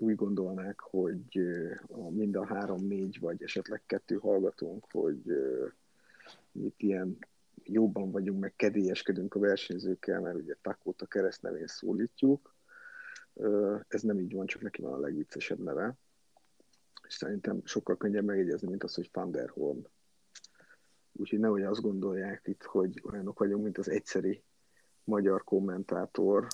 úgy 0.00 0.14
gondolnák, 0.14 0.80
hogy 0.80 1.40
mind 2.10 2.36
a 2.36 2.46
három, 2.46 2.86
négy 2.86 3.20
vagy 3.20 3.42
esetleg 3.42 3.82
kettő 3.86 4.16
hallgatónk, 4.16 4.86
hogy 4.90 5.22
itt 6.52 6.82
ilyen 6.82 7.18
jobban 7.64 8.10
vagyunk, 8.10 8.40
meg 8.40 8.56
kedélyeskedünk 8.56 9.34
a 9.34 9.38
versenyzőkkel, 9.38 10.20
mert 10.20 10.36
ugye 10.36 10.56
Takót 10.62 11.02
a 11.02 11.06
keresztnevén 11.06 11.66
szólítjuk. 11.66 12.54
Ez 13.88 14.02
nem 14.02 14.18
így 14.18 14.34
van, 14.34 14.46
csak 14.46 14.62
neki 14.62 14.82
van 14.82 14.92
a 14.92 14.98
legviccesebb 14.98 15.58
neve 15.58 15.96
és 17.08 17.14
szerintem 17.14 17.60
sokkal 17.64 17.96
könnyebb 17.96 18.24
megjegyezni, 18.24 18.68
mint 18.68 18.84
az, 18.84 18.94
hogy 18.94 19.10
Van 19.12 19.30
der 19.30 19.48
Horn. 19.48 19.86
Úgyhogy 21.12 21.38
nehogy 21.38 21.62
azt 21.62 21.80
gondolják 21.80 22.42
itt, 22.44 22.62
hogy 22.62 23.02
olyanok 23.10 23.38
vagyunk, 23.38 23.62
mint 23.62 23.78
az 23.78 23.88
egyszeri 23.88 24.42
magyar 25.04 25.44
kommentátor, 25.44 26.46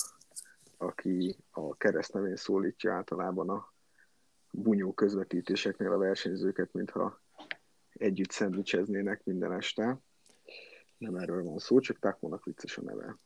aki 0.77 1.37
a 1.51 1.77
keresztnevén 1.77 2.37
szólítja 2.37 2.93
általában 2.93 3.51
a 3.51 3.73
bunyó 4.51 4.93
közvetítéseknél 4.93 5.93
a 5.93 5.99
versenyzőket, 5.99 6.73
mintha 6.73 7.21
együtt 7.93 8.31
szendvicseznének 8.31 9.25
minden 9.25 9.53
este. 9.53 9.99
Nem 10.99 11.17
erről 11.17 11.45
van 11.45 11.59
szó, 11.59 11.79
csak 11.81 11.99
Takónak 11.99 12.45
vicces 12.45 12.77
a 12.77 12.83
neve. 12.83 13.19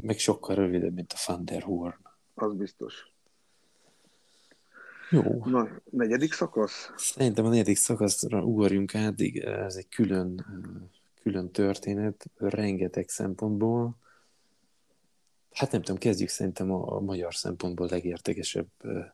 Meg 0.00 0.18
sokkal 0.18 0.54
rövidebb, 0.54 0.94
mint 0.94 1.12
a 1.12 1.32
Van 1.32 1.44
der 1.44 1.62
Horn. 1.62 1.98
Az 2.34 2.54
biztos. 2.54 3.12
Jó. 5.10 5.44
Na, 5.44 5.68
negyedik 5.90 6.32
szakasz? 6.32 6.92
Szerintem 6.96 7.44
a 7.44 7.48
negyedik 7.48 7.76
szakaszra 7.76 8.42
ugorjunk 8.42 8.94
át, 8.94 9.20
ez 9.42 9.74
egy 9.74 9.88
külön, 9.88 10.46
külön 11.22 11.50
történet, 11.50 12.24
rengeteg 12.36 13.08
szempontból. 13.08 13.96
Hát 15.52 15.72
nem 15.72 15.82
tudom, 15.82 16.00
kezdjük 16.00 16.28
szerintem 16.28 16.72
a, 16.72 16.96
a 16.96 17.00
magyar 17.00 17.34
szempontból 17.34 17.88
legértekesebb 17.90 18.68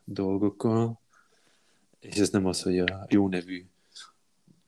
dolgokkal. 0.05 1.01
És 2.01 2.17
ez 2.17 2.31
nem 2.31 2.47
az, 2.47 2.63
hogy 2.63 2.79
a 2.79 3.07
jó 3.09 3.29
nevű 3.29 3.67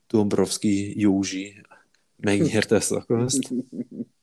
Dombrovski 0.07 0.99
Józsi 0.99 1.61
megnyerte 2.15 2.75
a 2.75 2.79
szakaszt, 2.79 3.53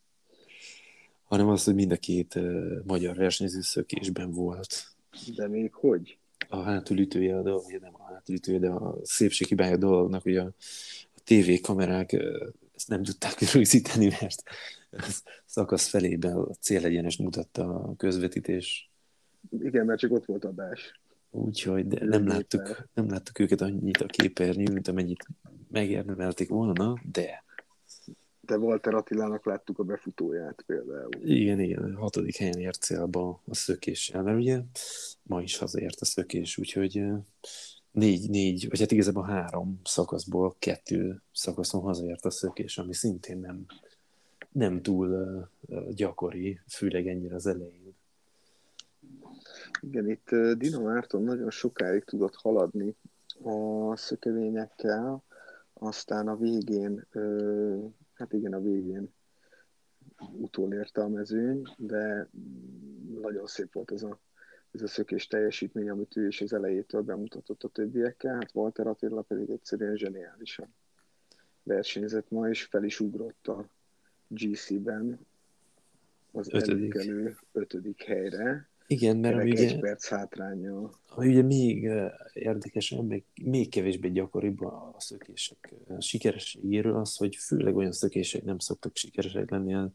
hanem 1.30 1.48
az, 1.48 1.64
hogy 1.64 1.74
mind 1.74 1.92
a 1.92 1.96
két 1.96 2.34
uh, 2.34 2.84
magyar 2.84 3.16
versenyző 3.16 3.60
szökésben 3.60 4.30
volt. 4.30 4.96
De 5.36 5.48
még 5.48 5.74
hogy? 5.74 6.18
a 6.48 6.56
hátulütője 6.56 7.36
a 7.36 7.42
dolog, 7.42 7.78
nem 7.80 7.94
a 7.94 8.12
hátulütője, 8.12 8.58
de 8.58 8.68
a 8.68 8.96
szépség 9.02 9.46
hibája 9.46 9.72
a 9.72 9.76
dolognak, 9.76 10.22
hogy 10.22 10.36
a, 10.36 10.44
a 11.14 11.20
TV 11.24 11.50
kamerák 11.62 12.12
ezt 12.74 12.88
nem 12.88 13.02
tudták 13.02 13.40
rögzíteni, 13.52 14.06
mert 14.20 14.42
szakasz 15.44 15.88
felében 15.88 16.36
a 16.36 16.54
célegyenes 16.54 17.16
mutatta 17.16 17.74
a 17.74 17.96
közvetítés. 17.96 18.90
Igen, 19.50 19.86
mert 19.86 19.98
csak 19.98 20.12
ott 20.12 20.24
volt 20.24 20.44
adás. 20.44 21.00
Úgyhogy 21.30 21.86
de 21.86 22.04
nem 22.04 22.26
láttuk, 22.26 22.88
nem 22.94 23.08
láttuk 23.08 23.38
őket 23.38 23.60
annyit 23.60 24.00
a 24.00 24.06
képernyőn, 24.06 24.72
mint 24.72 24.88
amennyit 24.88 25.26
megérdemelték 25.68 26.48
volna, 26.48 27.00
de 27.10 27.46
de 28.48 28.58
Walter 28.58 28.94
Attilának 28.94 29.46
láttuk 29.46 29.78
a 29.78 29.82
befutóját 29.82 30.62
például. 30.66 31.10
Igen, 31.22 31.60
igen, 31.60 31.94
a 31.94 31.98
hatodik 31.98 32.36
helyen 32.36 32.58
ért 32.58 32.82
célba 32.82 33.42
a 33.44 33.54
szökéssel, 33.54 34.22
mert 34.22 34.38
ugye 34.38 34.60
ma 35.22 35.42
is 35.42 35.56
hazaért 35.56 36.00
a 36.00 36.04
szökés, 36.04 36.58
úgyhogy 36.58 37.02
négy, 37.90 38.30
négy, 38.30 38.68
vagy 38.68 38.80
hát 38.80 38.92
igazából 38.92 39.24
három 39.24 39.80
szakaszból 39.84 40.56
kettő 40.58 41.22
szakaszon 41.32 41.80
hazaért 41.80 42.24
a 42.24 42.30
szökés, 42.30 42.78
ami 42.78 42.94
szintén 42.94 43.38
nem, 43.38 43.66
nem 44.52 44.82
túl 44.82 45.48
gyakori, 45.90 46.60
főleg 46.68 47.06
ennyire 47.06 47.34
az 47.34 47.46
elején. 47.46 47.96
Igen, 49.80 50.08
itt 50.08 50.30
Dino 50.56 50.82
Márton 50.82 51.22
nagyon 51.22 51.50
sokáig 51.50 52.04
tudott 52.04 52.34
haladni 52.34 52.96
a 53.42 53.96
szökevényekkel, 53.96 55.22
aztán 55.72 56.28
a 56.28 56.36
végén 56.36 57.06
Hát 58.18 58.32
igen, 58.32 58.52
a 58.52 58.60
végén 58.60 59.14
utolérte 60.32 61.00
a 61.00 61.08
mezőny, 61.08 61.62
de 61.76 62.28
nagyon 63.20 63.46
szép 63.46 63.72
volt 63.72 63.90
ez 63.90 64.02
a, 64.02 64.20
ez 64.70 64.82
a 64.82 64.86
szökés 64.86 65.26
teljesítmény, 65.26 65.90
amit 65.90 66.16
ő 66.16 66.26
is 66.26 66.40
az 66.40 66.52
elejétől 66.52 67.02
bemutatott 67.02 67.62
a 67.62 67.68
többiekkel. 67.68 68.34
Hát 68.34 68.54
Walter 68.54 68.86
Attila 68.86 69.22
pedig 69.22 69.50
egyszerűen 69.50 69.96
zseniálisan 69.96 70.74
versenyzett 71.62 72.30
ma, 72.30 72.48
és 72.48 72.64
fel 72.64 72.84
is 72.84 73.00
ugrott 73.00 73.48
a 73.48 73.68
GC-ben 74.28 75.18
az 76.32 76.48
Ötödik. 76.52 76.94
előkelő 76.94 77.36
ötödik 77.52 78.02
helyre. 78.02 78.68
Igen, 78.86 79.16
mert 79.16 79.34
ami 79.34 79.50
Kerek 79.50 79.64
egy 79.64 79.72
ugye, 79.72 79.80
perc 79.80 80.08
hátránya. 80.08 80.90
ami 81.08 81.28
ugye 81.28 81.42
még 81.42 81.90
érdekesebb, 82.32 83.06
még, 83.06 83.24
még 83.42 83.68
kevésbé 83.68 84.08
gyakoribb 84.08 84.60
a 84.62 84.94
szökések 84.98 85.74
sikerességéről 85.98 86.96
az, 86.96 87.16
hogy 87.16 87.36
főleg 87.36 87.76
olyan 87.76 87.92
szökések 87.92 88.44
nem 88.44 88.58
szoktak 88.58 88.96
sikeresek 88.96 89.50
lenni 89.50 89.74
az 89.74 89.90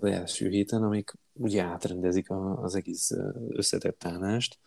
első 0.00 0.48
héten, 0.48 0.82
amik 0.82 1.12
ugye 1.32 1.62
átrendezik 1.62 2.30
a- 2.30 2.62
az 2.62 2.74
egész 2.74 3.10
összetett 3.48 4.04
állást, 4.04 4.58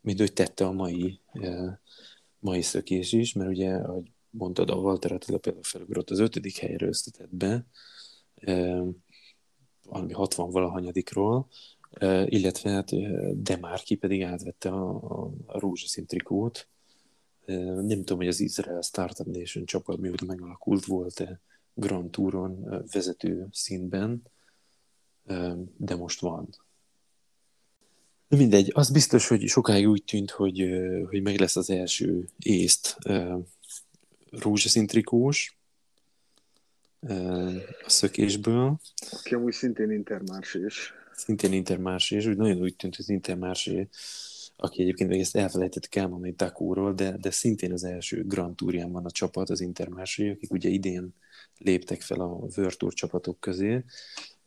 mint 0.00 0.18
hogy 0.18 0.32
tette 0.32 0.64
a 0.64 0.72
mai, 0.72 1.20
mai 2.38 2.62
szökés 2.62 3.12
is, 3.12 3.32
mert 3.32 3.50
ugye, 3.50 3.74
ahogy 3.74 4.10
mondtad, 4.30 4.70
a 4.70 4.74
Walter 4.74 5.12
Attila 5.12 5.38
például 5.38 5.64
felugrott 5.64 6.10
az 6.10 6.18
ötödik 6.18 6.56
helyre 6.56 6.86
összetettbe, 6.86 7.64
valami 9.84 10.12
60 10.12 10.50
valahanyadikról, 10.50 11.48
illetve 12.24 12.70
hát 12.70 12.90
Demarki 13.42 13.94
pedig 13.94 14.22
átvette 14.22 14.68
a, 14.68 14.94
a, 14.94 15.32
rózsaszín 15.46 16.06
trikót. 16.06 16.68
Nem 17.46 17.98
tudom, 17.98 18.18
hogy 18.18 18.28
az 18.28 18.40
Israel 18.40 18.82
Startup 18.82 19.26
Nation 19.26 19.64
csapat 19.64 19.98
mióta 19.98 20.24
megalakult 20.24 20.84
volt-e 20.84 21.40
Grand 21.74 22.10
Touron 22.10 22.84
vezető 22.92 23.48
színben, 23.52 24.22
de 25.76 25.96
most 25.96 26.20
van. 26.20 26.48
De 28.28 28.36
mindegy, 28.36 28.70
az 28.74 28.90
biztos, 28.90 29.28
hogy 29.28 29.46
sokáig 29.46 29.88
úgy 29.88 30.04
tűnt, 30.04 30.30
hogy, 30.30 30.68
hogy 31.08 31.22
meg 31.22 31.38
lesz 31.38 31.56
az 31.56 31.70
első 31.70 32.28
észt 32.38 32.98
rózsaszín 34.30 34.86
trikós 34.86 35.59
a 37.84 37.88
szökésből, 37.88 38.80
Aki 39.10 39.34
amúgy 39.34 39.52
szintén 39.52 39.90
intermársés. 39.90 40.94
szintén 41.12 41.52
Intermarché, 41.52 42.16
és 42.16 42.26
úgy 42.26 42.36
nagyon 42.36 42.60
úgy 42.60 42.76
tűnt, 42.76 42.96
hogy 42.96 43.04
az 43.04 43.10
Intermarché, 43.10 43.88
aki 44.56 44.82
egyébként 44.82 45.10
még 45.10 45.20
ezt 45.20 45.36
elfelejtett 45.36 45.88
elmondani 45.94 46.34
Takóról, 46.34 46.94
de, 46.94 47.16
de 47.16 47.30
szintén 47.30 47.72
az 47.72 47.84
első 47.84 48.24
Grand 48.26 48.56
Tourján 48.56 48.92
van 48.92 49.04
a 49.04 49.10
csapat, 49.10 49.50
az 49.50 49.60
Intermarché, 49.60 50.30
akik 50.30 50.52
ugye 50.52 50.68
idén 50.68 51.14
léptek 51.58 52.00
fel 52.00 52.20
a 52.20 52.48
World 52.56 52.76
Tour 52.76 52.92
csapatok 52.92 53.40
közé. 53.40 53.84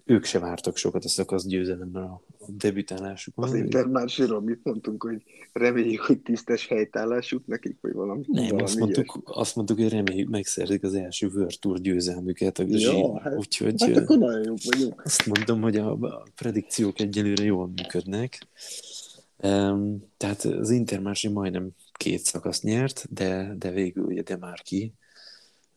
Ők 0.06 0.26
se 0.26 0.39
vártak 0.39 0.78
sokat 0.78 1.06
a 1.06 1.08
szakasz 1.08 1.45
győzelemmel 1.45 2.04
a, 2.04 2.22
debütálásukon. 2.47 3.43
Az 3.43 3.54
intermárséről 3.54 4.39
mit 4.39 4.60
mondtunk, 4.64 5.04
hogy 5.04 5.24
reméljük, 5.54 6.01
hogy 6.01 6.20
tisztes 6.20 6.68
helytállás 6.68 7.32
jut 7.32 7.47
nekik, 7.47 7.78
vagy 7.82 7.93
valami. 7.93 8.24
Nem, 8.28 8.43
valami 8.43 8.62
azt 8.62 8.80
mondtuk, 8.80 9.22
azt 9.24 9.56
mondtuk, 9.56 9.78
hogy 9.78 9.89
reméljük 9.89 10.30
megszerzik 10.30 10.84
az 10.84 10.93
első 10.93 11.28
World 11.28 11.60
Tour 11.60 11.80
győzelmüket 11.80 12.60
a 12.60 12.64
Ja, 12.68 13.20
hát- 13.20 13.36
Úgyhogy 13.38 13.82
Hát 13.82 13.97
akkor 13.97 14.18
nagyon 14.18 14.43
jók 14.43 14.58
vagyunk. 14.64 15.01
Azt 15.06 15.26
mondom, 15.26 15.62
hogy 15.62 15.78
a, 15.78 15.91
a 15.91 16.24
predikciók 16.36 16.99
egyelőre 16.99 17.43
jól 17.43 17.68
működnek. 17.68 18.47
Um, 19.38 20.12
tehát 20.18 20.43
az 20.43 20.70
Intermarché 20.70 21.30
majdnem 21.30 21.70
két 21.91 22.20
szakaszt 22.20 22.64
nyert, 22.64 23.14
de, 23.14 23.56
de 23.58 23.72
végül 23.72 24.04
ugye 24.04 24.22
Demarki 24.22 24.93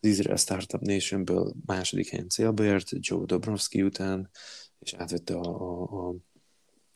az 0.07 0.13
Israel 0.13 0.37
Startup 0.37 0.81
Nationből 0.81 1.53
második 1.67 2.09
helyen 2.09 2.29
célba 2.29 2.65
ért, 2.65 2.91
Joe 2.99 3.25
Dobrovsky 3.25 3.83
után, 3.83 4.31
és 4.79 4.95
átvette 4.95 5.35
a, 5.35 5.41
a, 5.41 6.09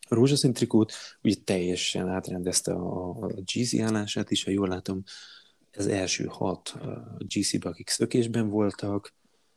a 0.09 0.15
rózsaszín 0.15 0.53
trikót, 0.53 0.93
ugye 1.23 1.35
teljesen 1.45 2.09
átrendezte 2.09 2.73
a, 2.73 3.09
a 3.09 3.27
GC 3.27 3.81
állását 3.81 4.31
is, 4.31 4.45
ha 4.45 4.51
jól 4.51 4.69
látom, 4.69 5.03
az 5.73 5.87
első 5.87 6.25
hat 6.25 6.69
a 6.69 7.17
GC-be, 7.19 7.69
akik 7.69 7.89
szökésben 7.89 8.49
voltak, 8.49 9.15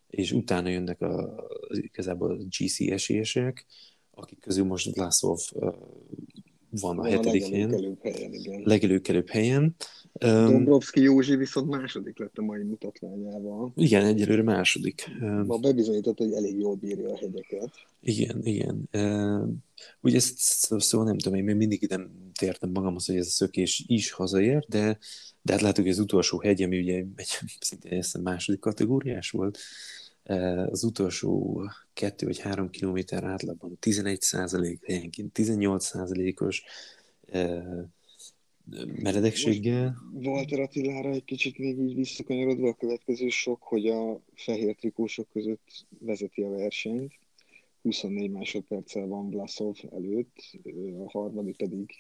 és 0.07 0.31
utána 0.31 0.69
jönnek 0.69 1.01
a, 1.01 1.43
igazából 1.69 2.31
a 2.31 2.35
GC 2.35 2.79
esélyesek, 2.79 3.65
akik 4.11 4.39
közül 4.39 4.65
most 4.65 4.97
uh, 4.97 5.75
van 6.81 6.97
a 6.97 7.01
Van 7.01 7.11
hetedik 7.11 7.43
helyen, 7.43 7.97
helyen, 8.01 8.33
igen. 8.33 8.61
legelőkelőbb 8.63 9.29
helyen. 9.29 9.75
Dombrovski 10.13 11.01
Józsi 11.01 11.35
viszont 11.35 11.69
második 11.69 12.19
lett 12.19 12.37
a 12.37 12.41
mai 12.41 12.63
mutatványával. 12.63 13.71
igen, 13.75 14.05
egyelőre 14.05 14.43
második. 14.43 15.09
Ma 15.45 15.57
bebizonyított, 15.57 16.17
hogy 16.17 16.31
elég 16.31 16.59
jól 16.59 16.75
bírja 16.75 17.13
a 17.13 17.17
hegyeket. 17.17 17.69
Igen, 18.01 18.39
igen. 18.43 18.89
Ugye 20.01 20.15
ezt 20.15 20.37
szó, 20.37 20.79
szó 20.79 21.03
nem 21.03 21.17
tudom, 21.17 21.37
én 21.37 21.43
még 21.43 21.55
mindig 21.55 21.85
nem 21.89 22.11
tértem 22.39 22.69
magamhoz, 22.69 23.05
hogy 23.05 23.15
ez 23.15 23.27
a 23.27 23.29
szökés 23.29 23.83
is 23.87 24.11
hazaér, 24.11 24.65
de, 24.67 24.97
de 25.41 25.51
hát 25.51 25.61
látjuk, 25.61 25.85
hogy 25.85 25.95
az 25.95 26.01
utolsó 26.01 26.39
hegy, 26.39 26.61
ami 26.61 26.79
ugye 26.79 27.03
egy 27.15 27.27
szintén 27.59 28.03
második 28.23 28.59
kategóriás 28.59 29.29
volt, 29.29 29.59
az 30.69 30.83
utolsó 30.83 31.61
kettő 31.93 32.25
vagy 32.25 32.39
három 32.39 32.69
kilométer 32.69 33.23
átlagban 33.23 33.77
11 33.79 34.21
százalék, 34.21 34.85
helyenként 34.85 35.33
18 35.33 35.85
százalékos 35.85 36.63
meredekséggel. 38.85 39.95
Walter 40.13 40.59
Attilára 40.59 41.09
egy 41.09 41.25
kicsit 41.25 41.57
még 41.57 41.79
így 41.79 41.95
visszakanyarodva 41.95 42.67
a 42.67 42.73
következő 42.73 43.29
sok, 43.29 43.61
hogy 43.61 43.87
a 43.87 44.19
fehér 44.33 44.75
trikósok 44.75 45.27
között 45.29 45.85
vezeti 45.99 46.41
a 46.41 46.49
versenyt. 46.49 47.13
24 47.81 48.31
másodperccel 48.31 49.07
van 49.07 49.29
Vlasov 49.29 49.75
előtt, 49.91 50.57
a 51.05 51.11
harmadik 51.11 51.55
pedig 51.55 51.95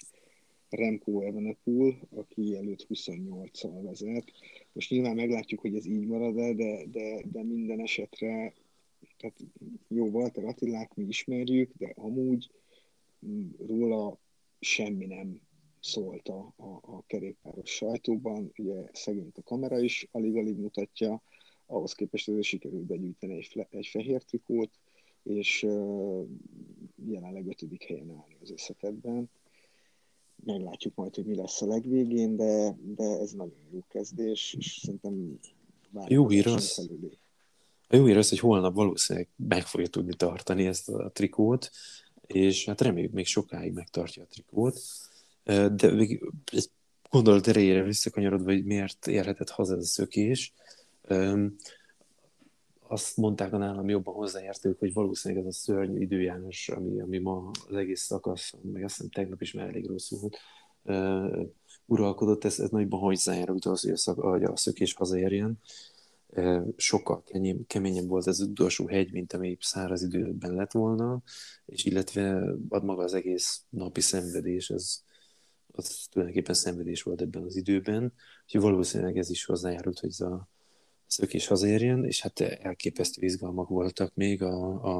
Remco 0.69 1.19
Evenepoel, 1.19 1.99
aki 2.15 2.55
előtt 2.55 2.85
28-szal 2.89 3.79
vezet. 3.83 4.31
Most 4.73 4.89
nyilván 4.89 5.15
meglátjuk, 5.15 5.59
hogy 5.59 5.75
ez 5.75 5.85
így 5.85 6.05
marad 6.05 6.37
-e, 6.37 6.53
de, 6.53 6.85
de, 6.85 7.21
de 7.31 7.43
minden 7.43 7.79
esetre 7.79 8.53
tehát 9.17 9.37
jó, 9.87 10.07
Walter 10.07 10.43
Attilát 10.43 10.95
mi 10.95 11.03
ismerjük, 11.03 11.71
de 11.77 11.91
amúgy 11.95 12.51
mm, 13.25 13.49
róla 13.67 14.19
semmi 14.59 15.05
nem 15.05 15.41
szólt 15.79 16.27
a, 16.27 16.53
a, 16.55 16.79
a 16.81 17.03
kerékpáros 17.07 17.69
sajtóban. 17.69 18.51
Ugye 18.57 18.89
szegényt 18.91 19.37
a 19.37 19.43
kamera 19.43 19.79
is 19.79 20.07
alig-alig 20.11 20.57
mutatja, 20.57 21.21
ahhoz 21.65 21.93
képest 21.93 22.27
azért 22.27 22.43
sikerült 22.43 22.83
begyűjteni 22.83 23.33
egy, 23.33 23.47
fle- 23.47 23.73
egy 23.73 23.87
fehér 23.87 24.23
trikót, 24.23 24.79
és 25.23 25.63
uh, 25.63 26.27
jelenleg 27.05 27.47
ötödik 27.47 27.83
helyen 27.83 28.09
állni 28.09 28.37
az 28.41 28.51
összetetben. 28.51 29.29
Meglátjuk 30.45 30.95
majd, 30.95 31.15
hogy 31.15 31.25
mi 31.25 31.35
lesz 31.35 31.61
a 31.61 31.65
legvégén, 31.65 32.35
de, 32.35 32.77
de 32.95 33.03
ez 33.03 33.31
nagyon 33.31 33.67
jó 33.71 33.83
kezdés, 33.89 34.55
és 34.59 34.79
szerintem 34.81 35.39
Jó 36.07 36.27
hír 36.27 36.47
az. 36.47 36.89
A 37.87 37.95
jó 37.95 38.05
hír 38.05 38.17
az, 38.17 38.29
hogy 38.29 38.39
holnap 38.39 38.75
valószínűleg 38.75 39.29
meg 39.35 39.65
fogja 39.65 39.87
tudni 39.87 40.15
tartani 40.15 40.65
ezt 40.65 40.89
a 40.89 41.11
trikót, 41.13 41.71
és 42.27 42.65
hát 42.65 42.81
reméljük 42.81 43.11
még 43.11 43.25
sokáig 43.25 43.73
megtartja 43.73 44.23
a 44.23 44.27
trikót. 44.29 44.81
De 45.75 45.91
még 45.91 46.31
egy 46.51 46.69
gondolat 47.09 47.47
erejére 47.47 47.83
visszakanyarodva, 47.83 48.51
hogy 48.51 48.65
miért 48.65 49.07
érhetett 49.07 49.49
haza 49.49 49.75
ez 49.75 49.83
a 49.83 49.85
szökés. 49.85 50.53
Azt 52.93 53.17
mondták 53.17 53.53
a 53.53 53.57
nálam 53.57 53.89
jobban 53.89 54.13
hozzáértők, 54.13 54.79
hogy 54.79 54.93
valószínűleg 54.93 55.43
ez 55.45 55.49
a 55.49 55.57
szörnyű 55.57 55.99
időjárás, 55.99 56.69
ami, 56.69 57.01
ami 57.01 57.17
ma 57.17 57.51
az 57.69 57.75
egész 57.75 58.01
szakasz, 58.01 58.53
meg 58.61 58.83
azt 58.83 58.95
hiszem 58.95 59.11
tegnap 59.11 59.41
is 59.41 59.53
már 59.53 59.67
elég 59.67 59.87
rosszul 59.87 60.19
volt, 60.19 60.37
ö, 60.83 61.41
uralkodott, 61.85 62.43
ez, 62.43 62.59
ez 62.59 62.69
nagyban 62.69 62.99
hozzájárult 62.99 63.65
az, 63.65 63.81
hogy 63.81 63.91
a, 63.91 63.97
szak, 63.97 64.19
hogy 64.19 64.43
a 64.43 64.55
szökés 64.55 64.93
hazaérjen. 64.93 65.59
Ö, 66.29 66.61
Sokkal 66.75 67.23
keményebb 67.67 68.07
volt 68.07 68.27
az 68.27 68.39
utolsó 68.39 68.87
hegy, 68.87 69.11
mint 69.11 69.33
ami 69.33 69.57
száraz 69.59 70.03
időben 70.03 70.53
lett 70.53 70.71
volna, 70.71 71.21
és 71.65 71.85
illetve 71.85 72.53
ad 72.69 72.83
maga 72.83 73.03
az 73.03 73.13
egész 73.13 73.61
napi 73.69 74.01
szenvedés, 74.01 74.69
ez, 74.69 75.03
az 75.67 76.07
tulajdonképpen 76.11 76.55
szenvedés 76.55 77.03
volt 77.03 77.21
ebben 77.21 77.43
az 77.43 77.55
időben, 77.55 78.13
úgyhogy 78.43 78.61
valószínűleg 78.61 79.17
ez 79.17 79.29
is 79.29 79.45
hozzájárult, 79.45 79.99
hogy 79.99 80.09
ez 80.09 80.19
a 80.19 80.51
szökés 81.13 81.47
hazaérjen, 81.47 82.05
és 82.05 82.21
hát 82.21 82.39
elképesztő 82.39 83.25
izgalmak 83.25 83.67
voltak 83.67 84.15
még 84.15 84.41
a, 84.41 84.83
a, 84.83 84.99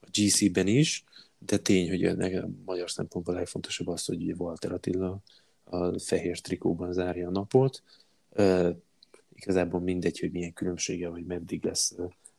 a 0.00 0.08
GC-ben 0.10 0.66
is, 0.66 1.04
de 1.38 1.58
tény, 1.58 1.88
hogy 1.88 2.04
a 2.04 2.48
magyar 2.64 2.90
szempontból 2.90 3.34
legfontosabb 3.34 3.88
az, 3.88 4.04
hogy 4.04 4.32
Walter 4.32 4.72
Attila 4.72 5.22
a 5.64 5.98
fehér 5.98 6.40
trikóban 6.40 6.92
zárja 6.92 7.28
a 7.28 7.30
napot. 7.30 7.82
Uh, 8.30 8.76
igazából 9.34 9.80
mindegy, 9.80 10.18
hogy 10.18 10.30
milyen 10.32 10.52
különbsége, 10.52 11.08
vagy 11.08 11.24
meddig 11.24 11.64
lesz 11.64 11.94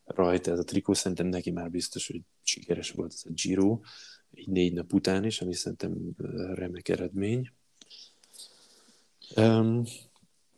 rajta 0.06 0.52
ez 0.52 0.60
a 0.60 0.64
trikó, 0.64 0.94
szerintem 0.94 1.28
neki 1.28 1.52
már 1.52 1.72
biztos, 1.72 2.08
hogy 2.08 2.22
sikeres 2.44 2.92
volt 2.92 3.14
ez 3.14 3.24
a 3.26 3.32
Giro, 3.34 3.80
így 4.34 4.48
négy 4.48 4.74
nap 4.74 4.94
után 4.94 5.26
is, 5.26 5.42
ami 5.42 5.54
szerintem 5.54 5.94
remek 6.54 6.90
eredmény. 6.90 7.52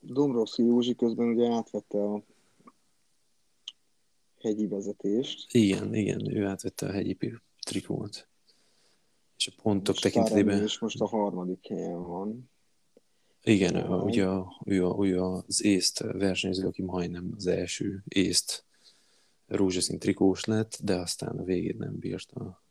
Dombrovski 0.05 0.63
Józsi 0.63 0.95
közben 0.95 1.27
ugye 1.27 1.49
átvette 1.49 2.03
a 2.03 2.23
hegyi 4.39 4.67
vezetést. 4.67 5.53
igen, 5.53 5.95
igen, 5.95 6.35
ő 6.35 6.45
átvette 6.45 6.85
a 6.85 6.91
hegyi 6.91 7.17
trikót. 7.59 8.27
És 9.37 9.47
a 9.47 9.61
pontok 9.61 9.95
és 9.95 10.01
tekintetében 10.01 10.63
is 10.63 10.79
most 10.79 11.01
a 11.01 11.07
harmadik 11.07 11.67
helyen 11.67 12.03
van. 12.03 12.49
Igen, 13.43 13.75
a, 13.75 14.03
ugye 14.03 14.27
a, 14.27 14.61
ő, 14.65 14.85
a, 14.87 15.05
ő 15.05 15.21
az 15.21 15.63
észt 15.63 15.99
versenyző, 15.99 16.67
aki 16.67 16.81
majdnem 16.81 17.33
az 17.35 17.47
első 17.47 18.03
észt 18.07 18.65
rózsaszín 19.47 19.99
trikós 19.99 20.45
lett, 20.45 20.79
de 20.83 20.95
aztán 20.95 21.39
a 21.39 21.43
végén 21.43 21.75
nem 21.77 21.99
bírta. 21.99 22.63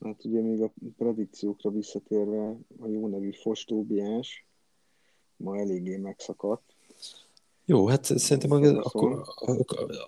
Hát 0.00 0.24
ugye 0.24 0.40
még 0.40 0.60
a 0.62 0.72
predikciókra 0.96 1.70
visszatérve 1.70 2.56
a 2.78 2.86
jó 2.86 3.08
nevű 3.08 3.32
Fostóbiás 3.32 4.46
ma 5.40 5.58
eléggé 5.58 5.96
megszakadt. 5.96 6.62
Jó, 7.64 7.86
hát 7.86 8.04
szerintem 8.04 8.50
akkor, 8.50 9.22
akkor, 9.24 9.24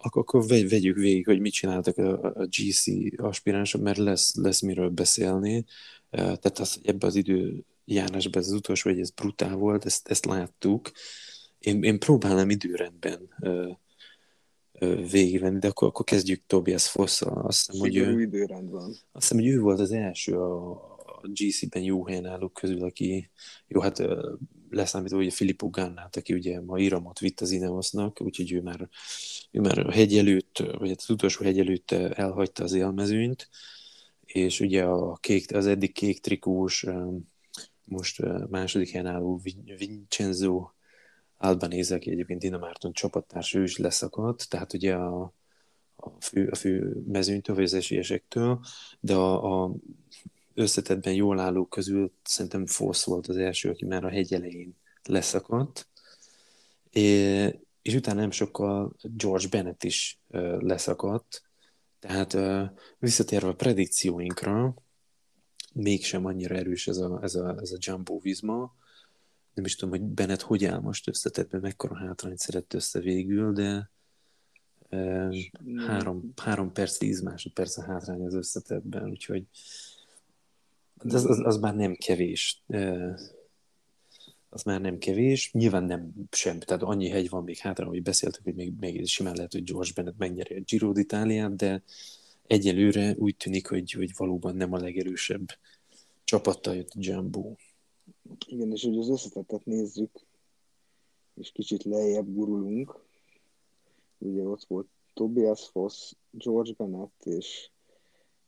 akkor, 0.02 0.24
akkor 0.24 0.46
vegyük 0.46 0.96
végig, 0.96 1.24
hogy 1.24 1.40
mit 1.40 1.52
csináltak 1.52 1.98
a, 1.98 2.22
a 2.22 2.46
GC 2.46 2.84
aspiránsok, 3.16 3.82
mert 3.82 3.98
lesz, 3.98 4.34
lesz 4.34 4.60
miről 4.60 4.88
beszélni. 4.88 5.64
Tehát 6.10 6.58
az, 6.58 6.80
ebben 6.82 7.08
az 7.08 7.14
idő 7.14 7.64
járásban 7.84 8.42
ez 8.42 8.48
az 8.48 8.54
utolsó, 8.54 8.90
hogy 8.90 9.00
ez 9.00 9.10
brutál 9.10 9.56
volt, 9.56 9.84
ezt, 9.84 10.08
ezt 10.08 10.24
láttuk. 10.24 10.90
Én, 11.58 11.82
én 11.82 11.98
próbálnám 11.98 12.50
időrendben 12.50 13.28
végigvenni, 15.10 15.58
de 15.58 15.68
akkor, 15.68 15.88
akkor 15.88 16.04
kezdjük 16.04 16.42
Tobias 16.46 16.88
foss 16.88 17.22
Azt 17.22 17.66
hiszem, 17.66 17.80
hogy 17.80 17.96
ő, 17.96 18.20
időrend 18.20 18.70
van. 18.70 18.88
Azt 18.88 19.28
hiszem, 19.28 19.36
hogy 19.36 19.46
ő 19.46 19.60
volt 19.60 19.80
az 19.80 19.92
első 19.92 20.38
a, 20.38 20.70
a 20.96 21.20
GC-ben 21.22 21.82
jó 21.82 22.06
helyen 22.06 22.26
állók 22.26 22.52
közül, 22.52 22.84
aki, 22.84 23.30
jó, 23.66 23.80
hát 23.80 24.02
leszámítva 24.72 25.16
ugye 25.16 25.30
Filippo 25.30 25.70
Gannát, 25.70 26.16
aki 26.16 26.34
ugye 26.34 26.60
ma 26.60 26.78
Iramot 26.78 27.18
vitt 27.18 27.40
az 27.40 27.50
Ineosnak, 27.50 28.20
úgyhogy 28.20 28.52
ő 28.52 28.60
már, 28.60 28.88
ő 29.50 29.60
már 29.60 29.78
a 29.78 29.90
hegy 29.90 30.18
előtt, 30.18 30.58
vagy 30.78 30.88
hát 30.88 30.98
az 30.98 31.10
utolsó 31.10 31.44
hegy 31.44 31.58
előtt 31.58 31.90
elhagyta 31.90 32.64
az 32.64 32.72
élmezőnyt, 32.72 33.48
és 34.24 34.60
ugye 34.60 34.84
a 34.84 35.16
kék, 35.16 35.54
az 35.54 35.66
eddig 35.66 35.92
kék 35.92 36.20
trikós, 36.20 36.86
most 37.84 38.22
második 38.48 38.90
helyen 38.90 39.06
álló 39.06 39.40
Vincenzo 39.78 40.70
Albanese, 41.36 41.94
aki 41.94 42.10
egyébként 42.10 42.40
Dinamárton 42.40 42.92
csapattárs, 42.92 43.54
ő 43.54 43.62
is 43.62 43.76
leszakadt, 43.76 44.48
tehát 44.48 44.72
ugye 44.72 44.94
a, 44.94 45.34
a 45.96 46.10
fő, 46.20 46.48
a 46.48 46.54
fő 46.54 47.02
mezőnytől, 47.06 47.56
vagy 47.56 47.64
az 47.64 47.74
esélyesektől, 47.74 48.60
de 49.00 49.14
a, 49.14 49.62
a 49.64 49.74
összetettben 50.54 51.14
jól 51.14 51.38
állók 51.38 51.70
közül 51.70 52.12
szerintem 52.22 52.66
Fosz 52.66 53.04
volt 53.04 53.26
az 53.26 53.36
első, 53.36 53.70
aki 53.70 53.84
már 53.84 54.04
a 54.04 54.10
hegy 54.10 54.34
elején 54.34 54.76
leszakadt, 55.02 55.88
és, 56.90 57.54
és 57.82 57.94
utána 57.94 58.20
nem 58.20 58.30
sokkal 58.30 58.96
George 59.02 59.48
Bennett 59.48 59.84
is 59.84 60.20
leszakadt, 60.58 61.42
tehát 61.98 62.36
visszatérve 62.98 63.48
a 63.48 63.54
predikcióinkra, 63.54 64.74
mégsem 65.72 66.24
annyira 66.24 66.54
erős 66.54 66.86
ez 66.86 66.96
a, 66.96 67.18
ez 67.22 67.34
a, 67.34 67.56
ez 67.60 67.72
a 67.72 67.76
Jumbo 67.80 68.18
Visma, 68.18 68.74
nem 69.54 69.64
is 69.64 69.76
tudom, 69.76 69.98
hogy 69.98 70.08
Bennett 70.08 70.40
hogy 70.40 70.64
áll 70.64 70.78
most 70.78 71.08
összetettben, 71.08 71.60
mekkora 71.60 71.96
hátrányt 71.96 72.38
szedett 72.38 72.74
össze 72.74 73.00
végül, 73.00 73.52
de 73.52 73.90
e, 74.88 75.28
három, 75.86 76.32
három 76.36 76.72
perc, 76.72 76.96
tíz 76.96 77.20
másodperc 77.20 77.76
a 77.76 77.82
hátrány 77.82 78.24
az 78.24 78.34
összetettben, 78.34 79.10
úgyhogy 79.10 79.44
az, 81.04 81.24
az, 81.24 81.38
az 81.44 81.58
már 81.58 81.74
nem 81.74 81.94
kevés. 81.94 82.62
Az 84.48 84.62
már 84.62 84.80
nem 84.80 84.98
kevés. 84.98 85.52
Nyilván 85.52 85.84
nem 85.84 86.12
sem, 86.30 86.60
tehát 86.60 86.82
annyi 86.82 87.08
hegy 87.08 87.28
van 87.28 87.44
még 87.44 87.58
hátra, 87.58 87.86
hogy 87.86 88.02
beszéltük, 88.02 88.44
hogy 88.44 88.54
még, 88.54 88.72
még 88.80 89.06
simán 89.06 89.34
lehet, 89.34 89.52
hogy 89.52 89.64
George 89.64 89.90
Bennett 89.94 90.18
megnyeri 90.18 90.54
a 90.54 90.60
Giro 90.60 90.92
d'Italiát, 90.94 91.52
de 91.56 91.82
egyelőre 92.46 93.14
úgy 93.18 93.36
tűnik, 93.36 93.68
hogy, 93.68 93.92
hogy 93.92 94.10
valóban 94.16 94.56
nem 94.56 94.72
a 94.72 94.78
legerősebb 94.78 95.46
csapattal 96.24 96.74
jött 96.74 96.92
Jumbo. 96.94 97.54
Igen, 98.46 98.72
és 98.72 98.84
hogy 98.84 98.98
az 98.98 99.08
összetettet 99.08 99.64
nézzük, 99.64 100.10
és 101.34 101.52
kicsit 101.52 101.82
lejjebb 101.82 102.34
gurulunk, 102.34 103.04
ugye 104.18 104.42
ott 104.42 104.64
volt 104.64 104.86
Tobias 105.14 105.68
Foss, 105.68 106.12
George 106.30 106.72
Bennett, 106.76 107.22
és 107.24 107.70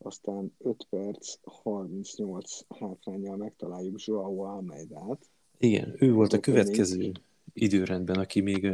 aztán 0.05 0.55
5 0.59 0.87
perc, 0.91 1.35
38 1.43 2.61
hátrányjal 2.79 3.37
megtaláljuk 3.37 4.05
Joao 4.05 4.41
Almeidát. 4.41 5.31
Igen, 5.59 5.97
ő 5.99 6.13
volt 6.13 6.33
a 6.33 6.41
következő 6.41 7.13
időrendben, 7.53 8.19
aki 8.19 8.41
még, 8.41 8.69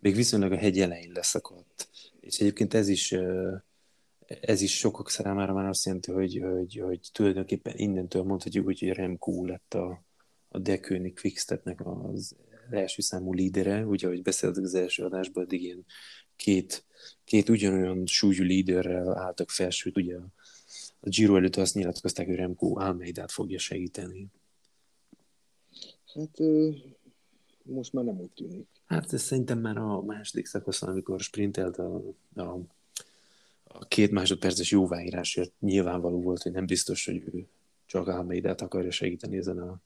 még 0.00 0.14
viszonylag 0.14 0.52
a 0.52 0.56
hegy 0.56 0.80
elején 0.80 1.12
leszakadt. 1.12 1.88
És 2.20 2.40
egyébként 2.40 2.74
ez 2.74 2.88
is 2.88 3.14
ez 4.40 4.60
is 4.60 4.78
sokak 4.78 5.10
számára 5.10 5.52
már 5.52 5.68
azt 5.68 5.84
jelenti, 5.84 6.12
hogy, 6.12 6.40
hogy, 6.42 6.80
hogy 6.84 7.00
tulajdonképpen 7.12 7.74
innentől 7.76 8.22
mondhatjuk, 8.22 8.64
hogy 8.64 8.88
Remco 8.88 9.44
lett 9.44 9.74
a, 9.74 10.04
a 10.48 10.58
Dekőni 10.58 11.12
Quickstepnek 11.12 11.86
az 11.86 12.36
első 12.70 13.02
számú 13.02 13.32
lídere, 13.32 13.86
ugye, 13.86 14.06
ahogy 14.06 14.22
beszéltük 14.22 14.64
az 14.64 14.74
első 14.74 15.04
adásban, 15.04 15.44
addig 15.44 15.62
ilyen 15.62 15.84
két, 16.36 16.84
két 17.24 17.48
ugyanolyan 17.48 18.06
súlyú 18.06 18.42
líderrel 18.42 19.18
álltak 19.18 19.50
fel, 19.50 19.70
sőt, 19.70 19.96
ugye 19.96 20.16
a, 20.16 20.32
a 21.04 21.08
Giro 21.08 21.36
előtt 21.36 21.56
azt 21.56 21.74
nyilatkozták, 21.74 22.26
hogy 22.26 22.34
Remco 22.34 22.78
Almeidát 22.78 23.32
fogja 23.32 23.58
segíteni. 23.58 24.26
Hát 26.14 26.38
most 27.62 27.92
már 27.92 28.04
nem 28.04 28.20
úgy 28.20 28.30
tűnik. 28.30 28.66
Hát 28.86 29.12
ez 29.12 29.22
szerintem 29.22 29.58
már 29.58 29.76
a 29.76 30.02
második 30.02 30.46
szakaszon, 30.46 30.88
amikor 30.88 31.20
sprintelt 31.20 31.76
a, 31.76 32.02
a, 32.34 32.58
a 33.64 33.84
két 33.88 34.10
másodperces 34.10 34.70
jóváírásért 34.70 35.52
nyilvánvaló 35.60 36.20
volt, 36.20 36.42
hogy 36.42 36.52
nem 36.52 36.66
biztos, 36.66 37.04
hogy 37.04 37.16
ő 37.16 37.46
csak 37.86 38.08
Almeidát 38.08 38.60
akarja 38.60 38.90
segíteni 38.90 39.36
ezen 39.36 39.58
a, 39.58 39.80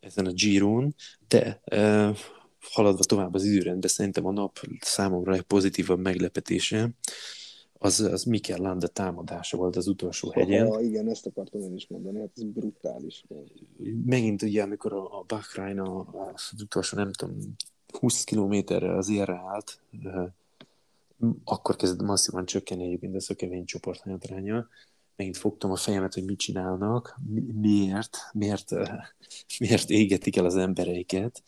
ezen 0.00 0.26
a 0.26 0.32
Giron, 0.32 0.94
de 1.28 1.60
uh, 1.70 2.18
haladva 2.60 3.04
tovább 3.04 3.34
az 3.34 3.44
időrendben, 3.44 3.90
szerintem 3.90 4.26
a 4.26 4.32
nap 4.32 4.58
számomra 4.80 5.30
legpozitívabb 5.30 6.00
meglepetése 6.00 6.90
az, 7.78 8.00
az 8.00 8.24
Mikel 8.24 8.58
Landa 8.58 8.86
támadása 8.86 9.56
volt 9.56 9.76
az 9.76 9.86
utolsó 9.86 10.30
hegyen. 10.30 10.66
Ha, 10.66 10.80
igen, 10.80 11.08
ezt 11.08 11.26
akartam 11.26 11.60
én 11.60 11.74
is 11.74 11.86
mondani, 11.88 12.18
hát 12.18 12.30
ez 12.36 12.42
brutális. 12.42 13.24
Megint 14.04 14.42
ugye, 14.42 14.62
amikor 14.62 14.92
a, 14.92 15.18
a 15.18 15.24
Bahrain 15.26 15.80
az 15.80 16.62
utolsó, 16.62 16.96
nem 16.96 17.12
tudom, 17.12 17.38
20 17.98 18.24
kilométerre 18.24 18.96
az 18.96 19.08
érre 19.08 19.42
állt, 19.46 19.80
akkor 21.44 21.76
kezdett 21.76 22.06
masszívan 22.06 22.46
csökkenni 22.46 22.84
egyébként 22.84 23.14
a 23.14 23.20
szökevény 23.20 23.64
csoport 23.64 24.00
hátránya, 24.00 24.68
megint 25.16 25.36
fogtam 25.36 25.70
a 25.70 25.76
fejemet, 25.76 26.14
hogy 26.14 26.24
mit 26.24 26.38
csinálnak, 26.38 27.18
miért, 27.60 28.16
miért, 28.32 28.72
miért 29.58 29.90
égetik 29.90 30.36
el 30.36 30.44
az 30.44 30.56
embereiket. 30.56 31.42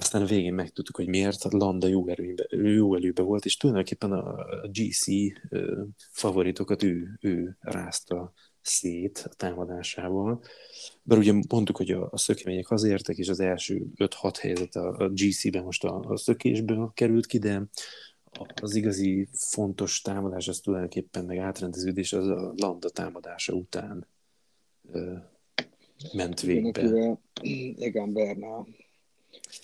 Aztán 0.00 0.22
a 0.22 0.26
végén 0.26 0.54
megtudtuk, 0.54 0.96
hogy 0.96 1.08
miért. 1.08 1.44
A 1.44 1.56
Landa 1.56 1.86
jó, 1.86 2.08
erőbe, 2.08 2.46
jó 2.50 2.94
előbe 2.94 3.22
volt, 3.22 3.44
és 3.44 3.56
tulajdonképpen 3.56 4.12
a 4.12 4.46
GC 4.66 5.04
favoritokat 6.10 6.82
ő, 6.82 7.18
ő 7.20 7.56
rázta 7.60 8.32
szét 8.60 9.26
a 9.30 9.34
támadásával. 9.34 10.42
Bár 11.02 11.18
ugye 11.18 11.32
mondtuk, 11.48 11.76
hogy 11.76 11.90
a, 11.90 12.08
a 12.10 12.18
szökemények 12.18 12.70
azért, 12.70 13.08
és 13.08 13.28
az 13.28 13.40
első 13.40 13.86
5-6 13.96 14.34
helyzet 14.40 14.74
a, 14.74 14.96
a 14.98 15.08
GC-ben 15.08 15.62
most 15.62 15.84
a, 15.84 15.98
a 15.98 16.16
szökésből 16.16 16.90
került 16.94 17.26
ki, 17.26 17.38
de 17.38 17.62
az 18.62 18.74
igazi 18.74 19.28
fontos 19.32 20.00
támadás 20.00 20.48
az 20.48 20.58
tulajdonképpen 20.58 21.24
meg 21.24 21.38
átrendeződés 21.38 22.12
az 22.12 22.26
a 22.26 22.52
lambda 22.56 22.90
támadása 22.90 23.52
után 23.52 24.06
ö, 24.92 25.14
ment 26.12 26.40
végbe. 26.40 27.18
Egan 27.78 28.12
Bernal 28.12 28.66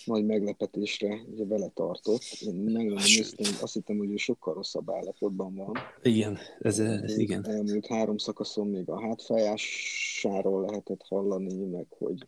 nagy 0.05 0.25
meglepetésre 0.25 1.21
ugye 1.31 1.45
vele 1.45 1.71
tartott. 1.73 2.21
Én 2.39 2.53
megmondom 2.53 3.03
néztem, 3.03 3.53
azt 3.61 3.73
hittem, 3.73 3.97
hogy 3.97 4.11
ő 4.11 4.15
sokkal 4.15 4.53
rosszabb 4.53 4.91
állapotban 4.91 5.55
van. 5.55 5.73
Igen, 6.01 6.37
ez, 6.59 6.79
ez 6.79 7.17
igen. 7.17 7.45
Elmúlt 7.45 7.87
három 7.87 8.17
szakaszon 8.17 8.67
még 8.67 8.89
a 8.89 9.01
hátfájásáról 9.01 10.65
lehetett 10.65 11.01
hallani, 11.07 11.65
meg 11.65 11.85
hogy 11.97 12.27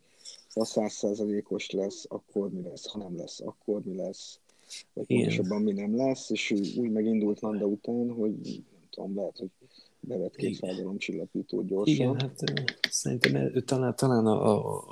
ha 0.54 0.64
százszázalékos 0.64 1.70
lesz, 1.70 2.04
akkor 2.08 2.50
mi 2.50 2.62
lesz, 2.62 2.86
ha 2.86 2.98
nem 2.98 3.16
lesz, 3.16 3.40
akkor 3.40 3.80
mi 3.84 3.96
lesz 3.96 4.40
vagy 4.92 5.06
pontosabban 5.06 5.62
mi 5.62 5.72
nem 5.72 5.96
lesz, 5.96 6.30
és 6.30 6.50
úgy 6.76 6.90
megindult 6.90 7.40
Landa 7.40 7.66
után, 7.66 8.10
hogy 8.10 8.32
nem 8.42 8.88
tudom, 8.90 9.16
lehet, 9.16 9.38
hogy 9.38 9.50
bevet 10.00 10.36
két 10.36 10.58
fájdalomcsillapítót 10.58 11.66
gyorsan. 11.66 11.94
Igen, 11.94 12.20
hát 12.20 12.38
szerintem 12.90 13.52
talán, 13.64 13.96
talán 13.96 14.26
a, 14.26 14.56
a, 14.56 14.84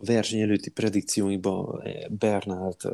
a 0.00 0.04
verseny 0.04 0.40
előtti 0.40 0.70
predikcióinkban 0.70 1.82
Bernált 2.10 2.84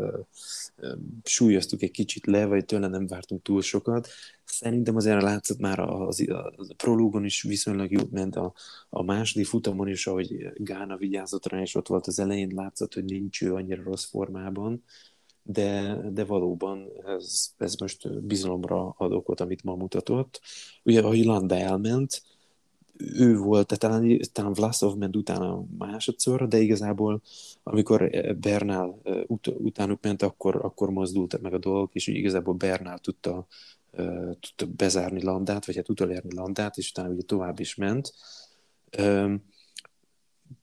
súlyoztuk 1.24 1.82
egy 1.82 1.90
kicsit 1.90 2.26
le, 2.26 2.44
vagy 2.44 2.64
tőle 2.64 2.88
nem 2.88 3.07
vártunk 3.07 3.42
túl 3.42 3.62
sokat. 3.62 4.09
Szerintem 4.44 4.96
azért 4.96 5.22
látszott 5.22 5.59
már 5.59 5.78
az, 5.78 6.28
a, 6.28 6.53
a 6.57 6.74
prológon 6.76 7.24
is 7.24 7.42
viszonylag 7.42 7.90
jót 7.90 8.11
ment, 8.11 8.36
a, 8.36 8.53
a 8.90 9.03
második 9.03 9.46
futamon 9.46 9.88
is, 9.88 10.07
ahogy 10.07 10.53
Gána 10.55 10.96
vigyázott 10.96 11.46
rá, 11.46 11.61
és 11.61 11.74
ott 11.74 11.88
volt 11.88 12.07
az 12.07 12.18
elején, 12.18 12.53
látszott, 12.55 12.94
hogy 12.94 13.05
nincs 13.05 13.42
ő 13.42 13.55
annyira 13.55 13.82
rossz 13.82 14.05
formában 14.05 14.84
de, 15.42 15.96
de 16.12 16.24
valóban 16.24 16.88
ez, 17.07 17.53
ez 17.59 17.74
most 17.74 18.22
bizalomra 18.22 18.94
ad 18.98 19.12
okot, 19.12 19.40
amit 19.40 19.62
ma 19.62 19.74
mutatott. 19.74 20.40
Ugye, 20.82 21.00
ahogy 21.00 21.24
Landa 21.24 21.57
elment, 21.57 22.22
ő 22.97 23.36
volt, 23.36 23.66
tehát 23.66 24.01
talán, 24.01 24.20
talán 24.32 24.53
Vlasov 24.53 24.97
ment 24.97 25.16
utána 25.16 25.64
másodszorra, 25.78 26.47
de 26.47 26.59
igazából 26.59 27.22
amikor 27.62 28.11
Bernál 28.40 29.01
ut- 29.26 29.55
utánuk 29.59 30.03
ment, 30.03 30.22
akkor, 30.22 30.57
akkor 30.57 30.90
mozdult 30.90 31.40
meg 31.40 31.55
a 31.55 31.59
dolgok, 31.59 31.95
és 31.95 32.07
igazából 32.07 32.55
Bernál 32.55 32.99
tudta, 32.99 33.47
tudta 34.40 34.66
bezárni 34.76 35.22
Landát, 35.22 35.66
vagy 35.66 35.76
hát 35.76 35.88
utolérni 35.88 36.34
Landát, 36.34 36.76
és 36.76 36.90
utána 36.90 37.09
ugye 37.09 37.22
tovább 37.22 37.61
is 37.61 37.74
ment. 37.74 38.14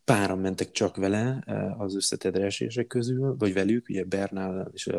Páran 0.03 0.39
mentek 0.39 0.71
csak 0.71 0.95
vele 0.95 1.43
az 1.77 1.95
összetedre 1.95 2.45
esések 2.45 2.88
közül, 2.88 3.36
vagy 3.38 3.53
velük, 3.53 3.89
ugye 3.89 4.03
Bernál 4.03 4.69
és 4.73 4.89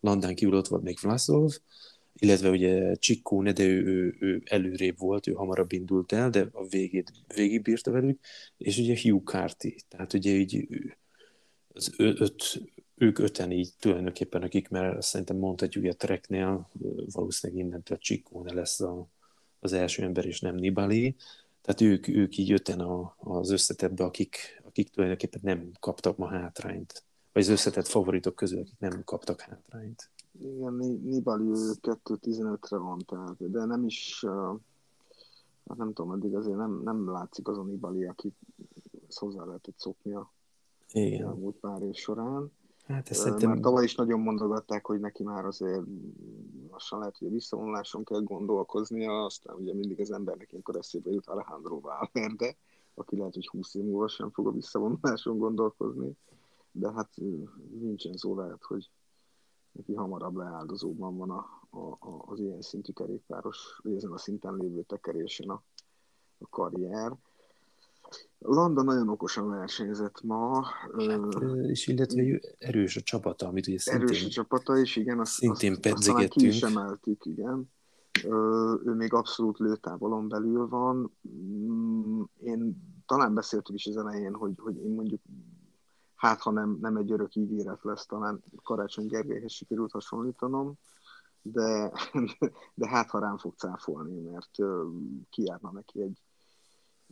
Landán 0.00 0.34
kívül 0.34 0.56
ott 0.56 0.68
volt 0.68 0.82
még 0.82 0.98
Vlasov, 1.02 1.52
illetve 2.18 2.50
ugye 2.50 2.94
Csikkóne, 2.94 3.52
de 3.52 3.64
ő, 3.64 3.84
ő, 3.84 4.16
ő, 4.18 4.42
előrébb 4.44 4.98
volt, 4.98 5.26
ő 5.26 5.32
hamarabb 5.32 5.72
indult 5.72 6.12
el, 6.12 6.30
de 6.30 6.48
a 6.52 6.66
végét 6.66 7.12
végig 7.34 7.62
bírta 7.62 7.90
velük, 7.90 8.20
és 8.56 8.78
ugye 8.78 8.96
Hugh 9.02 9.24
Carty, 9.24 9.76
tehát 9.88 10.12
ugye 10.12 10.30
így 10.30 10.68
az 11.68 11.94
öt, 11.96 12.62
ők 12.94 13.18
öten 13.18 13.50
így 13.50 13.70
tulajdonképpen, 13.78 14.42
akik, 14.42 14.68
mert 14.68 15.02
szerintem 15.02 15.36
mondhatjuk, 15.36 15.84
hogy 15.84 15.92
a 15.92 15.96
Treknél 15.96 16.70
valószínűleg 17.12 17.64
innentől 17.64 17.98
Csikkóne 17.98 18.52
lesz 18.52 18.80
a, 18.80 19.08
az 19.60 19.72
első 19.72 20.02
ember, 20.02 20.24
és 20.24 20.40
nem 20.40 20.54
Nibali, 20.54 21.16
tehát 21.62 21.80
ők, 21.80 22.08
ők 22.08 22.36
így 22.36 22.52
öten 22.52 22.80
a, 22.80 23.16
az 23.18 23.50
összetetbe, 23.50 24.04
akik, 24.04 24.62
akik 24.64 24.90
tulajdonképpen 24.90 25.40
nem 25.44 25.70
kaptak 25.80 26.16
ma 26.16 26.28
hátrányt, 26.28 27.04
vagy 27.32 27.42
az 27.42 27.48
összetett 27.48 27.86
favoritok 27.86 28.34
közül, 28.34 28.60
akik 28.60 28.78
nem 28.78 29.04
kaptak 29.04 29.40
hátrányt. 29.40 30.10
Igen, 30.40 30.72
Nibali 31.02 31.50
2.15-re 31.52 32.76
van, 32.76 32.98
tehát, 32.98 33.50
de 33.50 33.64
nem 33.64 33.84
is, 33.84 34.24
hát 35.68 35.76
nem 35.76 35.92
tudom, 35.92 36.12
eddig 36.12 36.34
azért 36.34 36.56
nem, 36.56 36.80
nem 36.84 37.10
látszik 37.10 37.48
az 37.48 37.58
a 37.58 37.62
Nibali, 37.62 38.04
aki 38.04 38.32
hozzá 39.14 39.44
lehetett 39.44 39.78
szokni 39.78 40.14
a 40.14 40.32
Igen. 40.92 41.36
múlt 41.36 41.56
pár 41.56 41.82
év 41.82 41.94
során. 41.94 42.52
Hát 42.86 43.10
ezt 43.10 43.20
szerintem... 43.20 43.48
Mert 43.48 43.62
tavaly 43.62 43.84
is 43.84 43.94
nagyon 43.94 44.20
mondogatták, 44.20 44.86
hogy 44.86 45.00
neki 45.00 45.22
már 45.22 45.44
azért 45.44 45.82
lassan 46.70 46.98
lehet, 46.98 47.16
hogy 47.18 47.28
a 47.28 47.30
visszavonuláson 47.30 48.04
kell 48.04 48.20
gondolkoznia, 48.20 49.24
aztán 49.24 49.56
ugye 49.56 49.74
mindig 49.74 50.00
az 50.00 50.10
embernek 50.10 50.50
ilyenkor 50.50 50.76
eszébe 50.76 51.10
jut 51.10 51.26
Alejandro 51.26 51.80
Valverde, 51.80 52.56
aki 52.94 53.16
lehet, 53.16 53.34
hogy 53.34 53.48
20 53.48 53.74
év 53.74 53.84
múlva 53.84 54.08
sem 54.08 54.30
fog 54.30 54.46
a 54.46 54.52
visszavonuláson 54.52 55.38
gondolkozni, 55.38 56.16
de 56.72 56.92
hát 56.92 57.08
Vincenzo 57.70 58.34
lehet, 58.34 58.62
hogy 58.62 58.90
neki 59.76 59.94
hamarabb 59.94 60.36
leáldozóban 60.36 61.16
van 61.16 61.30
a, 61.30 61.46
a, 61.70 61.78
a, 61.78 62.24
az 62.26 62.40
ilyen 62.40 62.60
szintű 62.60 62.92
kerékpáros, 62.92 63.80
vagy 63.82 63.94
ezen 63.94 64.12
a 64.12 64.18
szinten 64.18 64.54
lévő 64.54 64.82
tekerésen 64.82 65.48
a, 65.48 65.62
a 66.38 66.48
karrier. 66.50 67.16
Landa 68.38 68.82
nagyon 68.82 69.08
okosan 69.08 69.48
versenyzett 69.48 70.22
ma. 70.22 70.62
Hát, 70.62 71.42
és 71.62 71.86
illetve 71.86 72.40
erős 72.58 72.96
a 72.96 73.00
csapata, 73.00 73.46
amit 73.48 73.66
ugye 73.66 73.78
szintén... 73.78 74.06
Erős 74.06 74.24
a 74.24 74.28
csapata, 74.28 74.78
és 74.78 74.96
igen, 74.96 75.20
azt, 75.20 75.32
szintén 75.32 75.72
azt, 75.72 76.08
azt 76.08 76.28
ki 76.28 76.46
is 76.46 76.62
emeltük, 76.62 77.24
igen. 77.24 77.70
Ő 78.84 78.94
még 78.94 79.12
abszolút 79.12 79.58
lőtávolon 79.58 80.28
belül 80.28 80.68
van. 80.68 81.12
Mm, 81.28 82.22
én 82.40 82.82
talán 83.06 83.34
beszéltük 83.34 83.74
is 83.74 83.86
az 83.86 83.96
elején, 83.96 84.34
hogy, 84.34 84.52
hogy 84.56 84.76
én 84.76 84.90
mondjuk 84.90 85.20
hát 86.16 86.40
ha 86.40 86.50
nem, 86.50 86.78
nem 86.80 86.96
egy 86.96 87.12
örök 87.12 87.34
ígéret 87.34 87.82
lesz, 87.82 88.06
talán 88.06 88.42
Karácsony 88.62 89.06
Gergelyhez 89.06 89.52
sikerült 89.52 89.92
hasonlítanom, 89.92 90.74
de, 91.42 91.92
de 92.74 92.88
hát 92.88 93.10
ha 93.10 93.18
rám 93.18 93.38
fog 93.38 93.54
cáfolni, 93.56 94.20
mert 94.20 94.50
kiárna 95.30 95.70
neki 95.70 96.02
egy, 96.02 96.22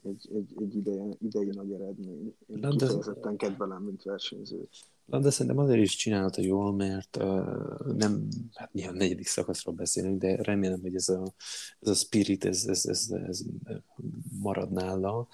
egy, 0.02 0.28
egy, 0.34 0.54
egy 0.62 0.76
ideje, 0.76 1.16
idei 1.20 1.50
nagy 1.50 1.72
eredmény. 1.72 2.36
Én 2.46 2.58
Landa, 2.60 2.86
kifejezetten 2.86 3.36
kedvelem, 3.36 3.82
mint 3.82 4.02
versenyző. 4.02 4.68
De 5.06 5.30
szerintem 5.30 5.64
azért 5.64 5.80
is 5.80 5.96
csinálta 5.96 6.42
jól, 6.42 6.72
mert 6.72 7.16
uh, 7.16 7.94
nem, 7.96 8.28
hát 8.54 8.72
nyilván 8.72 8.96
negyedik 8.96 9.26
szakaszról 9.26 9.74
beszélünk, 9.74 10.20
de 10.20 10.42
remélem, 10.42 10.80
hogy 10.80 10.94
ez 10.94 11.08
a, 11.08 11.34
ez 11.80 11.88
a 11.88 11.94
spirit, 11.94 12.44
ez, 12.44 12.66
ez, 12.66 12.86
ez, 12.86 13.10
ez 13.10 13.42
marad 14.40 14.70
nála 14.70 15.28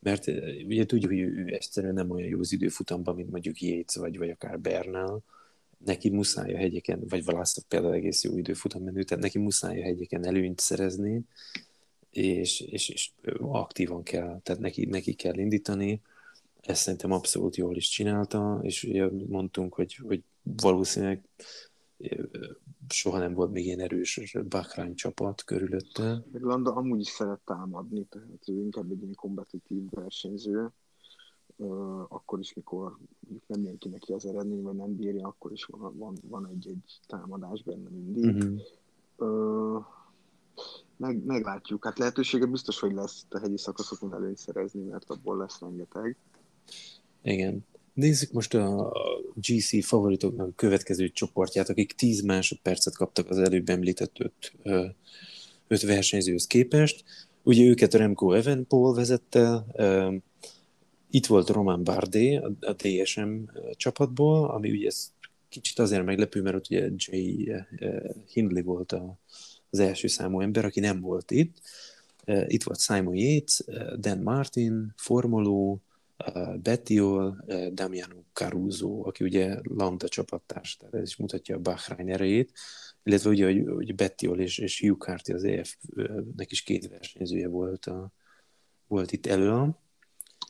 mert 0.00 0.26
ugye 0.66 0.86
tudjuk, 0.86 1.10
hogy 1.10 1.20
ő 1.20 1.46
egyszerűen 1.46 1.94
nem 1.94 2.10
olyan 2.10 2.28
jó 2.28 2.38
az 2.38 2.52
időfutamban, 2.52 3.14
mint 3.14 3.30
mondjuk 3.30 3.60
Yates, 3.60 3.94
vagy, 3.94 4.18
vagy 4.18 4.30
akár 4.30 4.60
Bernal, 4.60 5.22
neki 5.84 6.10
muszáj 6.10 6.54
a 6.54 6.56
hegyeken, 6.56 7.04
vagy 7.08 7.24
Valasztok 7.24 7.64
például 7.68 7.94
egész 7.94 8.24
jó 8.24 8.36
időfutam 8.36 8.82
menő, 8.82 9.02
tehát 9.02 9.22
neki 9.22 9.38
muszáj 9.38 9.80
a 9.80 9.84
hegyeken 9.84 10.26
előnyt 10.26 10.60
szerezni, 10.60 11.20
és, 12.10 12.60
és, 12.60 12.88
és 12.88 13.10
aktívan 13.38 14.02
kell, 14.02 14.40
tehát 14.42 14.60
neki, 14.60 14.84
neki 14.84 15.12
kell 15.12 15.38
indítani, 15.38 16.00
ezt 16.60 16.82
szerintem 16.82 17.12
abszolút 17.12 17.56
jól 17.56 17.76
is 17.76 17.88
csinálta, 17.88 18.60
és 18.62 18.84
ugye 18.84 19.08
mondtunk, 19.28 19.74
hogy, 19.74 19.94
hogy 19.94 20.22
valószínűleg 20.42 21.22
soha 22.92 23.18
nem 23.18 23.34
volt 23.34 23.52
még 23.52 23.64
ilyen 23.64 23.80
erős 23.80 24.36
Bahrain 24.48 24.94
csapat 24.94 25.44
körülötte. 25.44 26.24
Meg 26.32 26.42
Landa 26.42 26.74
amúgy 26.74 27.00
is 27.00 27.08
szeret 27.08 27.40
támadni, 27.44 28.04
tehát 28.04 28.48
ő 28.48 28.60
inkább 28.60 28.90
egy 28.90 29.02
ilyen 29.02 29.14
kompetitív 29.14 29.82
versenyző, 29.90 30.70
akkor 32.08 32.38
is, 32.38 32.54
mikor 32.54 32.96
nem 33.46 33.62
jön 33.62 33.78
ki 33.78 33.88
neki 33.88 34.12
az 34.12 34.26
eredmény, 34.26 34.62
vagy 34.62 34.74
nem 34.74 34.96
bírja, 34.96 35.26
akkor 35.26 35.52
is 35.52 35.64
van, 35.64 35.98
van, 35.98 36.16
van 36.22 36.48
egy-egy 36.48 37.00
támadás 37.06 37.62
benne 37.62 37.88
mindig. 37.88 38.24
Uh-huh. 38.24 38.60
Uh, 39.16 39.84
meg, 40.96 41.24
meglátjuk. 41.24 41.84
Hát 41.84 41.98
lehetősége 41.98 42.46
biztos, 42.46 42.80
hogy 42.80 42.92
lesz 42.92 43.26
a 43.30 43.38
hegyi 43.38 43.58
szakaszokon 43.58 44.14
előny 44.14 44.34
szerezni, 44.34 44.82
mert 44.82 45.10
abból 45.10 45.36
lesz 45.36 45.60
rengeteg. 45.60 46.16
Igen. 47.22 47.64
Nézzük 47.94 48.32
most 48.32 48.54
a 48.54 48.92
GC 49.34 49.84
favoritoknak 49.84 50.56
következő 50.56 51.08
csoportját, 51.08 51.68
akik 51.68 51.92
10 51.92 52.20
másodpercet 52.20 52.96
kaptak 52.96 53.30
az 53.30 53.38
előbb 53.38 53.68
említett 53.68 54.18
5, 54.18 54.94
5 55.68 55.82
versenyzőhöz 55.82 56.46
képest. 56.46 57.04
Ugye 57.42 57.64
őket 57.64 57.94
Remco 57.94 58.32
Evenpol 58.32 58.94
vezette, 58.94 59.64
itt 61.10 61.26
volt 61.26 61.48
Roman 61.48 61.84
Bardet 61.84 62.42
a 62.60 62.72
DSM 62.72 63.30
csapatból, 63.72 64.50
ami 64.50 64.70
ugye 64.70 64.86
ez 64.86 65.12
kicsit 65.48 65.78
azért 65.78 66.04
meglepő, 66.04 66.42
mert 66.42 66.56
ott 66.56 66.66
ugye 66.70 66.88
Jay 66.96 67.52
Hindley 68.32 68.62
volt 68.62 68.96
az 69.70 69.78
első 69.78 70.06
számú 70.06 70.40
ember, 70.40 70.64
aki 70.64 70.80
nem 70.80 71.00
volt 71.00 71.30
itt. 71.30 71.60
Itt 72.46 72.62
volt 72.62 72.80
Simon 72.80 73.14
Yates, 73.14 73.62
Dan 73.98 74.18
Martin, 74.18 74.92
Formoló, 74.96 75.80
Bettiol, 76.62 77.44
Damiano 77.72 78.22
Caruso, 78.32 79.06
aki 79.06 79.24
ugye 79.24 79.58
Landa 79.62 80.08
csapattárs, 80.08 80.76
tehát 80.76 80.94
ez 80.94 81.08
is 81.08 81.16
mutatja 81.16 81.56
a 81.56 81.60
Bahrain 81.60 82.08
erejét, 82.08 82.52
illetve 83.02 83.30
ugye, 83.30 83.44
hogy, 83.44 83.64
hogy 83.74 83.94
Bettiol 83.94 84.40
és, 84.40 84.58
és 84.58 84.80
Hugh 84.80 84.98
Carty 84.98 85.32
az 85.32 85.44
EF-nek 85.44 86.50
is 86.50 86.62
két 86.62 86.88
versenyzője 86.88 87.48
volt, 87.48 87.86
a, 87.86 88.12
volt 88.86 89.12
itt 89.12 89.26
elő. 89.26 89.76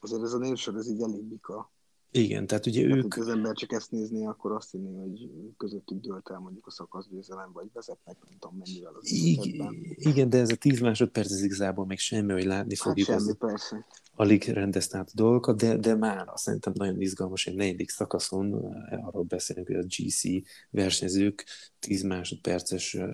Azért 0.01 0.23
ez 0.23 0.33
a 0.33 0.39
névsor, 0.39 0.75
ez 0.77 0.89
így 0.89 1.03
elég 1.03 1.23
bika. 1.23 1.73
Igen, 2.13 2.47
tehát 2.47 2.67
ugye 2.67 2.83
tehát, 2.83 3.05
ők... 3.05 3.17
az 3.17 3.29
ember 3.29 3.55
csak 3.55 3.73
ezt 3.73 3.91
nézni, 3.91 4.27
akkor 4.27 4.53
azt 4.53 4.71
hinni, 4.71 4.99
hogy 4.99 5.31
közöttük 5.57 6.01
dőlt 6.01 6.31
el 6.31 6.39
mondjuk 6.39 6.67
a 6.67 6.71
szakaszgyőzelem, 6.71 7.53
vagy 7.53 7.67
vezetnek, 7.73 8.17
nem 8.25 8.39
tudom 8.39 8.57
mennyivel 8.57 8.95
az 8.95 9.11
Igen, 9.11 9.75
igen, 9.95 10.29
de 10.29 10.39
ez 10.39 10.51
a 10.51 10.57
10 10.57 10.81
másodperc 10.81 11.33
ez 11.33 11.43
igazából 11.43 11.87
még 11.87 11.99
semmi, 11.99 12.33
hogy 12.33 12.45
látni 12.45 12.77
hát 12.77 12.87
fogjuk. 12.87 13.07
Semmi, 13.07 13.31
az... 13.31 13.37
persze. 13.39 13.87
Alig 14.15 14.45
rendezte 14.45 14.99
át 14.99 15.09
a 15.09 15.15
dolgokat, 15.15 15.57
de, 15.57 15.77
de 15.77 15.95
már 15.95 16.29
azt 16.29 16.43
szerintem 16.43 16.73
nagyon 16.77 17.01
izgalmas, 17.01 17.47
egy 17.47 17.55
negyedik 17.55 17.91
szakaszon 17.91 18.75
eh, 18.75 19.07
arról 19.07 19.23
beszélünk, 19.23 19.67
hogy 19.67 19.77
a 19.77 19.87
GC 19.87 20.23
versenyzők 20.71 21.45
10 21.79 22.03
másodperces 22.03 22.95
eh, 22.95 23.11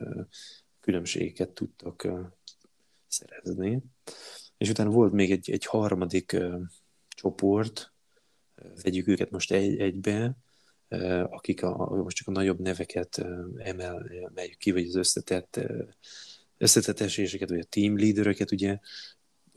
különbségeket 0.81 1.51
tudtak 1.51 2.05
eh, 2.05 2.19
szerezni. 3.09 3.83
És 4.57 4.71
utána 4.71 4.91
volt 4.91 5.13
még 5.13 5.31
egy, 5.31 5.51
egy 5.51 5.65
harmadik 5.65 6.37
csoport, 7.09 7.95
vegyük 8.83 9.09
őket 9.09 9.31
most 9.31 9.53
egy, 9.53 9.79
egybe, 9.79 10.37
akik 11.31 11.63
a, 11.63 12.03
most 12.03 12.17
csak 12.17 12.29
a 12.29 12.31
nagyobb 12.31 12.61
neveket 12.61 13.27
emel, 13.57 14.11
emeljük 14.29 14.59
ki, 14.59 14.73
vagy 14.73 14.87
az 14.87 14.95
összetett, 14.95 15.61
összetett 16.59 17.01
eséseket, 17.01 17.49
vagy 17.49 17.59
a 17.59 17.65
team 17.69 17.99
leadereket, 17.99 18.53
ugye, 18.53 18.79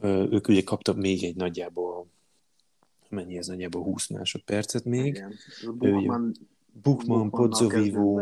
ők 0.04 0.48
ugye 0.48 0.62
kaptak 0.62 0.96
még 0.98 1.24
egy 1.24 1.36
nagyjából, 1.36 2.08
mennyi 3.10 3.38
ez 3.38 3.48
nagyjából 3.48 3.84
20 3.84 4.08
másodpercet 4.08 4.86
még. 4.86 5.26
Bukman, 5.74 6.36
Bukman 6.82 7.30
Pozzovivo, 7.30 8.22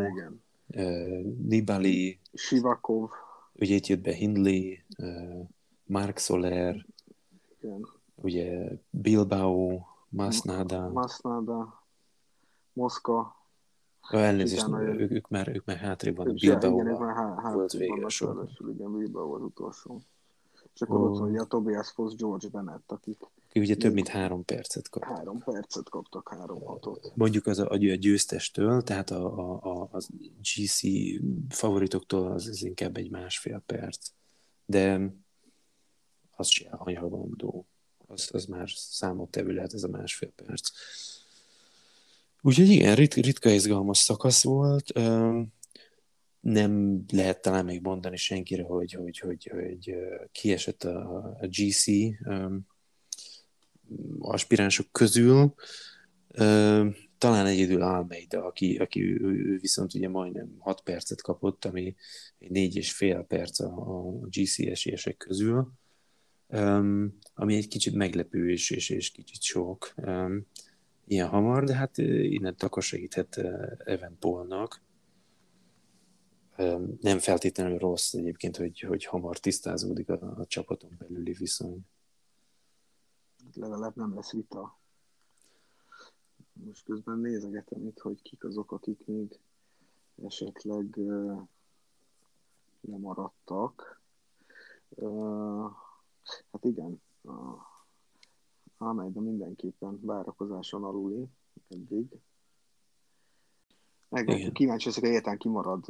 Nibali, 1.48 2.20
Sivakov, 2.34 3.10
ugye 3.54 3.76
itt 3.76 3.88
jött 3.88 4.02
be 4.02 4.14
Hindley, 4.14 4.74
Mark 5.86 6.18
Soler, 6.18 6.86
Igen. 7.62 7.88
ugye 8.16 8.70
Bilbao, 8.90 9.80
Masnada. 10.18 10.90
Masnada, 10.90 11.84
Moszka. 12.74 13.36
Elnézést, 14.10 14.68
ők, 14.68 15.12
ők, 15.12 15.28
már, 15.28 15.56
ők 15.56 15.66
már 15.66 15.78
hátrébb 15.78 16.16
vannak. 16.16 16.36
Bilbao 16.36 16.82
igen, 16.82 17.14
há, 17.14 17.54
volt 17.54 17.72
vége 17.72 18.08
sorban. 18.08 18.58
Igen, 18.68 18.98
Bilbao 18.98 19.36
az 19.36 19.42
utolsó. 19.42 20.02
Csak 20.74 20.90
oh. 20.90 21.02
ott 21.02 21.20
hogy 21.20 21.36
a 21.36 21.46
Tobias 21.46 21.92
Foss, 21.92 22.16
George 22.16 22.48
Bennett, 22.50 22.92
akik 22.92 23.18
Aki 23.50 23.60
ugye 23.60 23.76
több 23.76 23.94
mint 23.94 24.08
három 24.08 24.46
percet 24.46 24.90
kap. 24.90 25.04
három 25.04 25.40
percet 25.40 25.90
kaptak, 25.90 26.30
három 26.30 26.62
hatot. 26.62 27.12
Mondjuk 27.16 27.46
az 27.46 27.60
a, 27.60 27.70
a 27.70 27.76
győztestől, 27.76 28.82
tehát 28.82 29.10
a, 29.10 29.40
a, 29.40 29.60
a, 29.62 29.90
a 29.92 30.02
GC 30.42 30.82
favoritoktól 31.50 32.32
az, 32.32 32.48
az 32.48 32.64
inkább 32.64 32.98
egy 32.98 33.12
másfél 33.12 33.64
perc. 33.66 34.10
De 34.66 35.14
az 36.32 36.48
se 36.48 36.70
anyagondó. 36.70 37.66
Az, 38.08 38.30
az 38.32 38.46
már 38.46 38.70
számottevő 38.70 39.52
lehet 39.54 39.74
ez 39.74 39.84
a 39.84 39.88
másfél 39.88 40.32
perc. 40.36 40.70
Úgyhogy 42.42 42.70
igen, 42.70 42.96
rit, 42.96 43.14
ritka 43.14 43.50
izgalmas 43.50 43.98
szakasz 43.98 44.44
volt. 44.44 44.94
Nem 46.40 47.04
lehet 47.12 47.42
talán 47.42 47.66
még 47.66 47.82
mondani 47.82 48.18
senkire, 48.18 48.64
hogy, 48.64 48.94
hogy, 48.94 49.20
hogy, 49.20 49.52
hogy 49.54 49.96
kiesett 50.32 50.84
a, 50.84 51.16
a 51.40 51.48
GC 51.48 51.86
aspiránsok 54.20 54.92
közül. 54.92 55.54
Talán 57.18 57.46
egyedül 57.46 57.82
Almeida, 57.82 58.46
aki, 58.46 58.78
aki 58.78 59.02
ő, 59.02 59.58
viszont 59.60 59.94
ugye 59.94 60.10
majdnem 60.10 60.56
6 60.60 60.82
percet 60.82 61.22
kapott, 61.22 61.66
ami 61.66 61.96
négy 62.38 62.76
és 62.76 62.92
fél 62.92 63.22
perc 63.22 63.60
a, 63.60 63.68
a 63.68 64.28
GC 64.30 64.60
esélyesek 64.60 65.18
közül, 65.18 65.72
um, 66.48 67.18
ami 67.34 67.56
egy 67.56 67.68
kicsit 67.68 67.94
meglepő 67.94 68.50
és, 68.50 68.70
és, 68.70 68.90
és 68.90 69.12
kicsit 69.12 69.42
sok 69.42 69.94
um, 69.96 70.46
ilyen 71.06 71.28
hamar, 71.28 71.64
de 71.64 71.76
hát 71.76 71.98
innen 71.98 72.56
akkor 72.58 72.84
segíthet 72.84 73.38
Evan 73.78 74.18
Paulnak. 74.20 74.82
Um, 76.58 76.98
nem 77.02 77.20
feltétlenül 77.20 77.78
rossz 77.78 78.14
egyébként, 78.14 78.58
hogy, 78.58 78.80
hogy 78.80 79.06
hamar 79.06 79.38
tisztázódik 79.38 80.10
a, 80.10 80.38
a 80.38 80.46
csapaton 80.46 80.96
belüli 80.98 81.32
viszony. 81.32 81.80
Legalább 83.54 83.96
nem 83.96 84.16
lesz 84.16 84.32
vita. 84.32 84.80
Most 86.54 86.84
közben 86.84 87.20
nézegetem 87.20 87.88
itt, 87.88 88.00
hogy 88.00 88.22
kik 88.22 88.44
azok, 88.44 88.72
akik 88.72 89.06
még 89.06 89.40
esetleg 90.24 90.94
uh, 90.96 91.42
lemaradtak. 92.82 94.02
Uh, 94.90 95.72
hát 96.52 96.64
igen, 96.64 97.02
uh, 97.22 97.34
Almeida 98.78 99.20
mindenképpen 99.20 100.00
várakozáson 100.02 100.84
aluli 100.84 101.28
eddig. 101.70 102.20
Meg 104.10 104.30
Igen. 104.30 104.54
kíváncsi 104.54 104.88
leszek, 104.88 105.04
egyáltalán 105.04 105.38
kimarad 105.38 105.86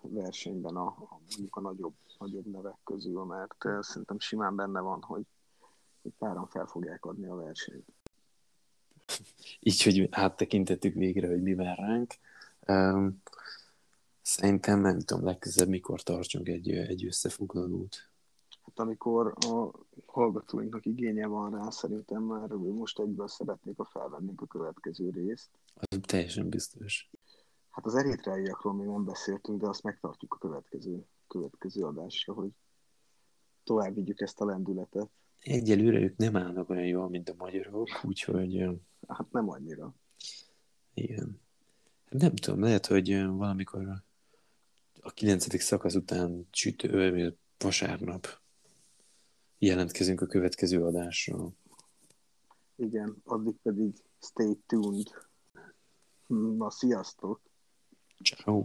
versenyben 0.00 0.76
a, 0.76 0.86
a, 0.86 1.20
mondjuk 1.30 1.56
a 1.56 1.60
nagyobb, 1.60 1.94
nagyobb 2.18 2.46
nevek 2.46 2.76
közül, 2.84 3.24
mert 3.24 3.54
szerintem 3.80 4.18
simán 4.18 4.56
benne 4.56 4.80
van, 4.80 5.02
hogy, 5.02 5.26
hogy 6.02 6.12
páran 6.18 6.46
fel 6.46 6.66
fogják 6.66 7.04
adni 7.04 7.26
a 7.26 7.34
versenyt. 7.34 7.86
így, 9.60 9.82
hogy 9.82 10.08
áttekintettük 10.10 10.94
végre, 10.94 11.28
hogy 11.28 11.42
mi 11.42 11.54
vár 11.54 11.78
ránk. 11.78 12.14
Um, 12.66 13.22
szerintem 14.22 14.80
nem 14.80 14.98
tudom, 14.98 15.24
legközelebb 15.24 15.70
mikor 15.70 16.02
tartsunk 16.02 16.48
egy, 16.48 16.70
egy 16.70 17.06
összefoglalót. 17.06 18.09
Amikor 18.78 19.34
a 19.46 19.70
hallgatóinknak 20.06 20.86
igénye 20.86 21.26
van 21.26 21.50
rá, 21.50 21.70
szerintem 21.70 22.22
már 22.22 22.48
most 22.50 22.98
egyből 22.98 23.28
szeretnék, 23.28 23.76
ha 23.76 23.84
felvennénk 23.84 24.40
a 24.40 24.46
következő 24.46 25.10
részt. 25.10 25.50
Az 25.74 25.98
teljesen 26.00 26.48
biztos. 26.48 27.10
Hát 27.68 27.86
az 27.86 27.94
eritreaiakról 27.94 28.74
még 28.74 28.86
nem 28.86 29.04
beszéltünk, 29.04 29.60
de 29.60 29.68
azt 29.68 29.82
megtartjuk 29.82 30.34
a 30.34 30.38
következő, 30.38 31.06
következő 31.28 31.82
adásra, 31.82 32.32
hogy 32.32 32.50
tovább 33.64 33.94
vigyük 33.94 34.20
ezt 34.20 34.40
a 34.40 34.44
lendületet. 34.44 35.10
Egyelőre 35.40 35.98
ők 35.98 36.16
nem 36.16 36.36
állnak 36.36 36.70
olyan 36.70 36.86
jól, 36.86 37.08
mint 37.08 37.28
a 37.28 37.34
magyarok, 37.38 37.88
úgyhogy 38.02 38.80
Hát 39.08 39.32
nem 39.32 39.48
annyira. 39.48 39.94
igen. 40.94 41.40
Nem 42.08 42.34
tudom, 42.34 42.60
lehet, 42.60 42.86
hogy 42.86 43.24
valamikor 43.26 44.02
a 45.00 45.10
kilencedik 45.10 45.60
szakasz 45.60 45.94
után 45.94 46.46
csütő, 46.50 47.36
vasárnap 47.58 48.39
jelentkezünk 49.60 50.20
a 50.20 50.26
következő 50.26 50.84
adásra. 50.84 51.48
Igen, 52.76 53.16
addig 53.24 53.54
pedig 53.62 53.94
stay 54.20 54.58
tuned. 54.66 55.06
Na, 56.26 56.70
sziasztok! 56.70 57.40
Ciao. 58.22 58.64